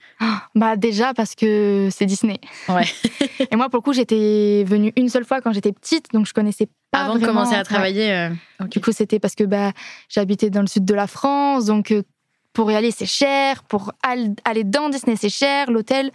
Bah 0.57 0.75
déjà 0.77 1.15
parce 1.15 1.37
que 1.37 1.89
c'est 1.93 2.05
Disney. 2.07 2.41
Ouais. 2.69 2.83
et 3.53 3.55
moi, 3.55 3.69
pour 3.71 3.79
le 3.79 3.83
coup, 3.83 3.93
j'étais 3.93 4.65
venue 4.67 4.93
une 4.97 5.09
seule 5.09 5.25
fois 5.25 5.41
quand 5.41 5.53
j'étais 5.53 5.71
petite, 5.73 6.07
donc 6.13 6.27
je 6.27 6.33
connaissais 6.35 6.67
pas 6.91 7.05
Avant 7.05 7.17
de 7.17 7.25
commencer 7.25 7.55
à 7.55 7.59
Ouais. 7.59 7.63
travailler 7.65 8.13
euh. 8.13 8.31
Du 8.69 8.81
coup, 8.81 8.91
c'était 8.91 9.21
parce 9.21 9.37
que 9.37 9.45
bah, 9.45 9.71
j'habitais 10.09 10.51
dans 10.51 10.63
le 10.63 10.67
sud 10.67 10.85
de 10.85 10.95
la 10.95 11.07
France, 11.07 11.67
donc 11.67 11.93
euh, 11.93 12.03
pour 12.53 12.71
y 12.73 12.75
aller, 12.75 12.91
c'est 12.91 13.07
cher. 13.07 13.63
Pour 13.63 13.93
al- 14.03 14.35
aller 14.45 14.65
dans 14.65 14.89
Disney, 14.91 15.15
c'est 15.17 15.29
cher. 15.31 15.71
L'hôtel. 15.71 16.11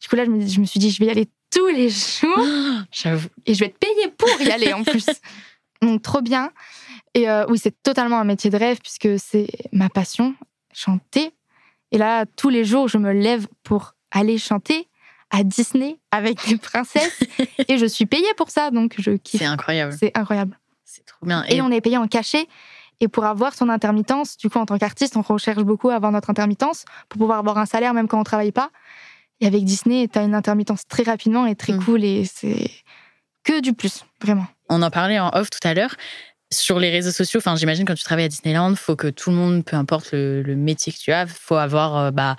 Du 0.00 0.08
coup, 0.08 0.14
là, 0.14 0.24
je 0.24 0.30
me, 0.30 0.46
je 0.46 0.60
me 0.60 0.64
suis 0.64 0.78
dit, 0.78 0.90
je 0.92 1.00
vais 1.00 1.06
y 1.06 1.10
aller 1.10 1.26
tous 1.50 1.66
les 1.68 1.90
jours 1.90 2.46
J'avoue. 2.92 3.28
et 3.46 3.52
je 3.54 3.60
vais 3.60 3.66
être 3.66 3.78
payée 3.78 4.08
pour 4.16 4.28
y 4.40 4.50
aller 4.52 4.72
en 4.72 4.84
plus. 4.84 5.06
Donc, 5.84 6.02
trop 6.02 6.22
bien. 6.22 6.50
Et 7.14 7.28
euh, 7.28 7.44
oui, 7.48 7.58
c'est 7.58 7.82
totalement 7.82 8.18
un 8.18 8.24
métier 8.24 8.50
de 8.50 8.56
rêve 8.56 8.78
puisque 8.80 9.18
c'est 9.18 9.48
ma 9.72 9.88
passion, 9.88 10.34
chanter. 10.72 11.32
Et 11.92 11.98
là, 11.98 12.26
tous 12.26 12.48
les 12.48 12.64
jours, 12.64 12.88
je 12.88 12.98
me 12.98 13.12
lève 13.12 13.46
pour 13.62 13.94
aller 14.10 14.38
chanter 14.38 14.88
à 15.30 15.42
Disney 15.44 15.98
avec 16.10 16.46
des 16.48 16.56
princesses 16.58 17.20
et 17.68 17.78
je 17.78 17.86
suis 17.86 18.06
payée 18.06 18.32
pour 18.36 18.50
ça, 18.50 18.70
donc 18.70 18.94
je 18.98 19.12
kiffe. 19.12 19.40
C'est 19.40 19.46
incroyable. 19.46 19.94
C'est 19.98 20.16
incroyable. 20.16 20.58
C'est 20.84 21.04
trop 21.04 21.26
bien. 21.26 21.44
Et 21.48 21.60
on 21.62 21.70
est 21.70 21.80
payé 21.80 21.96
en 21.98 22.06
cachet. 22.08 22.46
Et 23.00 23.08
pour 23.08 23.24
avoir 23.24 23.54
son 23.54 23.68
intermittence, 23.68 24.36
du 24.36 24.48
coup, 24.48 24.58
en 24.58 24.66
tant 24.66 24.78
qu'artiste, 24.78 25.16
on 25.16 25.22
recherche 25.22 25.62
beaucoup 25.62 25.90
à 25.90 25.96
avoir 25.96 26.12
notre 26.12 26.30
intermittence 26.30 26.84
pour 27.08 27.18
pouvoir 27.18 27.38
avoir 27.40 27.58
un 27.58 27.66
salaire 27.66 27.92
même 27.94 28.06
quand 28.06 28.20
on 28.20 28.24
travaille 28.24 28.52
pas. 28.52 28.70
Et 29.40 29.46
avec 29.46 29.64
Disney, 29.64 30.06
tu 30.08 30.18
as 30.18 30.22
une 30.22 30.34
intermittence 30.34 30.86
très 30.86 31.02
rapidement 31.02 31.46
et 31.46 31.56
très 31.56 31.72
Mm. 31.72 31.84
cool 31.84 32.04
et 32.04 32.24
c'est 32.24 32.70
que 33.42 33.60
du 33.60 33.72
plus, 33.72 34.04
vraiment. 34.22 34.46
On 34.74 34.82
en 34.82 34.90
parlait 34.90 35.18
en 35.18 35.30
off 35.34 35.50
tout 35.50 35.66
à 35.66 35.74
l'heure. 35.74 35.94
Sur 36.52 36.78
les 36.78 36.90
réseaux 36.90 37.10
sociaux, 37.10 37.38
enfin, 37.38 37.56
j'imagine 37.56 37.84
quand 37.84 37.94
tu 37.94 38.04
travailles 38.04 38.26
à 38.26 38.28
Disneyland, 38.28 38.74
faut 38.76 38.96
que 38.96 39.08
tout 39.08 39.30
le 39.30 39.36
monde, 39.36 39.64
peu 39.64 39.76
importe 39.76 40.10
le, 40.12 40.42
métier 40.54 40.92
que 40.92 40.98
tu 40.98 41.12
as, 41.12 41.26
faut 41.26 41.56
avoir 41.56 41.96
euh, 41.96 42.10
bah, 42.10 42.36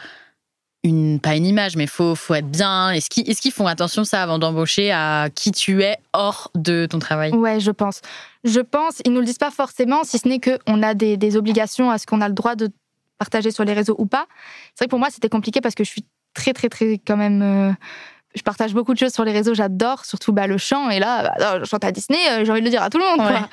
une, 0.83 1.19
pas 1.19 1.35
une 1.35 1.45
image, 1.45 1.75
mais 1.75 1.87
faut, 1.87 2.15
faut 2.15 2.33
être 2.33 2.49
bien. 2.49 2.91
Est-ce 2.91 3.09
qu'ils 3.09 3.23
qu'ils 3.23 3.51
font 3.51 3.67
attention 3.67 4.03
ça 4.03 4.21
avant 4.21 4.37
d'embaucher 4.37 4.91
à 4.91 5.29
qui 5.33 5.51
tu 5.51 5.81
es 5.81 5.97
hors 6.13 6.51
de 6.55 6.85
ton 6.85 6.99
travail? 6.99 7.33
Ouais, 7.33 7.59
je 7.59 7.71
pense. 7.71 8.01
Je 8.43 8.59
pense, 8.59 9.01
ils 9.05 9.11
nous 9.11 9.19
le 9.19 9.25
disent 9.25 9.37
pas 9.37 9.51
forcément, 9.51 10.03
si 10.03 10.19
ce 10.19 10.27
n'est 10.27 10.39
qu'on 10.39 10.83
a 10.83 10.93
des, 10.93 11.17
des 11.17 11.35
obligations 11.35 11.89
à 11.89 11.97
ce 11.97 12.05
qu'on 12.05 12.21
a 12.21 12.27
le 12.27 12.35
droit 12.35 12.55
de 12.55 12.69
partager 13.17 13.51
sur 13.51 13.63
les 13.63 13.73
réseaux 13.73 13.95
ou 13.97 14.05
pas. 14.05 14.27
C'est 14.75 14.83
vrai 14.83 14.85
que 14.87 14.91
pour 14.91 14.99
moi, 14.99 15.09
c'était 15.09 15.29
compliqué 15.29 15.61
parce 15.61 15.75
que 15.75 15.83
je 15.83 15.89
suis 15.89 16.05
très, 16.33 16.53
très, 16.53 16.69
très, 16.69 16.99
quand 16.99 17.17
même. 17.17 17.41
euh, 17.41 17.73
je 18.35 18.41
partage 18.41 18.73
beaucoup 18.73 18.93
de 18.93 18.99
choses 18.99 19.13
sur 19.13 19.23
les 19.23 19.31
réseaux, 19.31 19.53
j'adore, 19.53 20.05
surtout 20.05 20.33
bah, 20.33 20.47
le 20.47 20.57
chant. 20.57 20.89
Et 20.89 20.99
là, 20.99 21.33
bah, 21.39 21.59
je 21.59 21.65
chante 21.65 21.83
à 21.83 21.91
Disney, 21.91 22.19
euh, 22.29 22.45
j'ai 22.45 22.51
envie 22.51 22.61
de 22.61 22.65
le 22.65 22.71
dire 22.71 22.83
à 22.83 22.89
tout 22.89 22.97
le 22.97 23.05
monde. 23.05 23.17
quoi. 23.17 23.49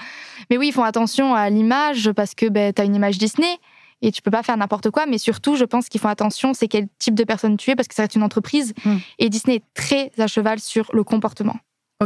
Mais 0.51 0.59
oui, 0.59 0.69
ils 0.69 0.73
font 0.73 0.83
attention 0.83 1.35
à 1.35 1.49
l'image 1.51 2.11
parce 2.13 2.35
que 2.35 2.47
bah, 2.47 2.73
tu 2.73 2.83
as 2.83 2.85
une 2.85 2.95
image 2.95 3.19
Disney 3.19 3.59
et 4.03 4.11
tu 4.11 4.21
peux 4.23 4.31
pas 4.31 4.43
faire 4.43 4.57
n'importe 4.57 4.91
quoi. 4.91 5.07
Mais 5.07 5.19
surtout, 5.19 5.57
je 5.57 5.65
pense 5.65 5.89
qu'ils 5.89 6.01
font 6.01 6.09
attention, 6.09 6.55
c'est 6.55 6.69
quel 6.69 6.89
type 6.99 7.15
de 7.15 7.25
personne 7.25 7.57
tu 7.57 7.71
es 7.71 7.77
parce 7.77 7.89
que 7.89 7.95
ça 7.95 8.03
reste 8.03 8.17
une 8.17 8.23
entreprise. 8.23 8.75
Mm. 8.85 8.97
Et 9.19 9.29
Disney 9.29 9.57
est 9.57 9.65
très 9.75 10.11
à 10.19 10.27
cheval 10.27 10.59
sur 10.59 10.91
le 10.93 11.05
comportement 11.05 11.57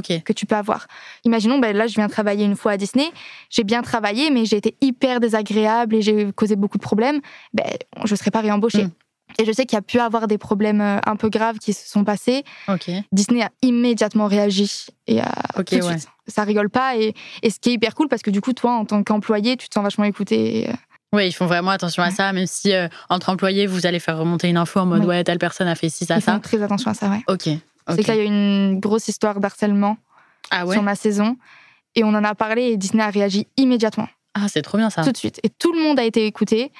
que 0.02 0.32
tu 0.32 0.46
peux 0.46 0.54
avoir. 0.54 0.86
Imaginons, 1.24 1.58
ben 1.58 1.76
là, 1.76 1.86
je 1.86 1.94
viens 1.94 2.08
travailler 2.08 2.44
une 2.44 2.56
fois 2.56 2.72
à 2.72 2.76
Disney, 2.76 3.10
j'ai 3.50 3.64
bien 3.64 3.82
travaillé, 3.82 4.30
mais 4.30 4.44
j'ai 4.44 4.56
été 4.56 4.76
hyper 4.80 5.20
désagréable 5.20 5.96
et 5.96 6.02
j'ai 6.02 6.32
causé 6.32 6.56
beaucoup 6.56 6.78
de 6.78 6.82
problèmes, 6.82 7.20
ben, 7.52 7.64
je 8.04 8.12
ne 8.12 8.16
serai 8.16 8.30
pas 8.30 8.40
réembauchée. 8.40 8.84
Mm. 8.84 8.90
Et 9.38 9.44
je 9.44 9.52
sais 9.52 9.66
qu'il 9.66 9.76
y 9.76 9.78
a 9.78 9.82
pu 9.82 9.98
avoir 10.00 10.26
des 10.28 10.38
problèmes 10.38 10.80
euh, 10.80 10.98
un 11.06 11.16
peu 11.16 11.28
graves 11.28 11.58
qui 11.58 11.72
se 11.72 11.88
sont 11.88 12.04
passés. 12.04 12.44
Disney 13.12 13.42
a 13.42 13.50
immédiatement 13.62 14.26
réagi 14.26 14.86
et 15.06 15.20
a 15.20 15.30
Ok, 15.58 15.66
tout 15.66 15.76
de 15.78 15.82
ouais. 15.82 15.98
suite. 15.98 16.08
Ça 16.26 16.42
rigole 16.44 16.70
pas 16.70 16.96
et, 16.96 17.14
et 17.42 17.50
ce 17.50 17.60
qui 17.60 17.70
est 17.70 17.72
hyper 17.74 17.94
cool 17.94 18.08
parce 18.08 18.22
que 18.22 18.30
du 18.30 18.40
coup, 18.40 18.52
toi, 18.52 18.72
en 18.72 18.84
tant 18.84 19.02
qu'employé, 19.02 19.56
tu 19.56 19.68
te 19.68 19.74
sens 19.74 19.82
vachement 19.84 20.04
écouté. 20.04 20.60
et, 20.62 20.70
euh, 20.70 20.72
Oui, 21.12 21.26
ils 21.28 21.32
font 21.32 21.46
vraiment 21.46 21.70
attention 21.70 22.02
à 22.02 22.10
ça, 22.10 22.32
même 22.32 22.46
si 22.46 22.72
euh, 22.72 22.88
entre 23.10 23.28
employés, 23.28 23.66
vous 23.66 23.86
allez 23.86 24.00
faire 24.00 24.18
remonter 24.18 24.48
une 24.48 24.56
info 24.56 24.80
en 24.80 24.86
mode 24.86 25.00
Oui. 25.02 25.06
ouais, 25.06 25.24
telle 25.24 25.38
personne 25.38 25.68
a 25.68 25.74
fait 25.74 25.88
ci, 25.88 26.04
ça, 26.06 26.16
ils 26.16 26.20
font 26.22 26.32
ça. 26.32 26.38
très 26.40 26.62
attention 26.62 26.90
à 26.90 26.94
ça, 26.94 27.08
ouais. 27.10 27.22
Ok. 27.28 27.42
C'est 27.44 27.60
ok. 27.92 28.02
que 28.02 28.08
là, 28.08 28.14
il 28.14 28.18
y 28.18 28.20
a 28.20 28.24
eu 28.24 28.26
une 28.26 28.80
grosse 28.80 29.06
histoire 29.08 29.38
d'harcèlement 29.38 29.96
Ah 30.50 30.66
ouais? 30.66 30.74
sur 30.74 30.82
ma 30.82 30.96
saison 30.96 31.36
et 31.94 32.02
on 32.02 32.08
en 32.08 32.24
a 32.24 32.34
parlé 32.34 32.62
et 32.70 32.76
Disney 32.76 33.02
a 33.04 33.10
réagi 33.10 33.46
immédiatement. 33.56 34.08
Ah, 34.34 34.48
c'est 34.48 34.62
trop 34.62 34.76
bien 34.78 34.90
ça. 34.90 35.02
tout 35.04 35.12
de 35.12 35.16
suite. 35.16 35.38
Et 35.44 35.48
tout 35.48 35.72
le 35.72 35.80
monde 35.82 35.98
a 36.00 36.04
été 36.04 36.26
écouté. 36.26 36.72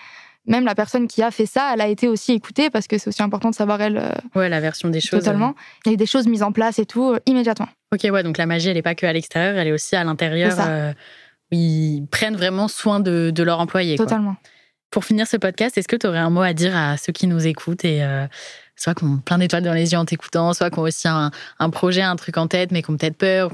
Même 0.46 0.64
la 0.64 0.74
personne 0.74 1.08
qui 1.08 1.22
a 1.22 1.30
fait 1.30 1.46
ça, 1.46 1.70
elle 1.74 1.80
a 1.80 1.88
été 1.88 2.08
aussi 2.08 2.32
écoutée 2.32 2.70
parce 2.70 2.86
que 2.86 2.98
c'est 2.98 3.08
aussi 3.08 3.22
important 3.22 3.50
de 3.50 3.54
savoir 3.54 3.80
elle 3.80 3.98
euh, 3.98 4.10
Ouais, 4.34 4.48
la 4.48 4.60
version 4.60 4.88
des 4.88 5.00
choses. 5.00 5.20
totalement. 5.20 5.54
Il 5.84 5.88
y 5.88 5.90
a 5.90 5.94
eu 5.94 5.96
des 5.96 6.06
choses 6.06 6.26
mises 6.26 6.42
en 6.42 6.52
place 6.52 6.78
et 6.78 6.86
tout 6.86 7.12
euh, 7.14 7.18
immédiatement. 7.26 7.68
Ok, 7.92 8.06
ouais, 8.10 8.22
donc 8.22 8.38
la 8.38 8.46
magie, 8.46 8.68
elle 8.68 8.74
n'est 8.76 8.82
pas 8.82 8.94
que 8.94 9.06
à 9.06 9.12
l'extérieur, 9.12 9.56
elle 9.56 9.68
est 9.68 9.72
aussi 9.72 9.96
à 9.96 10.04
l'intérieur. 10.04 10.54
Euh, 10.60 10.92
ils 11.50 12.04
prennent 12.10 12.36
vraiment 12.36 12.68
soin 12.68 13.00
de, 13.00 13.30
de 13.34 13.42
leurs 13.42 13.60
employés. 13.60 13.96
quoi. 13.96 14.06
Totalement. 14.06 14.36
Pour 14.90 15.04
finir 15.04 15.26
ce 15.26 15.36
podcast, 15.36 15.76
est-ce 15.78 15.88
que 15.88 15.96
tu 15.96 16.06
aurais 16.06 16.18
un 16.18 16.30
mot 16.30 16.42
à 16.42 16.52
dire 16.52 16.76
à 16.76 16.96
ceux 16.96 17.12
qui 17.12 17.26
nous 17.26 17.44
écoutent 17.46 17.84
et 17.84 18.02
euh, 18.04 18.26
soit 18.76 18.94
qui 18.94 19.04
ont 19.04 19.18
plein 19.18 19.38
d'étoiles 19.38 19.64
dans 19.64 19.72
les 19.74 19.92
yeux 19.92 19.98
en 19.98 20.04
t'écoutant, 20.04 20.52
soit 20.52 20.70
qui 20.70 20.78
ont 20.78 20.82
aussi 20.82 21.08
un, 21.08 21.30
un 21.58 21.70
projet, 21.70 22.02
un 22.02 22.16
truc 22.16 22.36
en 22.38 22.46
tête, 22.46 22.70
mais 22.70 22.82
qui 22.82 22.90
ont 22.90 22.96
peut-être 22.96 23.16
peur 23.16 23.50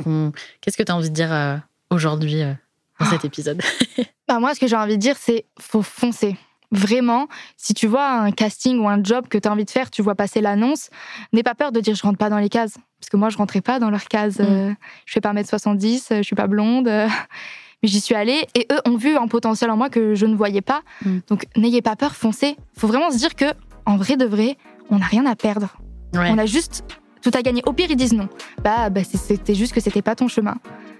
Qu'est-ce 0.60 0.76
que 0.76 0.82
tu 0.82 0.92
as 0.92 0.96
envie 0.96 1.08
de 1.10 1.14
dire 1.14 1.32
euh, 1.32 1.56
aujourd'hui 1.90 2.42
euh, 2.42 2.52
dans 3.00 3.06
Ah. 3.06 3.10
cet 3.10 3.24
épisode? 3.24 3.62
Bah, 4.28 4.38
moi, 4.38 4.54
ce 4.54 4.60
que 4.60 4.66
j'ai 4.68 4.76
envie 4.76 4.96
de 4.96 5.00
dire, 5.02 5.16
c'est 5.18 5.44
faut 5.60 5.82
foncer. 5.82 6.36
Vraiment, 6.72 7.28
si 7.58 7.74
tu 7.74 7.86
vois 7.86 8.08
un 8.08 8.30
casting 8.30 8.78
ou 8.80 8.88
un 8.88 9.02
job 9.04 9.28
que 9.28 9.36
tu 9.36 9.46
as 9.46 9.52
envie 9.52 9.66
de 9.66 9.70
faire, 9.70 9.90
tu 9.90 10.00
vois 10.00 10.14
passer 10.14 10.40
l'annonce, 10.40 10.88
n'aie 11.32 11.42
pas 11.42 11.54
peur 11.54 11.70
de 11.70 11.80
dire 11.80 11.94
je 11.94 12.02
rentre 12.02 12.18
pas 12.18 12.30
dans 12.30 12.38
les 12.38 12.48
cases. 12.48 12.78
Parce 12.98 13.10
que 13.10 13.16
moi, 13.16 13.28
je 13.28 13.36
rentrais 13.36 13.60
pas 13.60 13.78
dans 13.78 13.90
leurs 13.90 14.06
cases. 14.06 14.38
Mm. 14.38 14.46
Euh, 14.48 14.72
je 15.04 15.12
fais 15.12 15.20
pas 15.20 15.32
1m70, 15.34 16.12
euh, 16.12 16.16
je 16.18 16.22
suis 16.22 16.36
pas 16.36 16.46
blonde. 16.46 16.88
euh, 16.88 17.06
Mais 17.82 17.88
j'y 17.88 18.00
suis 18.00 18.14
allée 18.14 18.46
et 18.54 18.66
eux 18.70 18.78
ont 18.86 18.96
vu 18.96 19.16
un 19.16 19.26
potentiel 19.26 19.68
en 19.70 19.76
moi 19.76 19.90
que 19.90 20.14
je 20.14 20.24
ne 20.24 20.36
voyais 20.36 20.60
pas. 20.62 20.82
Mm. 21.04 21.18
Donc 21.28 21.46
n'ayez 21.56 21.82
pas 21.82 21.96
peur, 21.96 22.14
foncez. 22.14 22.56
faut 22.76 22.86
vraiment 22.86 23.10
se 23.10 23.18
dire 23.18 23.34
que, 23.34 23.46
en 23.86 23.96
vrai 23.96 24.16
de 24.16 24.24
vrai, 24.24 24.56
on 24.88 24.98
n'a 24.98 25.06
rien 25.06 25.26
à 25.26 25.34
perdre. 25.34 25.76
Ouais. 26.14 26.30
On 26.30 26.38
a 26.38 26.46
juste 26.46 26.84
tout 27.22 27.32
à 27.34 27.42
gagner. 27.42 27.62
Au 27.66 27.72
pire, 27.72 27.88
ils 27.90 27.96
disent 27.96 28.12
non. 28.12 28.28
Bah, 28.62 28.88
bah 28.88 29.02
c'était 29.04 29.54
juste 29.54 29.74
que 29.74 29.80
c'était 29.80 30.02
pas 30.02 30.14
ton 30.14 30.28
chemin. 30.28 30.54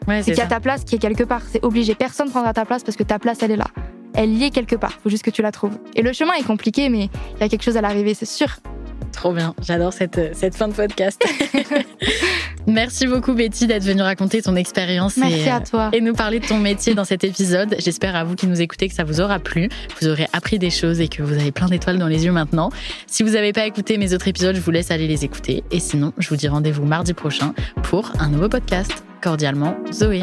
Ouais, 0.09 0.23
C'est 0.23 0.33
qu'il 0.33 0.41
y 0.41 0.45
a 0.45 0.47
ta 0.47 0.61
place 0.61 0.85
qui 0.85 0.97
est 0.97 0.99
quelque 0.99 1.25
part. 1.25 1.43
C'est 1.49 1.65
obligé. 1.65 1.95
Personne 1.95 2.31
prendra 2.31 2.53
ta 2.53 2.65
place 2.65 2.83
parce 2.83 2.97
que 2.97 3.05
ta 3.05 3.19
place, 3.19 3.39
elle 3.43 3.53
est 3.53 3.57
là. 3.57 3.69
Elle 4.15 4.33
y 4.33 4.45
est 4.45 4.51
quelque 4.51 4.77
part. 4.77 4.93
Faut 5.03 5.11
juste 5.11 5.25
que 5.25 5.31
tu 5.31 5.43
la 5.43 5.53
trouves. 5.53 5.79
Et 5.95 6.03
le 6.03 6.13
chemin 6.13 6.35
est 6.35 6.45
compliqué, 6.45 6.89
mais 6.89 7.09
il 7.37 7.41
y 7.41 7.45
a 7.45 7.49
quelque 7.49 7.63
chose 7.65 7.77
à 7.77 7.81
l'arrivée, 7.81 8.15
c'est 8.15 8.27
sûr. 8.27 8.49
Trop 9.13 9.33
bien, 9.33 9.55
j'adore 9.63 9.93
cette, 9.93 10.35
cette 10.35 10.57
fin 10.57 10.69
de 10.69 10.73
podcast. 10.73 11.23
Merci 12.67 13.07
beaucoup 13.07 13.35
Betty 13.35 13.67
d'être 13.67 13.85
venue 13.85 14.03
raconter 14.03 14.41
ton 14.41 14.57
expérience 14.57 15.17
Merci 15.17 15.41
et, 15.41 15.51
à 15.51 15.61
toi. 15.61 15.91
et 15.93 16.01
nous 16.01 16.15
parler 16.15 16.39
de 16.41 16.47
ton 16.47 16.59
métier 16.59 16.95
dans 16.95 17.05
cet 17.05 17.25
épisode. 17.25 17.77
J'espère 17.79 18.17
à 18.17 18.25
vous 18.25 18.35
qui 18.37 18.47
nous 18.47 18.61
écoutez 18.61 18.89
que 18.89 18.95
ça 18.95 19.05
vous 19.05 19.21
aura 19.21 19.39
plu, 19.39 19.69
vous 20.01 20.09
aurez 20.09 20.29
appris 20.33 20.59
des 20.59 20.71
choses 20.71 21.01
et 21.01 21.09
que 21.09 21.23
vous 21.23 21.35
avez 21.35 21.53
plein 21.53 21.67
d'étoiles 21.67 21.99
dans 21.99 22.07
les 22.07 22.25
yeux 22.25 22.33
maintenant. 22.33 22.71
Si 23.07 23.23
vous 23.23 23.31
n'avez 23.31 23.53
pas 23.53 23.67
écouté 23.67 23.99
mes 23.99 24.15
autres 24.15 24.29
épisodes, 24.29 24.55
je 24.57 24.61
vous 24.61 24.71
laisse 24.71 24.91
aller 24.91 25.09
les 25.09 25.25
écouter. 25.25 25.63
Et 25.71 25.81
sinon, 25.81 26.13
je 26.19 26.29
vous 26.29 26.37
dis 26.37 26.49
rendez-vous 26.49 26.85
mardi 26.85 27.13
prochain 27.13 27.53
pour 27.83 28.13
un 28.19 28.29
nouveau 28.29 28.49
podcast. 28.49 29.05
Cordialement, 29.21 29.77
Zoé. 29.93 30.23